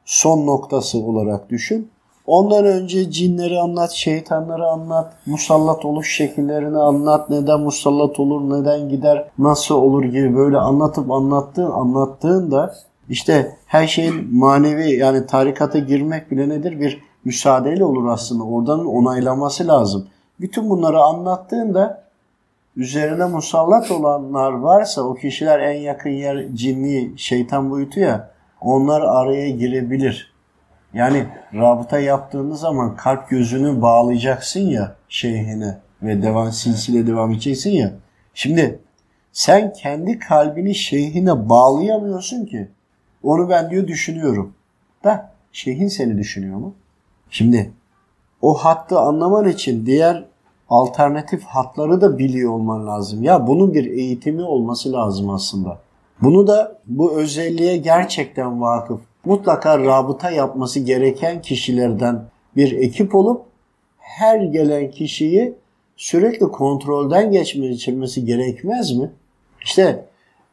son 0.04 0.46
noktası 0.46 0.98
olarak 0.98 1.50
düşün. 1.50 1.90
Ondan 2.26 2.64
önce 2.64 3.10
cinleri 3.10 3.58
anlat, 3.58 3.90
şeytanları 3.90 4.66
anlat, 4.66 5.12
musallat 5.26 5.84
oluş 5.84 6.16
şekillerini 6.16 6.78
anlat, 6.78 7.30
neden 7.30 7.60
musallat 7.60 8.20
olur, 8.20 8.58
neden 8.60 8.88
gider, 8.88 9.28
nasıl 9.38 9.74
olur 9.74 10.04
gibi 10.04 10.36
böyle 10.36 10.58
anlatıp 10.58 11.10
anlattığın, 11.10 11.70
anlattığında 11.70 12.74
işte 13.08 13.56
her 13.66 13.86
şeyin 13.86 14.38
manevi 14.38 14.96
yani 14.96 15.26
tarikata 15.26 15.78
girmek 15.78 16.30
bile 16.30 16.48
nedir? 16.48 16.80
Bir 16.80 17.00
müsaadeyle 17.24 17.84
olur 17.84 18.06
aslında. 18.06 18.44
Oradan 18.44 18.86
onaylaması 18.86 19.68
lazım. 19.68 20.08
Bütün 20.40 20.70
bunları 20.70 21.00
anlattığında 21.00 22.04
üzerine 22.76 23.24
musallat 23.24 23.90
olanlar 23.90 24.52
varsa 24.52 25.02
o 25.02 25.14
kişiler 25.14 25.58
en 25.60 25.80
yakın 25.80 26.10
yer 26.10 26.46
cinli 26.54 27.18
şeytan 27.18 27.70
boyutu 27.70 28.00
ya 28.00 28.30
onlar 28.60 29.02
araya 29.02 29.50
girebilir. 29.50 30.34
Yani 30.94 31.26
rabıta 31.54 31.98
yaptığınız 31.98 32.60
zaman 32.60 32.96
kalp 32.96 33.28
gözünü 33.28 33.82
bağlayacaksın 33.82 34.60
ya 34.60 34.96
şeyhine 35.08 35.78
ve 36.02 36.22
devam 36.22 36.52
silsile 36.52 37.06
devam 37.06 37.30
edeceksin 37.30 37.70
ya. 37.70 37.92
Şimdi 38.34 38.78
sen 39.32 39.72
kendi 39.72 40.18
kalbini 40.18 40.74
şeyhine 40.74 41.48
bağlayamıyorsun 41.48 42.46
ki. 42.46 42.68
Onu 43.22 43.48
ben 43.48 43.70
diyor 43.70 43.86
düşünüyorum. 43.86 44.54
Da 45.04 45.32
şeyhin 45.52 45.88
seni 45.88 46.18
düşünüyor 46.18 46.58
mu? 46.58 46.74
Şimdi 47.34 47.72
o 48.42 48.54
hattı 48.54 48.98
anlaman 48.98 49.48
için 49.48 49.86
diğer 49.86 50.24
alternatif 50.68 51.44
hatları 51.44 52.00
da 52.00 52.18
biliyor 52.18 52.52
olman 52.52 52.86
lazım. 52.86 53.22
Ya 53.22 53.46
bunun 53.46 53.74
bir 53.74 53.84
eğitimi 53.84 54.42
olması 54.42 54.92
lazım 54.92 55.30
aslında. 55.30 55.78
Bunu 56.22 56.46
da 56.46 56.78
bu 56.86 57.12
özelliğe 57.12 57.76
gerçekten 57.76 58.60
vakıf 58.60 59.00
mutlaka 59.24 59.78
rabıta 59.78 60.30
yapması 60.30 60.80
gereken 60.80 61.42
kişilerden 61.42 62.24
bir 62.56 62.72
ekip 62.72 63.14
olup 63.14 63.42
her 63.98 64.40
gelen 64.40 64.90
kişiyi 64.90 65.54
sürekli 65.96 66.46
kontrolden 66.46 67.32
geçirmesi 67.32 68.24
gerekmez 68.24 68.96
mi? 68.96 69.12
İşte 69.64 70.04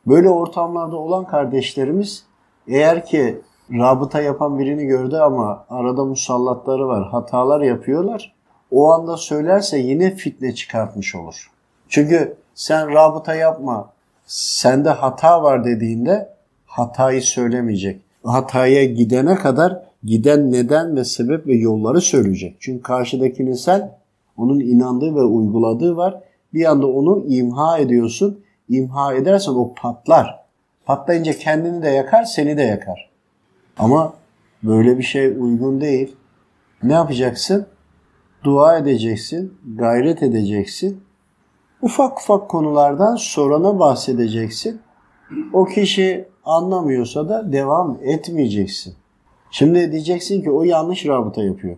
böyle 0.08 0.30
ortamlarda 0.30 0.98
olan 0.98 1.26
kardeşlerimiz 1.28 2.26
eğer 2.68 3.06
ki 3.06 3.42
rabıta 3.74 4.22
yapan 4.22 4.60
birini 4.60 4.86
gördü 4.86 5.16
ama 5.16 5.66
arada 5.70 6.06
musallatları 6.06 6.88
var, 6.88 7.10
hatalar 7.10 7.62
yapıyorlar. 7.62 8.34
O 8.72 8.92
anda 8.92 9.18
söylerse 9.18 9.78
yine 9.78 10.16
fitne 10.16 10.56
çıkartmış 10.56 11.16
olur. 11.16 11.52
Çünkü 11.90 12.36
sen 12.56 12.94
rabıta 12.94 13.36
yapma, 13.36 13.90
sende 14.26 14.90
hata 14.90 15.44
var 15.44 15.66
dediğinde 15.66 16.34
hatayı 16.66 17.22
söylemeyecek 17.22 18.02
hataya 18.24 18.86
gidene 18.86 19.36
kadar 19.36 19.82
giden 20.04 20.52
neden 20.52 20.96
ve 20.96 21.04
sebep 21.04 21.48
ve 21.48 21.56
yolları 21.56 22.02
söyleyecek. 22.02 22.56
Çünkü 22.60 22.84
karşıdakinin 22.84 23.54
sen 23.54 23.92
onun 24.38 24.60
inandığı 24.60 25.16
ve 25.16 25.24
uyguladığı 25.24 25.98
var. 25.98 26.20
Bir 26.54 26.66
anda 26.66 26.88
onu 26.88 27.26
imha 27.28 27.78
ediyorsun. 27.78 28.40
İmha 28.70 29.14
edersen 29.14 29.52
o 29.52 29.74
patlar. 29.74 30.40
Patlayınca 30.86 31.34
kendini 31.34 31.82
de 31.82 31.90
yakar, 31.90 32.24
seni 32.24 32.58
de 32.58 32.62
yakar. 32.62 33.11
Ama 33.82 34.14
böyle 34.64 34.98
bir 34.98 35.04
şey 35.04 35.28
uygun 35.28 35.82
değil. 35.82 36.16
Ne 36.84 36.94
yapacaksın? 36.94 37.66
Dua 38.44 38.78
edeceksin, 38.78 39.54
gayret 39.76 40.24
edeceksin. 40.24 41.04
Ufak 41.82 42.20
ufak 42.20 42.50
konulardan 42.50 43.16
sorana 43.16 43.80
bahsedeceksin. 43.80 44.82
O 45.54 45.66
kişi 45.66 46.26
anlamıyorsa 46.46 47.30
da 47.30 47.54
devam 47.54 47.98
etmeyeceksin. 48.02 48.94
Şimdi 49.52 49.92
diyeceksin 49.92 50.42
ki 50.42 50.52
o 50.52 50.64
yanlış 50.64 51.06
rabıta 51.06 51.44
yapıyor. 51.44 51.78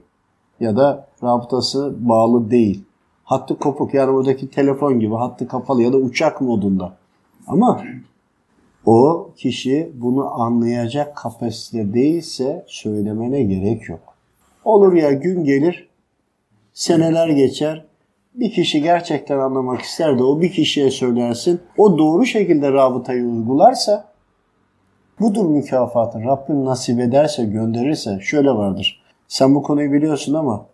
Ya 0.60 0.78
da 0.78 1.08
rabıtası 1.24 1.93
bağlı 1.97 2.51
değil. 2.51 2.84
Hattı 3.24 3.60
kopuk 3.60 3.93
yani 3.93 4.14
buradaki 4.14 4.49
telefon 4.49 4.99
gibi 4.99 5.16
hattı 5.16 5.47
kapalı 5.47 5.82
ya 5.84 5.93
da 5.93 5.97
uçak 5.97 6.41
modunda. 6.41 6.93
Ama 7.47 7.84
o 8.86 9.30
kişi 9.38 9.92
bunu 9.94 10.42
anlayacak 10.42 11.16
kapasite 11.18 11.94
değilse 11.94 12.66
söylemene 12.68 13.44
gerek 13.44 13.90
yok. 13.90 14.00
Olur 14.66 14.94
ya 14.94 15.12
gün 15.12 15.44
gelir, 15.44 15.90
seneler 16.74 17.28
geçer, 17.28 17.86
bir 18.34 18.52
kişi 18.52 18.82
gerçekten 18.82 19.40
anlamak 19.40 19.82
ister 19.82 20.20
de 20.20 20.24
o 20.24 20.42
bir 20.42 20.52
kişiye 20.52 20.92
söylersin. 20.92 21.62
O 21.78 21.98
doğru 21.98 22.26
şekilde 22.26 22.72
rabıtayı 22.72 23.26
uygularsa 23.26 24.06
budur 25.20 25.46
mükafatın. 25.46 26.24
Rabbim 26.24 26.66
nasip 26.66 27.00
ederse 27.00 27.46
gönderirse 27.46 28.20
şöyle 28.22 28.52
vardır. 28.52 29.04
Sen 29.28 29.56
bu 29.56 29.64
konuyu 29.64 29.92
biliyorsun 29.92 30.34
ama 30.34 30.66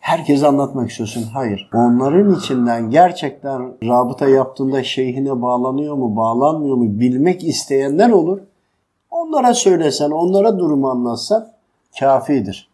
herkese 0.00 0.46
anlatmak 0.46 0.90
istiyorsun. 0.90 1.24
Hayır. 1.32 1.70
Onların 1.74 2.34
içinden 2.34 2.90
gerçekten 2.90 3.72
rabıta 3.84 4.28
yaptığında 4.28 4.82
şeyhine 4.82 5.42
bağlanıyor 5.42 5.94
mu, 5.94 6.16
bağlanmıyor 6.16 6.76
mu 6.76 7.00
bilmek 7.00 7.44
isteyenler 7.44 8.10
olur. 8.10 8.38
Onlara 9.10 9.54
söylesen, 9.54 10.10
onlara 10.10 10.58
durumu 10.58 10.88
anlatsan 10.88 11.48
kafidir. 12.00 12.68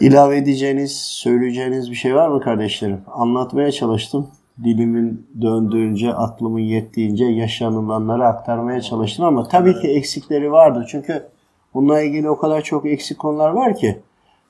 İlave 0.00 0.36
edeceğiniz, 0.36 0.96
söyleyeceğiniz 0.96 1.90
bir 1.90 1.96
şey 1.96 2.14
var 2.14 2.28
mı 2.28 2.40
kardeşlerim? 2.40 3.00
Anlatmaya 3.12 3.72
çalıştım. 3.72 4.28
Dilimin 4.64 5.26
döndüğünce, 5.42 6.14
aklımın 6.14 6.60
yettiğince 6.60 7.24
yaşanılanları 7.24 8.26
aktarmaya 8.26 8.80
çalıştım 8.80 9.24
ama 9.24 9.48
tabii 9.48 9.80
ki 9.80 9.88
eksikleri 9.88 10.52
vardı. 10.52 10.86
Çünkü 10.88 11.28
bununla 11.74 12.00
ilgili 12.02 12.30
o 12.30 12.38
kadar 12.38 12.62
çok 12.62 12.86
eksik 12.86 13.18
konular 13.18 13.50
var 13.50 13.76
ki. 13.76 14.00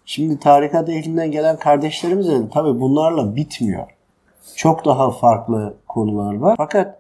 Şimdi 0.07 0.38
tarikat 0.38 0.88
ehlinden 0.88 1.30
gelen 1.30 1.59
kardeşlerimiz 1.59 2.28
de 2.28 2.48
tabii 2.53 2.80
bunlarla 2.80 3.36
bitmiyor. 3.36 3.86
Çok 4.57 4.84
daha 4.84 5.11
farklı 5.11 5.74
konular 5.88 6.34
var. 6.34 6.55
Fakat 6.57 6.98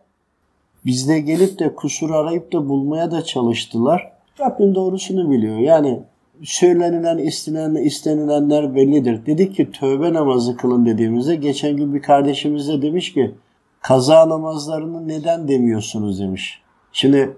bizde 0.86 1.20
gelip 1.20 1.58
de 1.58 1.74
kusur 1.74 2.10
arayıp 2.10 2.52
da 2.52 2.68
bulmaya 2.68 3.10
da 3.10 3.24
çalıştılar. 3.24 4.12
Rabbim 4.40 4.74
doğrusunu 4.74 5.30
biliyor. 5.30 5.58
Yani 5.58 6.02
söylenilen, 6.42 7.18
istenilen, 7.18 7.74
istenilenler 7.74 8.74
bellidir. 8.74 9.26
Dedik 9.26 9.54
ki 9.56 9.70
tövbe 9.70 10.12
namazı 10.12 10.56
kılın 10.56 10.86
dediğimizde 10.86 11.34
geçen 11.34 11.76
gün 11.76 11.94
bir 11.94 12.02
kardeşimiz 12.02 12.68
de 12.68 12.82
demiş 12.82 13.12
ki 13.12 13.34
kaza 13.80 14.28
namazlarını 14.28 15.08
neden 15.08 15.48
demiyorsunuz 15.48 16.20
demiş. 16.20 16.62
Şimdi 16.92 17.36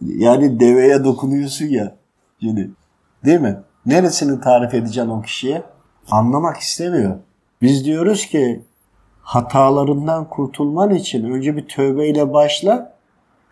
yani 0.00 0.60
deveye 0.60 1.04
dokunuyorsun 1.04 1.66
ya. 1.66 1.96
Şimdi 2.40 2.70
değil 3.24 3.40
mi? 3.40 3.56
Neresini 3.86 4.40
tarif 4.40 4.74
edeceksin 4.74 5.10
o 5.10 5.22
kişiye? 5.22 5.62
Anlamak 6.10 6.56
istemiyor. 6.56 7.16
Biz 7.62 7.84
diyoruz 7.84 8.26
ki 8.26 8.62
hatalarından 9.20 10.28
kurtulman 10.28 10.94
için 10.94 11.24
önce 11.24 11.56
bir 11.56 11.68
tövbeyle 11.68 12.32
başla. 12.32 12.92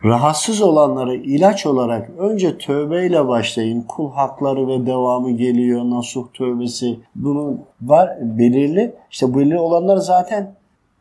Rahatsız 0.05 0.63
olanları 0.63 1.15
ilaç 1.15 1.67
olarak 1.67 2.11
önce 2.19 2.59
tövbeyle 2.59 3.29
başlayın. 3.29 3.83
Kul 3.83 4.13
hakları 4.13 4.69
ve 4.69 4.87
devamı 4.87 5.31
geliyor. 5.31 5.85
Nasuh 5.85 6.27
tövbesi. 6.35 6.99
Bunun 7.15 7.61
var 7.83 8.19
belirli. 8.21 8.95
İşte 9.11 9.35
belirli 9.35 9.59
olanlar 9.59 9.97
zaten 9.97 10.55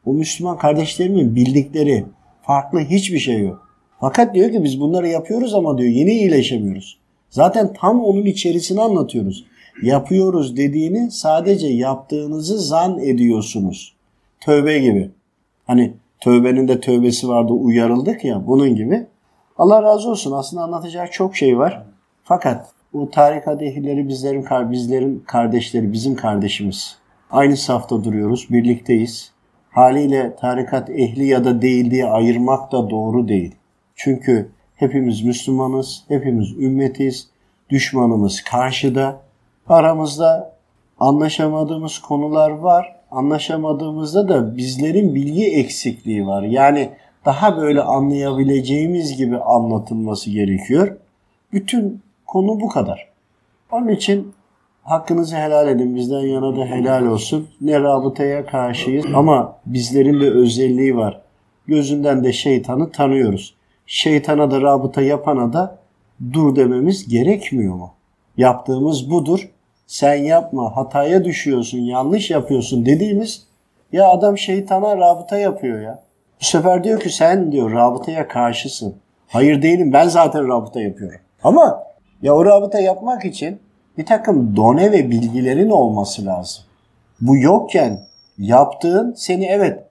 o 0.05 0.13
Müslüman 0.13 0.57
kardeşlerimin 0.57 1.35
bildikleri 1.35 2.05
farklı 2.41 2.79
hiçbir 2.79 3.19
şey 3.19 3.41
yok. 3.41 3.67
Fakat 3.99 4.35
diyor 4.35 4.51
ki 4.51 4.63
biz 4.63 4.79
bunları 4.79 5.07
yapıyoruz 5.07 5.53
ama 5.53 5.77
diyor 5.77 5.89
yeni 5.89 6.11
iyileşemiyoruz. 6.11 7.02
Zaten 7.33 7.73
tam 7.73 8.03
onun 8.03 8.25
içerisini 8.25 8.81
anlatıyoruz. 8.81 9.45
Yapıyoruz 9.83 10.57
dediğini 10.57 11.11
sadece 11.11 11.67
yaptığınızı 11.67 12.59
zan 12.59 12.99
ediyorsunuz. 12.99 13.95
Tövbe 14.41 14.79
gibi. 14.79 15.11
Hani 15.67 15.93
tövbenin 16.19 16.67
de 16.67 16.79
tövbesi 16.79 17.27
vardı 17.27 17.53
uyarıldık 17.53 18.25
ya 18.25 18.47
bunun 18.47 18.75
gibi. 18.75 19.07
Allah 19.57 19.83
razı 19.83 20.09
olsun 20.09 20.31
aslında 20.31 20.63
anlatacağı 20.63 21.07
çok 21.11 21.35
şey 21.35 21.57
var. 21.57 21.83
Fakat 22.23 22.69
bu 22.93 23.09
tarikat 23.11 23.61
ehilleri 23.61 24.07
bizlerin, 24.07 24.71
bizlerin 24.71 25.23
kardeşleri, 25.27 25.93
bizim 25.93 26.15
kardeşimiz. 26.15 26.97
Aynı 27.31 27.57
safta 27.57 28.03
duruyoruz, 28.03 28.47
birlikteyiz. 28.49 29.31
Haliyle 29.69 30.35
tarikat 30.35 30.89
ehli 30.89 31.27
ya 31.27 31.45
da 31.45 31.61
değil 31.61 31.91
diye 31.91 32.05
ayırmak 32.05 32.71
da 32.71 32.89
doğru 32.89 33.27
değil. 33.27 33.55
Çünkü 33.95 34.49
hepimiz 34.83 35.21
Müslümanız, 35.21 36.03
hepimiz 36.07 36.51
ümmetiz, 36.51 37.27
düşmanımız 37.69 38.43
karşıda. 38.43 39.21
Aramızda 39.67 40.53
anlaşamadığımız 40.99 41.99
konular 41.99 42.51
var. 42.51 42.95
Anlaşamadığımızda 43.11 44.29
da 44.29 44.57
bizlerin 44.57 45.15
bilgi 45.15 45.45
eksikliği 45.45 46.27
var. 46.27 46.43
Yani 46.43 46.89
daha 47.25 47.57
böyle 47.57 47.81
anlayabileceğimiz 47.81 49.17
gibi 49.17 49.37
anlatılması 49.37 50.29
gerekiyor. 50.29 50.97
Bütün 51.53 52.01
konu 52.27 52.59
bu 52.59 52.69
kadar. 52.69 53.07
Onun 53.71 53.87
için 53.87 54.33
hakkınızı 54.83 55.35
helal 55.35 55.67
edin. 55.67 55.95
Bizden 55.95 56.19
yana 56.19 56.57
da 56.57 56.65
helal 56.65 57.05
olsun. 57.05 57.47
Ne 57.61 57.79
rabıtaya 57.79 58.45
karşıyız 58.45 59.05
ama 59.13 59.57
bizlerin 59.65 60.21
bir 60.21 60.31
özelliği 60.31 60.97
var. 60.97 61.21
Gözünden 61.67 62.23
de 62.23 62.33
şeytanı 62.33 62.91
tanıyoruz. 62.91 63.55
Şeytana 63.85 64.51
da 64.51 64.61
rabıta 64.61 65.01
yapana 65.01 65.53
da 65.53 65.77
dur 66.33 66.55
dememiz 66.55 67.07
gerekmiyor 67.07 67.75
mu? 67.75 67.93
Yaptığımız 68.37 69.11
budur. 69.11 69.49
Sen 69.87 70.15
yapma, 70.15 70.75
hataya 70.75 71.25
düşüyorsun, 71.25 71.77
yanlış 71.77 72.31
yapıyorsun 72.31 72.85
dediğimiz 72.85 73.47
ya 73.91 74.09
adam 74.09 74.37
şeytana 74.37 74.97
rabıta 74.97 75.37
yapıyor 75.37 75.81
ya. 75.81 76.03
Bu 76.41 76.45
sefer 76.45 76.83
diyor 76.83 76.99
ki 76.99 77.09
sen 77.09 77.51
diyor 77.51 77.71
rabıtaya 77.71 78.27
karşısın. 78.27 78.95
Hayır 79.27 79.61
değilim 79.61 79.93
ben 79.93 80.07
zaten 80.07 80.47
rabıta 80.47 80.81
yapıyorum. 80.81 81.19
Ama 81.43 81.83
ya 82.21 82.35
o 82.35 82.45
rabıta 82.45 82.79
yapmak 82.79 83.25
için 83.25 83.59
bir 83.97 84.05
takım 84.05 84.55
done 84.55 84.91
ve 84.91 85.11
bilgilerin 85.11 85.69
olması 85.69 86.25
lazım. 86.25 86.63
Bu 87.21 87.37
yokken 87.37 87.99
yaptığın 88.37 89.13
seni 89.17 89.45
evet 89.45 89.83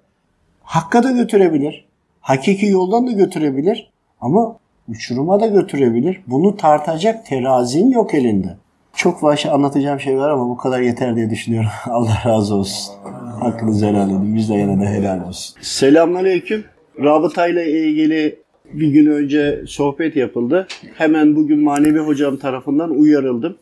hakka 0.62 1.02
da 1.02 1.10
götürebilir. 1.10 1.84
Hakiki 2.22 2.66
yoldan 2.66 3.06
da 3.06 3.12
götürebilir. 3.12 3.90
Ama 4.20 4.56
uçuruma 4.88 5.40
da 5.40 5.46
götürebilir. 5.46 6.20
Bunu 6.26 6.56
tartacak 6.56 7.26
terazin 7.26 7.90
yok 7.90 8.14
elinde. 8.14 8.56
Çok 8.94 9.22
vahşi 9.22 9.50
anlatacağım 9.50 10.00
şey 10.00 10.18
var 10.18 10.30
ama 10.30 10.48
bu 10.48 10.56
kadar 10.56 10.80
yeter 10.80 11.16
diye 11.16 11.30
düşünüyorum. 11.30 11.70
Allah 11.90 12.22
razı 12.26 12.54
olsun. 12.54 12.94
Hakkınızı 13.40 13.86
helal 13.86 14.10
edin. 14.10 14.36
Biz 14.36 14.48
de 14.50 14.54
yine 14.54 14.80
de 14.80 14.86
helal 14.86 15.28
olsun. 15.28 15.56
Selamünaleyküm. 15.62 16.64
Rabıtayla 17.00 17.62
ilgili 17.62 18.38
bir 18.72 18.88
gün 18.88 19.06
önce 19.06 19.62
sohbet 19.66 20.16
yapıldı. 20.16 20.66
Hemen 20.94 21.36
bugün 21.36 21.58
manevi 21.58 21.98
hocam 21.98 22.36
tarafından 22.36 22.90
uyarıldım. 22.90 23.56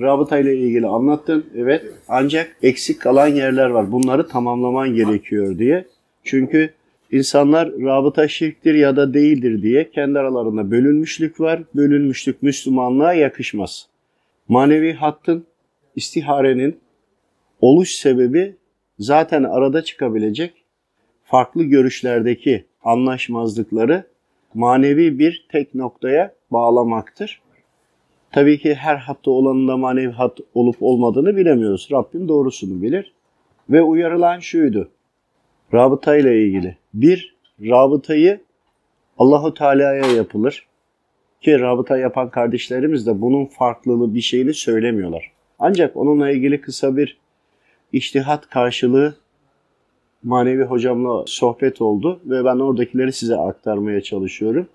Rabıtayla 0.00 0.52
ilgili 0.52 0.86
anlattın. 0.86 1.46
Evet. 1.56 1.82
Ancak 2.08 2.56
eksik 2.62 3.00
kalan 3.00 3.28
yerler 3.28 3.70
var. 3.70 3.92
Bunları 3.92 4.28
tamamlaman 4.28 4.94
gerekiyor 4.94 5.58
diye. 5.58 5.84
Çünkü 6.24 6.70
İnsanlar 7.10 7.72
rabıta 7.72 8.28
şirktir 8.28 8.74
ya 8.74 8.96
da 8.96 9.14
değildir 9.14 9.62
diye 9.62 9.90
kendi 9.90 10.18
aralarında 10.18 10.70
bölünmüşlük 10.70 11.40
var. 11.40 11.62
Bölünmüşlük 11.74 12.42
Müslümanlığa 12.42 13.14
yakışmaz. 13.14 13.88
Manevi 14.48 14.92
hattın, 14.92 15.46
istiharenin 15.96 16.80
oluş 17.60 17.90
sebebi 17.90 18.56
zaten 18.98 19.42
arada 19.44 19.82
çıkabilecek 19.82 20.52
farklı 21.24 21.64
görüşlerdeki 21.64 22.64
anlaşmazlıkları 22.84 24.04
manevi 24.54 25.18
bir 25.18 25.46
tek 25.52 25.74
noktaya 25.74 26.34
bağlamaktır. 26.50 27.42
Tabii 28.32 28.58
ki 28.58 28.74
her 28.74 28.96
hatta 28.96 29.30
olanında 29.30 29.76
manevi 29.76 30.12
hat 30.12 30.38
olup 30.54 30.76
olmadığını 30.80 31.36
bilemiyoruz. 31.36 31.88
Rabbim 31.92 32.28
doğrusunu 32.28 32.82
bilir. 32.82 33.12
Ve 33.70 33.82
uyarılan 33.82 34.38
şuydu. 34.38 34.90
Rabıta 35.74 36.16
ile 36.16 36.42
ilgili. 36.42 36.76
Bir, 36.94 37.36
rabıtayı 37.60 38.40
Allahu 39.18 39.54
Teala'ya 39.54 40.06
yapılır. 40.06 40.66
Ki 41.40 41.60
rabıta 41.60 41.98
yapan 41.98 42.30
kardeşlerimiz 42.30 43.06
de 43.06 43.20
bunun 43.20 43.44
farklılığı 43.44 44.14
bir 44.14 44.20
şeyini 44.20 44.54
söylemiyorlar. 44.54 45.32
Ancak 45.58 45.96
onunla 45.96 46.30
ilgili 46.30 46.60
kısa 46.60 46.96
bir 46.96 47.18
iştihat 47.92 48.48
karşılığı 48.50 49.14
manevi 50.22 50.62
hocamla 50.62 51.24
sohbet 51.26 51.80
oldu 51.80 52.20
ve 52.24 52.44
ben 52.44 52.56
oradakileri 52.56 53.12
size 53.12 53.36
aktarmaya 53.36 54.00
çalışıyorum. 54.00 54.68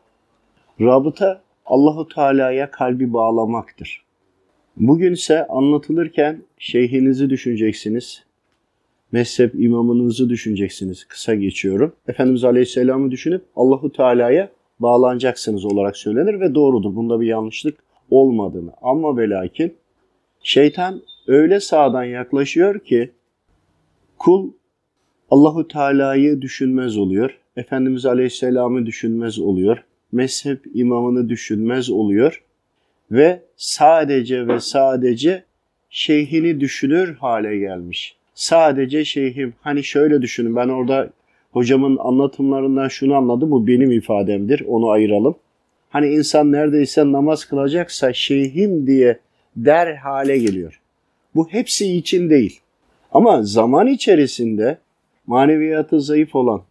Rabıta 0.81 1.41
Allahu 1.65 2.07
Teala'ya 2.07 2.71
kalbi 2.71 3.13
bağlamaktır. 3.13 4.03
Bugün 4.77 5.13
ise 5.13 5.47
anlatılırken 5.47 6.41
şeyhinizi 6.57 7.29
düşüneceksiniz, 7.29 8.23
mezhep 9.13 9.55
imamınızı 9.55 10.29
düşüneceksiniz. 10.29 11.05
Kısa 11.05 11.35
geçiyorum. 11.35 11.95
Efendimiz 12.07 12.43
Aleyhisselam'ı 12.43 13.11
düşünüp 13.11 13.45
Allahu 13.55 13.91
Teala'ya 13.91 14.49
bağlanacaksınız 14.79 15.65
olarak 15.65 15.97
söylenir 15.97 16.39
ve 16.39 16.55
doğrudur. 16.55 16.95
Bunda 16.95 17.21
bir 17.21 17.27
yanlışlık 17.27 17.77
olmadığını. 18.09 18.71
Ama 18.81 19.17
ve 19.17 19.29
lakin 19.29 19.73
şeytan 20.43 21.01
öyle 21.27 21.59
sağdan 21.59 22.03
yaklaşıyor 22.03 22.79
ki 22.79 23.11
kul 24.17 24.51
Allahu 25.29 25.67
Teala'yı 25.67 26.41
düşünmez 26.41 26.97
oluyor. 26.97 27.37
Efendimiz 27.55 28.05
Aleyhisselam'ı 28.05 28.85
düşünmez 28.85 29.39
oluyor. 29.39 29.83
Mezhep 30.11 30.61
imamını 30.73 31.29
düşünmez 31.29 31.89
oluyor 31.89 32.43
ve 33.11 33.41
sadece 33.57 34.47
ve 34.47 34.59
sadece 34.59 35.43
şeyhini 35.89 36.59
düşünür 36.59 37.15
hale 37.15 37.57
gelmiş 37.57 38.17
sadece 38.35 39.05
şeyhim 39.05 39.53
hani 39.61 39.83
şöyle 39.83 40.21
düşünün 40.21 40.55
ben 40.55 40.69
orada 40.69 41.09
hocamın 41.51 41.97
anlatımlarından 41.97 42.87
şunu 42.87 43.15
anladım 43.15 43.51
bu 43.51 43.67
benim 43.67 43.91
ifademdir 43.91 44.63
onu 44.67 44.89
ayıralım. 44.89 45.35
Hani 45.89 46.07
insan 46.07 46.51
neredeyse 46.51 47.11
namaz 47.11 47.45
kılacaksa 47.45 48.13
şeyhim 48.13 48.87
diye 48.87 49.19
der 49.55 49.95
hale 49.95 50.37
geliyor. 50.37 50.81
Bu 51.35 51.49
hepsi 51.49 51.97
için 51.97 52.29
değil. 52.29 52.59
Ama 53.11 53.43
zaman 53.43 53.87
içerisinde 53.87 54.77
maneviyatı 55.27 56.01
zayıf 56.01 56.35
olan 56.35 56.61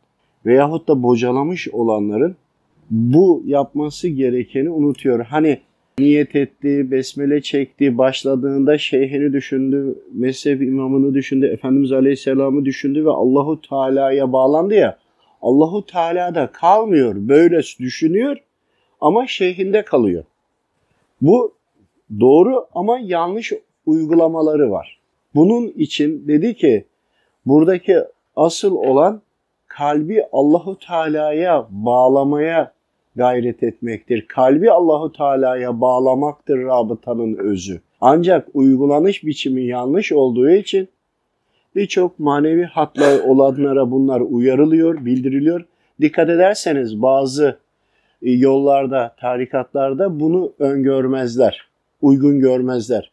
veyahut 0.47 0.89
da 0.89 1.03
bocalamış 1.03 1.69
olanların 1.69 2.37
bu 2.91 3.43
yapması 3.47 4.09
gerekeni 4.09 4.71
unutuyor. 4.71 5.25
Hani 5.25 5.61
niyet 6.03 6.37
etti, 6.37 6.91
besmele 6.91 7.43
çekti, 7.43 7.99
başladığında 7.99 8.79
şeyhini 8.79 9.33
düşündü, 9.33 9.99
mezhep 10.13 10.63
imamını 10.63 11.15
düşündü, 11.15 11.47
Efendimiz 11.47 11.93
Aleyhisselam'ı 11.93 12.65
düşündü 12.65 13.05
ve 13.05 13.11
Allahu 13.11 13.61
Teala'ya 13.61 14.33
bağlandı 14.33 14.75
ya. 14.75 14.99
Allahu 15.43 15.87
Teala 15.87 16.35
da 16.35 16.47
kalmıyor, 16.53 17.15
böyle 17.17 17.59
düşünüyor 17.59 18.37
ama 19.01 19.27
şeyhinde 19.27 19.85
kalıyor. 19.85 20.25
Bu 21.21 21.55
doğru 22.21 22.67
ama 22.75 22.99
yanlış 23.03 23.53
uygulamaları 23.87 24.71
var. 24.71 25.01
Bunun 25.35 25.69
için 25.69 26.29
dedi 26.29 26.55
ki 26.55 26.85
buradaki 27.47 27.99
asıl 28.37 28.77
olan 28.77 29.23
kalbi 29.67 30.25
Allahu 30.33 30.79
Teala'ya 30.79 31.67
bağlamaya 31.71 32.73
gayret 33.17 33.63
etmektir. 33.63 34.27
Kalbi 34.29 34.71
Allahu 34.71 35.13
Teala'ya 35.13 35.81
bağlamaktır 35.81 36.59
rabıtanın 36.59 37.35
özü. 37.35 37.81
Ancak 38.01 38.49
uygulanış 38.55 39.25
biçimi 39.25 39.65
yanlış 39.65 40.13
olduğu 40.13 40.51
için 40.51 40.89
birçok 41.77 42.19
manevi 42.19 42.65
hatlar 42.65 43.21
olanlara 43.21 43.91
bunlar 43.91 44.21
uyarılıyor, 44.21 45.05
bildiriliyor. 45.05 45.65
Dikkat 46.01 46.31
ederseniz 46.31 47.03
bazı 47.03 47.59
e, 48.23 48.31
yollarda, 48.31 49.15
tarikatlarda 49.21 50.21
bunu 50.21 50.53
öngörmezler, 50.59 51.69
uygun 52.03 52.41
görmezler. 52.41 53.13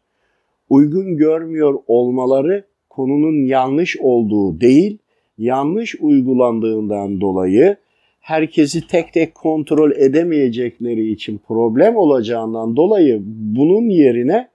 Uygun 0.70 1.18
görmüyor 1.18 1.80
olmaları 1.88 2.64
konunun 2.90 3.46
yanlış 3.46 3.98
olduğu 3.98 4.62
değil, 4.62 4.98
yanlış 5.38 5.96
uygulandığından 6.02 7.22
dolayı 7.22 7.78
herkesi 8.20 8.88
tek 8.88 9.14
tek 9.14 9.36
kontrol 9.36 9.92
edemeyecekleri 9.92 11.12
için 11.12 11.42
problem 11.48 11.96
olacağından 11.96 12.76
dolayı 12.76 13.22
bunun 13.26 13.90
yerine 13.90 14.50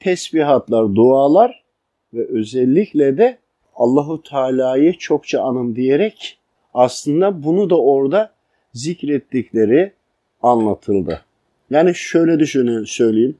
tesbihatlar, 0.00 0.94
dualar 0.94 1.62
ve 2.14 2.26
özellikle 2.26 3.18
de 3.18 3.38
Allahu 3.74 4.22
Teala'yı 4.22 4.92
çokça 4.92 5.42
anın 5.42 5.76
diyerek 5.76 6.38
aslında 6.74 7.42
bunu 7.42 7.70
da 7.70 7.80
orada 7.80 8.32
zikrettikleri 8.72 9.92
anlatıldı. 10.42 11.20
Yani 11.70 11.94
şöyle 11.94 12.38
düşünün 12.38 12.84
söyleyeyim. 12.84 13.36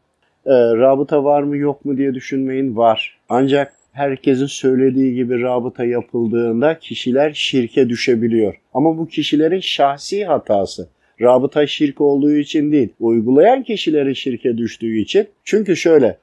E, 0.47 0.53
rabıta 0.55 1.25
var 1.25 1.43
mı 1.43 1.57
yok 1.57 1.85
mu 1.85 1.97
diye 1.97 2.15
düşünmeyin 2.15 2.77
var. 2.77 3.19
Ancak 3.29 3.73
herkesin 3.93 4.47
söylediği 4.47 5.15
gibi 5.15 5.41
rabıta 5.41 5.85
yapıldığında 5.85 6.79
kişiler 6.79 7.33
şirke 7.33 7.89
düşebiliyor. 7.89 8.55
Ama 8.75 8.99
bu 8.99 9.09
kişilerin 9.09 9.61
şahsi 9.61 10.25
hatası. 10.25 10.89
Rabıta 11.21 11.67
şirk 11.67 12.01
olduğu 12.01 12.33
için 12.33 12.73
değil, 12.73 12.89
uygulayan 13.01 13.63
kişilerin 13.63 14.13
şirke 14.13 14.59
düştüğü 14.59 14.99
için. 14.99 15.27
Çünkü 15.45 15.77
şöyle, 15.77 16.19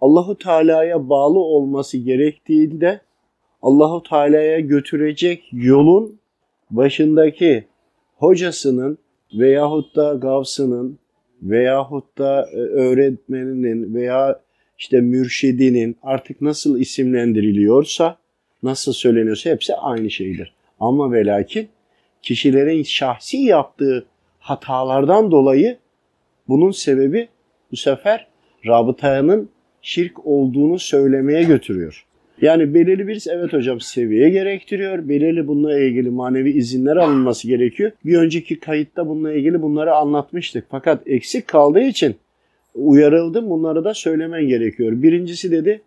Allahu 0.00 0.38
Teala'ya 0.38 1.08
bağlı 1.08 1.38
olması 1.38 1.98
gerektiğinde 1.98 3.00
Allahu 3.62 4.02
Teala'ya 4.02 4.60
götürecek 4.60 5.48
yolun 5.52 6.18
başındaki 6.70 7.64
hocasının 8.16 8.98
veyahut 9.34 9.96
da 9.96 10.14
gavsının 10.14 10.98
veyahut 11.42 12.18
da 12.18 12.48
e, 12.52 12.56
öğretmeninin 12.56 13.94
veya 13.94 14.40
işte 14.78 15.00
mürşidinin 15.00 15.96
artık 16.02 16.40
nasıl 16.40 16.80
isimlendiriliyorsa, 16.80 18.18
nasıl 18.62 18.92
söyleniyorsa 18.92 19.50
hepsi 19.50 19.74
aynı 19.74 20.10
şeydir. 20.10 20.54
Ama 20.80 21.12
ve 21.12 21.26
lakin 21.26 21.68
kişilerin 22.22 22.82
şahsi 22.82 23.36
yaptığı 23.36 24.06
hatalardan 24.38 25.30
dolayı 25.30 25.76
bunun 26.48 26.70
sebebi 26.70 27.28
bu 27.72 27.76
sefer 27.76 28.26
rabıtanın 28.66 29.50
şirk 29.82 30.26
olduğunu 30.26 30.78
söylemeye 30.78 31.42
götürüyor. 31.42 32.04
Yani 32.42 32.74
belirli 32.74 33.08
bir 33.08 33.24
evet 33.30 33.52
hocam 33.52 33.80
seviye 33.80 34.30
gerektiriyor. 34.30 35.08
Belirli 35.08 35.46
bununla 35.46 35.78
ilgili 35.78 36.10
manevi 36.10 36.50
izinler 36.50 36.96
alınması 36.96 37.48
gerekiyor. 37.48 37.92
Bir 38.04 38.16
önceki 38.16 38.60
kayıtta 38.60 39.08
bununla 39.08 39.32
ilgili 39.32 39.62
bunları 39.62 39.94
anlatmıştık. 39.94 40.64
Fakat 40.70 41.02
eksik 41.06 41.48
kaldığı 41.48 41.80
için 41.80 42.16
uyarıldım. 42.78 43.50
Bunları 43.50 43.84
da 43.84 43.94
söylemen 43.94 44.48
gerekiyor. 44.48 45.02
Birincisi 45.02 45.50
dedi 45.50 45.82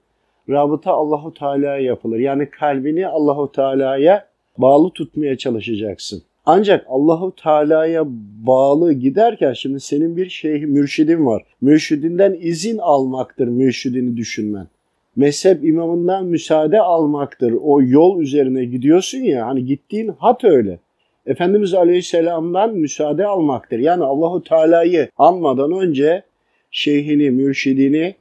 rabıta 0.49 0.91
Allahu 0.91 1.33
Teala'ya 1.33 1.79
yapılır. 1.79 2.19
Yani 2.19 2.49
kalbini 2.49 3.07
Allahu 3.07 3.51
Teala'ya 3.51 4.25
bağlı 4.57 4.89
tutmaya 4.89 5.37
çalışacaksın. 5.37 6.23
Ancak 6.45 6.85
Allahu 6.89 7.35
Teala'ya 7.43 8.03
bağlı 8.47 8.93
giderken 8.93 9.53
şimdi 9.53 9.79
senin 9.79 10.17
bir 10.17 10.29
şeyh 10.29 10.63
mürşidin 10.63 11.25
var. 11.25 11.43
Mürşidinden 11.61 12.37
izin 12.41 12.77
almaktır 12.77 13.47
mürşidini 13.47 14.17
düşünmen. 14.17 14.67
Mezhep 15.15 15.63
imamından 15.63 16.25
müsaade 16.25 16.81
almaktır. 16.81 17.53
O 17.61 17.81
yol 17.81 18.21
üzerine 18.21 18.65
gidiyorsun 18.65 19.17
ya 19.17 19.47
hani 19.47 19.65
gittiğin 19.65 20.07
hat 20.07 20.43
öyle. 20.43 20.79
Efendimiz 21.25 21.73
Aleyhisselam'dan 21.73 22.73
müsaade 22.75 23.25
almaktır. 23.25 23.79
Yani 23.79 24.03
Allahu 24.03 24.43
Teala'yı 24.43 25.09
anmadan 25.17 25.71
önce 25.71 26.23
şeyhini, 26.71 27.31
mürşidini, 27.31 28.15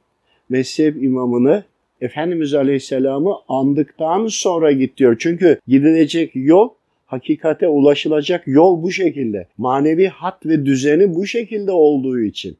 mezhep 0.49 1.03
imamını 1.03 1.63
Efendimiz 2.01 2.53
Aleyhisselam'ı 2.53 3.35
andıktan 3.47 4.27
sonra 4.27 4.71
git 4.71 4.97
diyor. 4.97 5.15
Çünkü 5.19 5.59
gidilecek 5.67 6.31
yol 6.33 6.69
hakikate 7.05 7.67
ulaşılacak 7.67 8.47
yol 8.47 8.83
bu 8.83 8.91
şekilde. 8.91 9.47
Manevi 9.57 10.07
hat 10.07 10.45
ve 10.45 10.65
düzeni 10.65 11.15
bu 11.15 11.25
şekilde 11.25 11.71
olduğu 11.71 12.19
için. 12.19 12.57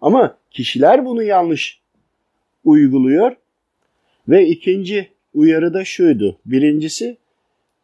Ama 0.00 0.36
kişiler 0.50 1.06
bunu 1.06 1.22
yanlış 1.22 1.80
uyguluyor. 2.64 3.36
Ve 4.28 4.46
ikinci 4.46 5.08
uyarı 5.34 5.74
da 5.74 5.84
şuydu. 5.84 6.36
Birincisi 6.46 7.16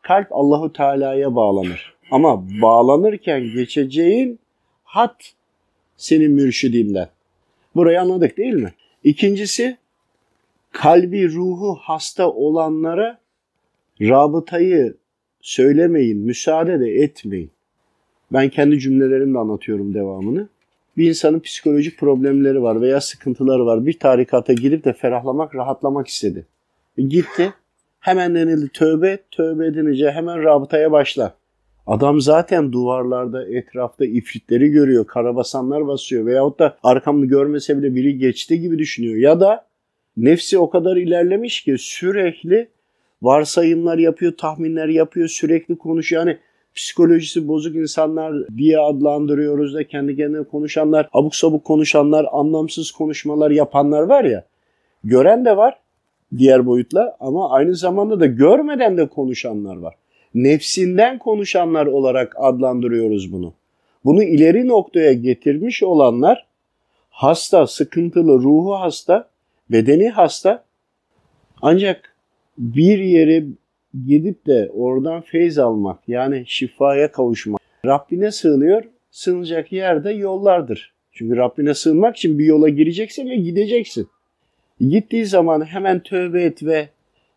kalp 0.03 0.27
Allahu 0.31 0.73
Teala'ya 0.73 1.35
bağlanır. 1.35 1.95
Ama 2.11 2.45
bağlanırken 2.63 3.45
geçeceğin 3.55 4.39
hat 4.85 5.33
senin 5.97 6.33
mürşidinden. 6.33 7.09
Burayı 7.77 8.01
anladık 8.01 8.37
değil 8.37 8.55
mi? 8.55 8.73
İkincisi 9.05 9.77
kalbi 10.73 11.29
ruhu 11.33 11.79
hasta 11.81 12.31
olanlara 12.31 13.19
rabıtayı 14.01 14.95
söylemeyin, 15.41 16.19
müsaade 16.19 16.81
de 16.81 16.91
etmeyin. 16.91 17.51
Ben 18.33 18.49
kendi 18.49 18.79
cümlelerimle 18.79 19.39
anlatıyorum 19.39 19.95
devamını. 19.95 20.49
Bir 20.97 21.09
insanın 21.09 21.41
psikolojik 21.41 21.99
problemleri 21.99 22.63
var 22.63 22.81
veya 22.81 23.01
sıkıntıları 23.01 23.67
var. 23.67 23.87
Bir 23.87 23.99
tarikata 23.99 24.53
gidip 24.53 24.85
de 24.85 24.93
ferahlamak, 24.93 25.55
rahatlamak 25.55 26.09
istedi. 26.09 26.47
E 26.99 27.03
gitti. 27.03 27.55
Hemen 28.01 28.35
denildi 28.35 28.69
tövbe 28.69 29.19
tövbe 29.31 29.67
edince 29.67 30.11
hemen 30.11 30.43
rabıtaya 30.43 30.93
başla. 30.93 31.35
Adam 31.87 32.21
zaten 32.21 32.73
duvarlarda 32.73 33.49
etrafta 33.49 34.05
ifritleri 34.05 34.69
görüyor, 34.69 35.07
karabasanlar 35.07 35.87
basıyor 35.87 36.27
veyahut 36.27 36.59
da 36.59 36.77
arkamda 36.83 37.27
görmese 37.27 37.79
bile 37.79 37.95
biri 37.95 38.19
geçti 38.19 38.61
gibi 38.61 38.79
düşünüyor. 38.79 39.17
Ya 39.17 39.41
da 39.41 39.67
nefsi 40.17 40.59
o 40.59 40.71
kadar 40.71 40.97
ilerlemiş 40.97 41.65
ki 41.65 41.77
sürekli 41.79 42.69
varsayımlar 43.23 43.99
yapıyor, 43.99 44.33
tahminler 44.37 44.89
yapıyor, 44.89 45.29
sürekli 45.29 45.79
konuşuyor. 45.79 46.27
Yani 46.27 46.39
psikolojisi 46.75 47.49
bozuk 47.49 47.77
insanlar 47.77 48.49
diye 48.57 48.79
adlandırıyoruz 48.79 49.75
da 49.75 49.87
kendi 49.87 50.17
kendine 50.17 50.43
konuşanlar, 50.43 51.09
abuk 51.13 51.37
sabuk 51.37 51.65
konuşanlar, 51.65 52.27
anlamsız 52.33 52.91
konuşmalar 52.91 53.51
yapanlar 53.51 54.03
var 54.03 54.25
ya. 54.25 54.45
Gören 55.05 55.45
de 55.45 55.57
var 55.57 55.79
diğer 56.39 56.67
boyutla 56.67 57.17
ama 57.21 57.51
aynı 57.51 57.75
zamanda 57.75 58.21
da 58.21 58.27
görmeden 58.27 58.97
de 58.97 59.07
konuşanlar 59.07 59.77
var 59.77 59.95
nefsinden 60.37 61.19
konuşanlar 61.19 61.87
olarak 61.87 62.35
adlandırıyoruz 62.39 63.33
bunu. 63.33 63.55
Bunu 64.05 64.23
ileri 64.23 64.69
noktaya 64.69 65.13
getirmiş 65.13 65.83
olanlar 65.83 66.47
hasta, 67.11 67.67
sıkıntılı, 67.67 68.43
ruhu 68.43 68.75
hasta, 68.75 69.29
bedeni 69.71 70.09
hasta. 70.09 70.65
Ancak 71.63 72.17
bir 72.59 72.99
yere 72.99 73.45
gidip 74.07 74.47
de 74.47 74.71
oradan 74.75 75.21
feyz 75.21 75.59
almak 75.59 76.09
yani 76.09 76.45
şifaya 76.47 77.13
kavuşmak. 77.13 77.61
Rabbine 77.87 78.31
sığınıyor, 78.31 78.85
sığınacak 79.11 79.73
yerde 79.73 80.11
yollardır. 80.11 80.95
Çünkü 81.13 81.37
Rabbine 81.37 81.75
sığınmak 81.75 82.17
için 82.17 82.39
bir 82.39 82.45
yola 82.45 82.69
gireceksin 82.69 83.31
ve 83.31 83.37
gideceksin. 83.37 84.09
Gittiği 84.81 85.27
zaman 85.27 85.65
hemen 85.65 86.01
tövbe 86.01 86.43
et 86.43 86.63
ve 86.63 86.89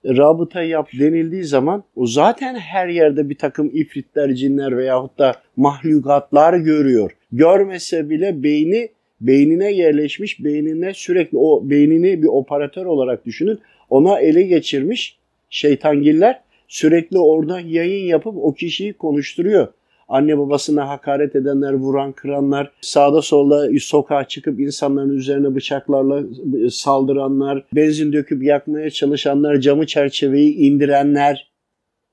rabıta 0.05 0.63
yap 0.63 0.89
denildiği 0.99 1.43
zaman 1.43 1.83
o 1.95 2.05
zaten 2.05 2.55
her 2.55 2.87
yerde 2.87 3.29
bir 3.29 3.37
takım 3.37 3.69
ifritler, 3.73 4.33
cinler 4.33 4.77
veyahut 4.77 5.19
da 5.19 5.33
mahlukatlar 5.55 6.53
görüyor. 6.53 7.11
Görmese 7.31 8.09
bile 8.09 8.43
beyni 8.43 8.89
beynine 9.21 9.71
yerleşmiş, 9.71 10.43
beynine 10.43 10.93
sürekli 10.93 11.37
o 11.37 11.69
beynini 11.69 12.21
bir 12.23 12.27
operatör 12.27 12.85
olarak 12.85 13.25
düşünün. 13.25 13.59
Ona 13.89 14.19
ele 14.19 14.41
geçirmiş 14.41 15.17
şeytangiller 15.49 16.41
sürekli 16.67 17.19
orada 17.19 17.59
yayın 17.59 18.05
yapıp 18.05 18.37
o 18.37 18.53
kişiyi 18.53 18.93
konuşturuyor. 18.93 19.67
Anne 20.09 20.37
babasına 20.37 20.89
hakaret 20.89 21.35
edenler, 21.35 21.73
vuran, 21.73 22.11
kıranlar, 22.11 22.71
sağda 22.81 23.21
solda 23.21 23.69
sokağa 23.79 24.27
çıkıp 24.27 24.59
insanların 24.59 25.17
üzerine 25.17 25.55
bıçaklarla 25.55 26.23
saldıranlar, 26.69 27.65
benzin 27.75 28.13
döküp 28.13 28.43
yakmaya 28.43 28.89
çalışanlar, 28.89 29.59
camı 29.59 29.85
çerçeveyi 29.85 30.55
indirenler, 30.55 31.51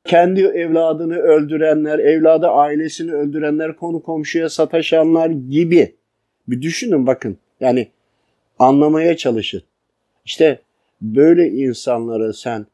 kendi 0.04 0.40
evladını 0.40 1.16
öldürenler, 1.16 1.98
evladı 1.98 2.46
ailesini 2.46 3.12
öldürenler, 3.12 3.76
konu 3.76 4.02
komşuya 4.02 4.48
sataşanlar 4.48 5.30
gibi. 5.30 5.94
Bir 6.48 6.62
düşünün 6.62 7.06
bakın. 7.06 7.38
Yani 7.60 7.88
anlamaya 8.58 9.16
çalışın. 9.16 9.62
İşte 10.24 10.60
böyle 11.00 11.48
insanları 11.48 12.34
sen 12.34 12.66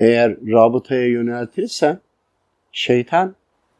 eğer 0.00 0.36
rabıtaya 0.46 1.06
yöneltirsen 1.06 1.98
şeytan 2.72 3.34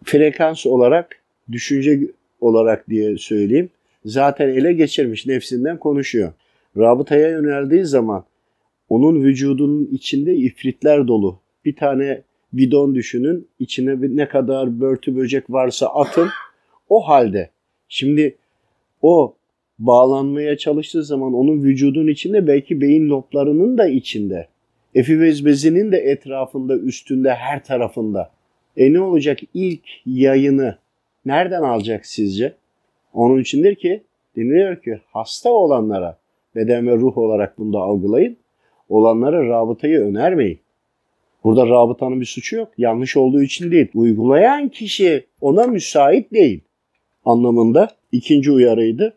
frekans 0.04 0.66
olarak, 0.66 1.16
düşünce 1.52 2.00
olarak 2.40 2.88
diye 2.88 3.18
söyleyeyim 3.18 3.70
zaten 4.04 4.48
ele 4.48 4.72
geçirmiş 4.72 5.26
nefsinden 5.26 5.78
konuşuyor. 5.78 6.32
Rabıtaya 6.76 7.28
yöneldiği 7.28 7.84
zaman 7.84 8.24
onun 8.88 9.24
vücudunun 9.24 9.88
içinde 9.92 10.34
ifritler 10.34 11.08
dolu. 11.08 11.38
Bir 11.64 11.76
tane 11.76 12.22
bidon 12.52 12.94
düşünün. 12.94 13.48
içine 13.58 14.16
ne 14.16 14.28
kadar 14.28 14.80
börtü 14.80 15.16
böcek 15.16 15.50
varsa 15.50 15.86
atın. 15.86 16.28
O 16.88 17.08
halde 17.08 17.50
şimdi 17.88 18.36
o 19.02 19.34
bağlanmaya 19.78 20.56
çalıştığı 20.56 21.04
zaman 21.04 21.34
onun 21.34 21.62
vücudun 21.62 22.08
içinde 22.08 22.46
belki 22.46 22.80
beyin 22.80 23.08
loblarının 23.08 23.78
da 23.78 23.88
içinde. 23.88 24.48
Efiviz 24.94 25.46
bezinin 25.46 25.92
de 25.92 25.98
etrafında, 25.98 26.76
üstünde, 26.76 27.34
her 27.34 27.64
tarafında. 27.64 28.30
E 28.80 28.92
ne 28.92 29.00
olacak 29.00 29.38
ilk 29.54 29.82
yayını 30.06 30.78
nereden 31.26 31.62
alacak 31.62 32.06
sizce? 32.06 32.54
Onun 33.14 33.40
içindir 33.40 33.74
ki 33.74 34.02
deniliyor 34.36 34.82
ki 34.82 35.00
hasta 35.12 35.50
olanlara 35.50 36.18
beden 36.56 36.86
ve 36.86 36.96
ruh 36.96 37.18
olarak 37.18 37.58
bunu 37.58 37.72
da 37.72 37.78
algılayın. 37.78 38.36
Olanlara 38.88 39.48
rabıtayı 39.48 40.00
önermeyin. 40.00 40.60
Burada 41.44 41.66
rabıtanın 41.66 42.20
bir 42.20 42.26
suçu 42.26 42.56
yok. 42.56 42.68
Yanlış 42.78 43.16
olduğu 43.16 43.42
için 43.42 43.70
değil. 43.70 43.88
Uygulayan 43.94 44.68
kişi 44.68 45.26
ona 45.40 45.66
müsait 45.66 46.32
değil 46.32 46.60
anlamında 47.24 47.88
ikinci 48.12 48.50
uyarıydı. 48.50 49.14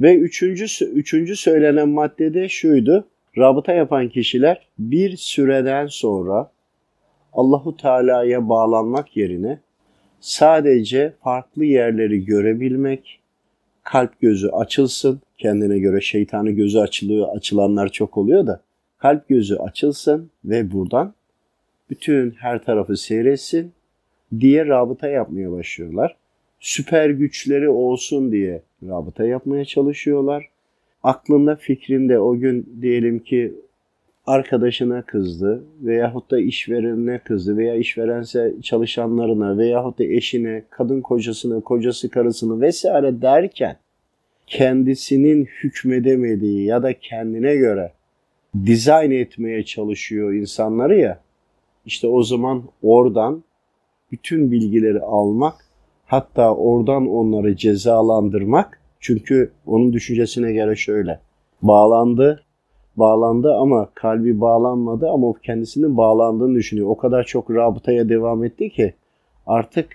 Ve 0.00 0.14
üçüncü, 0.14 0.84
üçüncü 0.84 1.36
söylenen 1.36 1.88
maddede 1.88 2.48
şuydu. 2.48 3.08
Rabıta 3.38 3.72
yapan 3.72 4.08
kişiler 4.08 4.68
bir 4.78 5.16
süreden 5.16 5.86
sonra 5.86 6.50
Allahu 7.36 7.76
Teala'ya 7.76 8.48
bağlanmak 8.48 9.16
yerine 9.16 9.58
sadece 10.20 11.12
farklı 11.20 11.64
yerleri 11.64 12.24
görebilmek, 12.24 13.20
kalp 13.82 14.20
gözü 14.20 14.48
açılsın, 14.48 15.20
kendine 15.38 15.78
göre 15.78 16.00
şeytanı 16.00 16.50
gözü 16.50 16.78
açılıyor, 16.78 17.28
açılanlar 17.36 17.88
çok 17.88 18.16
oluyor 18.16 18.46
da 18.46 18.60
kalp 18.98 19.28
gözü 19.28 19.56
açılsın 19.56 20.30
ve 20.44 20.72
buradan 20.72 21.14
bütün 21.90 22.30
her 22.30 22.64
tarafı 22.64 22.96
seyretsin 22.96 23.72
diye 24.40 24.66
rabıta 24.66 25.08
yapmaya 25.08 25.52
başlıyorlar. 25.52 26.16
Süper 26.60 27.10
güçleri 27.10 27.68
olsun 27.68 28.32
diye 28.32 28.62
rabıta 28.88 29.26
yapmaya 29.26 29.64
çalışıyorlar. 29.64 30.48
Aklında 31.02 31.56
fikrinde 31.56 32.18
o 32.18 32.36
gün 32.38 32.78
diyelim 32.82 33.18
ki 33.18 33.54
arkadaşına 34.26 35.02
kızdı 35.02 35.64
veyahut 35.80 36.30
da 36.30 36.40
işverenine 36.40 37.18
kızdı 37.18 37.56
veya 37.56 37.74
işverense 37.74 38.54
çalışanlarına 38.62 39.58
veyahut 39.58 39.98
da 39.98 40.04
eşine, 40.04 40.62
kadın 40.70 41.00
kocasına, 41.00 41.60
kocası 41.60 42.10
karısını 42.10 42.60
vesaire 42.60 43.22
derken 43.22 43.76
kendisinin 44.46 45.44
hükmedemediği 45.44 46.64
ya 46.64 46.82
da 46.82 46.98
kendine 46.98 47.56
göre 47.56 47.92
dizayn 48.66 49.10
etmeye 49.10 49.64
çalışıyor 49.64 50.32
insanları 50.32 50.98
ya 50.98 51.20
işte 51.86 52.06
o 52.06 52.22
zaman 52.22 52.62
oradan 52.82 53.44
bütün 54.12 54.50
bilgileri 54.52 55.00
almak 55.00 55.54
hatta 56.06 56.54
oradan 56.54 57.08
onları 57.08 57.56
cezalandırmak. 57.56 58.80
Çünkü 59.00 59.52
onun 59.66 59.92
düşüncesine 59.92 60.52
göre 60.52 60.76
şöyle 60.76 61.20
bağlandı 61.62 62.45
bağlandı 62.98 63.54
ama 63.54 63.88
kalbi 63.94 64.40
bağlanmadı 64.40 65.10
ama 65.10 65.28
o 65.28 65.32
kendisinin 65.32 65.96
bağlandığını 65.96 66.54
düşünüyor. 66.54 66.88
O 66.88 66.96
kadar 66.96 67.24
çok 67.24 67.50
rabıtaya 67.50 68.08
devam 68.08 68.44
etti 68.44 68.70
ki 68.70 68.94
artık 69.46 69.88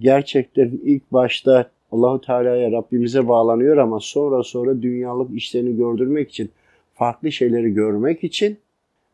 gerçekten 0.00 0.70
ilk 0.84 1.12
başta 1.12 1.70
Allahu 1.92 2.20
Teala'ya 2.20 2.72
Rabbimize 2.72 3.28
bağlanıyor 3.28 3.76
ama 3.76 4.00
sonra 4.00 4.42
sonra 4.42 4.82
dünyalık 4.82 5.34
işlerini 5.34 5.76
gördürmek 5.76 6.30
için 6.30 6.50
farklı 6.94 7.32
şeyleri 7.32 7.74
görmek 7.74 8.24
için 8.24 8.58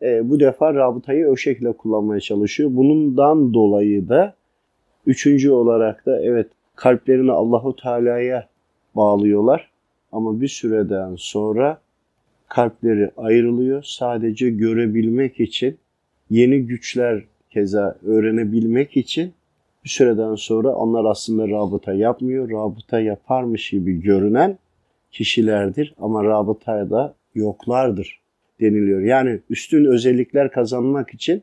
e, 0.02 0.30
bu 0.30 0.40
defa 0.40 0.74
rabıtayı 0.74 1.28
o 1.28 1.36
şekilde 1.36 1.72
kullanmaya 1.72 2.20
çalışıyor. 2.20 2.70
Bundan 2.72 3.54
dolayı 3.54 4.08
da 4.08 4.34
üçüncü 5.06 5.50
olarak 5.50 6.06
da 6.06 6.22
evet 6.22 6.46
kalplerini 6.76 7.32
Allahu 7.32 7.76
Teala'ya 7.76 8.48
bağlıyorlar 8.96 9.70
ama 10.12 10.40
bir 10.40 10.48
süreden 10.48 11.14
sonra 11.16 11.80
kalpleri 12.48 13.10
ayrılıyor. 13.16 13.82
Sadece 13.82 14.50
görebilmek 14.50 15.40
için, 15.40 15.78
yeni 16.30 16.66
güçler 16.66 17.24
keza 17.50 17.98
öğrenebilmek 18.04 18.96
için 18.96 19.32
bir 19.84 19.88
süreden 19.88 20.34
sonra 20.34 20.74
onlar 20.74 21.10
aslında 21.10 21.48
rabıta 21.48 21.92
yapmıyor. 21.92 22.50
Rabıta 22.50 23.00
yaparmış 23.00 23.70
gibi 23.70 24.00
görünen 24.00 24.58
kişilerdir 25.12 25.94
ama 25.98 26.24
rabıtaya 26.24 26.90
da 26.90 27.14
yoklardır 27.34 28.20
deniliyor. 28.60 29.00
Yani 29.00 29.40
üstün 29.50 29.84
özellikler 29.84 30.50
kazanmak 30.50 31.14
için 31.14 31.42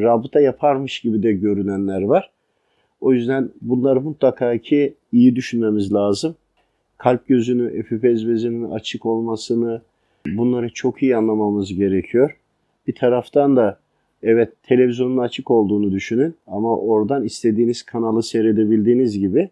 rabıta 0.00 0.40
yaparmış 0.40 1.00
gibi 1.00 1.22
de 1.22 1.32
görünenler 1.32 2.02
var. 2.02 2.30
O 3.00 3.12
yüzden 3.12 3.50
bunları 3.60 4.00
mutlaka 4.00 4.58
ki 4.58 4.94
iyi 5.12 5.36
düşünmemiz 5.36 5.92
lazım. 5.92 6.36
Kalp 6.98 7.28
gözünü, 7.28 7.78
epifiz 7.78 8.28
bezinin 8.28 8.70
açık 8.70 9.06
olmasını, 9.06 9.82
bunları 10.26 10.72
çok 10.72 11.02
iyi 11.02 11.16
anlamamız 11.16 11.74
gerekiyor. 11.74 12.36
Bir 12.86 12.94
taraftan 12.94 13.56
da 13.56 13.80
evet 14.22 14.52
televizyonun 14.62 15.18
açık 15.18 15.50
olduğunu 15.50 15.92
düşünün 15.92 16.34
ama 16.46 16.76
oradan 16.76 17.24
istediğiniz 17.24 17.82
kanalı 17.82 18.22
seyredebildiğiniz 18.22 19.18
gibi 19.18 19.50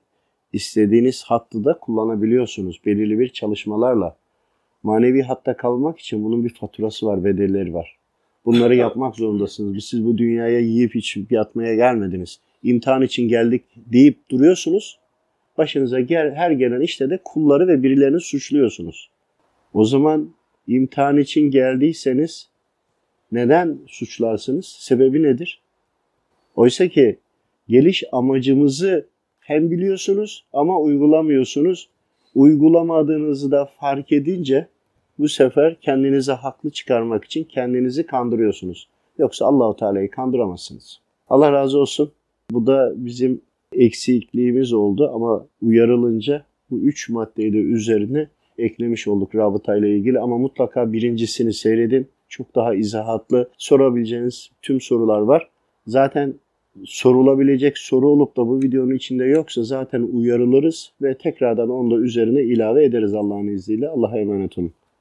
istediğiniz 0.52 1.24
hattı 1.24 1.64
da 1.64 1.78
kullanabiliyorsunuz 1.78 2.80
belirli 2.86 3.18
bir 3.18 3.28
çalışmalarla. 3.28 4.16
Manevi 4.82 5.22
hatta 5.22 5.56
kalmak 5.56 5.98
için 5.98 6.24
bunun 6.24 6.44
bir 6.44 6.54
faturası 6.54 7.06
var, 7.06 7.24
bedelleri 7.24 7.74
var. 7.74 7.96
Bunları 8.44 8.74
yapmak 8.74 9.16
zorundasınız. 9.16 9.84
Siz 9.84 10.04
bu 10.04 10.18
dünyaya 10.18 10.60
yiyip 10.60 10.96
içip 10.96 11.32
yatmaya 11.32 11.74
gelmediniz. 11.74 12.40
İmtihan 12.62 13.02
için 13.02 13.28
geldik 13.28 13.64
deyip 13.76 14.30
duruyorsunuz. 14.30 14.98
Başınıza 15.58 16.00
gel, 16.00 16.34
her 16.34 16.50
gelen 16.50 16.80
işte 16.80 17.10
de 17.10 17.20
kulları 17.24 17.68
ve 17.68 17.82
birilerini 17.82 18.20
suçluyorsunuz. 18.20 19.10
O 19.74 19.84
zaman 19.84 20.30
imtihan 20.68 21.16
için 21.16 21.50
geldiyseniz 21.50 22.48
neden 23.32 23.78
suçlarsınız? 23.86 24.66
Sebebi 24.66 25.22
nedir? 25.22 25.60
Oysa 26.56 26.88
ki 26.88 27.18
geliş 27.68 28.04
amacımızı 28.12 29.06
hem 29.40 29.70
biliyorsunuz 29.70 30.44
ama 30.52 30.80
uygulamıyorsunuz. 30.80 31.88
Uygulamadığınızı 32.34 33.50
da 33.50 33.70
fark 33.80 34.12
edince 34.12 34.68
bu 35.18 35.28
sefer 35.28 35.80
kendinize 35.80 36.32
haklı 36.32 36.70
çıkarmak 36.70 37.24
için 37.24 37.44
kendinizi 37.44 38.06
kandırıyorsunuz. 38.06 38.88
Yoksa 39.18 39.46
Allahu 39.46 39.76
Teala'yı 39.76 40.10
kandıramazsınız. 40.10 41.00
Allah 41.28 41.52
razı 41.52 41.78
olsun. 41.78 42.12
Bu 42.50 42.66
da 42.66 42.92
bizim 42.96 43.40
eksikliğimiz 43.72 44.72
oldu 44.72 45.10
ama 45.14 45.46
uyarılınca 45.62 46.44
bu 46.70 46.78
üç 46.78 47.08
maddeyi 47.08 47.52
de 47.52 47.58
üzerine 47.58 48.28
eklemiş 48.58 49.08
olduk 49.08 49.34
rabıtayla 49.34 49.88
ilgili 49.88 50.20
ama 50.20 50.38
mutlaka 50.38 50.92
birincisini 50.92 51.52
seyredin. 51.52 52.08
Çok 52.28 52.54
daha 52.54 52.74
izahatlı 52.74 53.50
sorabileceğiniz 53.58 54.50
tüm 54.62 54.80
sorular 54.80 55.20
var. 55.20 55.48
Zaten 55.86 56.34
sorulabilecek 56.84 57.78
soru 57.78 58.08
olup 58.08 58.36
da 58.36 58.46
bu 58.46 58.62
videonun 58.62 58.94
içinde 58.94 59.24
yoksa 59.24 59.62
zaten 59.62 60.02
uyarılırız 60.02 60.92
ve 61.02 61.18
tekrardan 61.18 61.70
onu 61.70 61.90
da 61.90 62.00
üzerine 62.00 62.42
ilave 62.42 62.84
ederiz 62.84 63.14
Allah'ın 63.14 63.46
izniyle. 63.46 63.88
Allah'a 63.88 64.18
emanet 64.18 64.58
olun. 64.58 64.72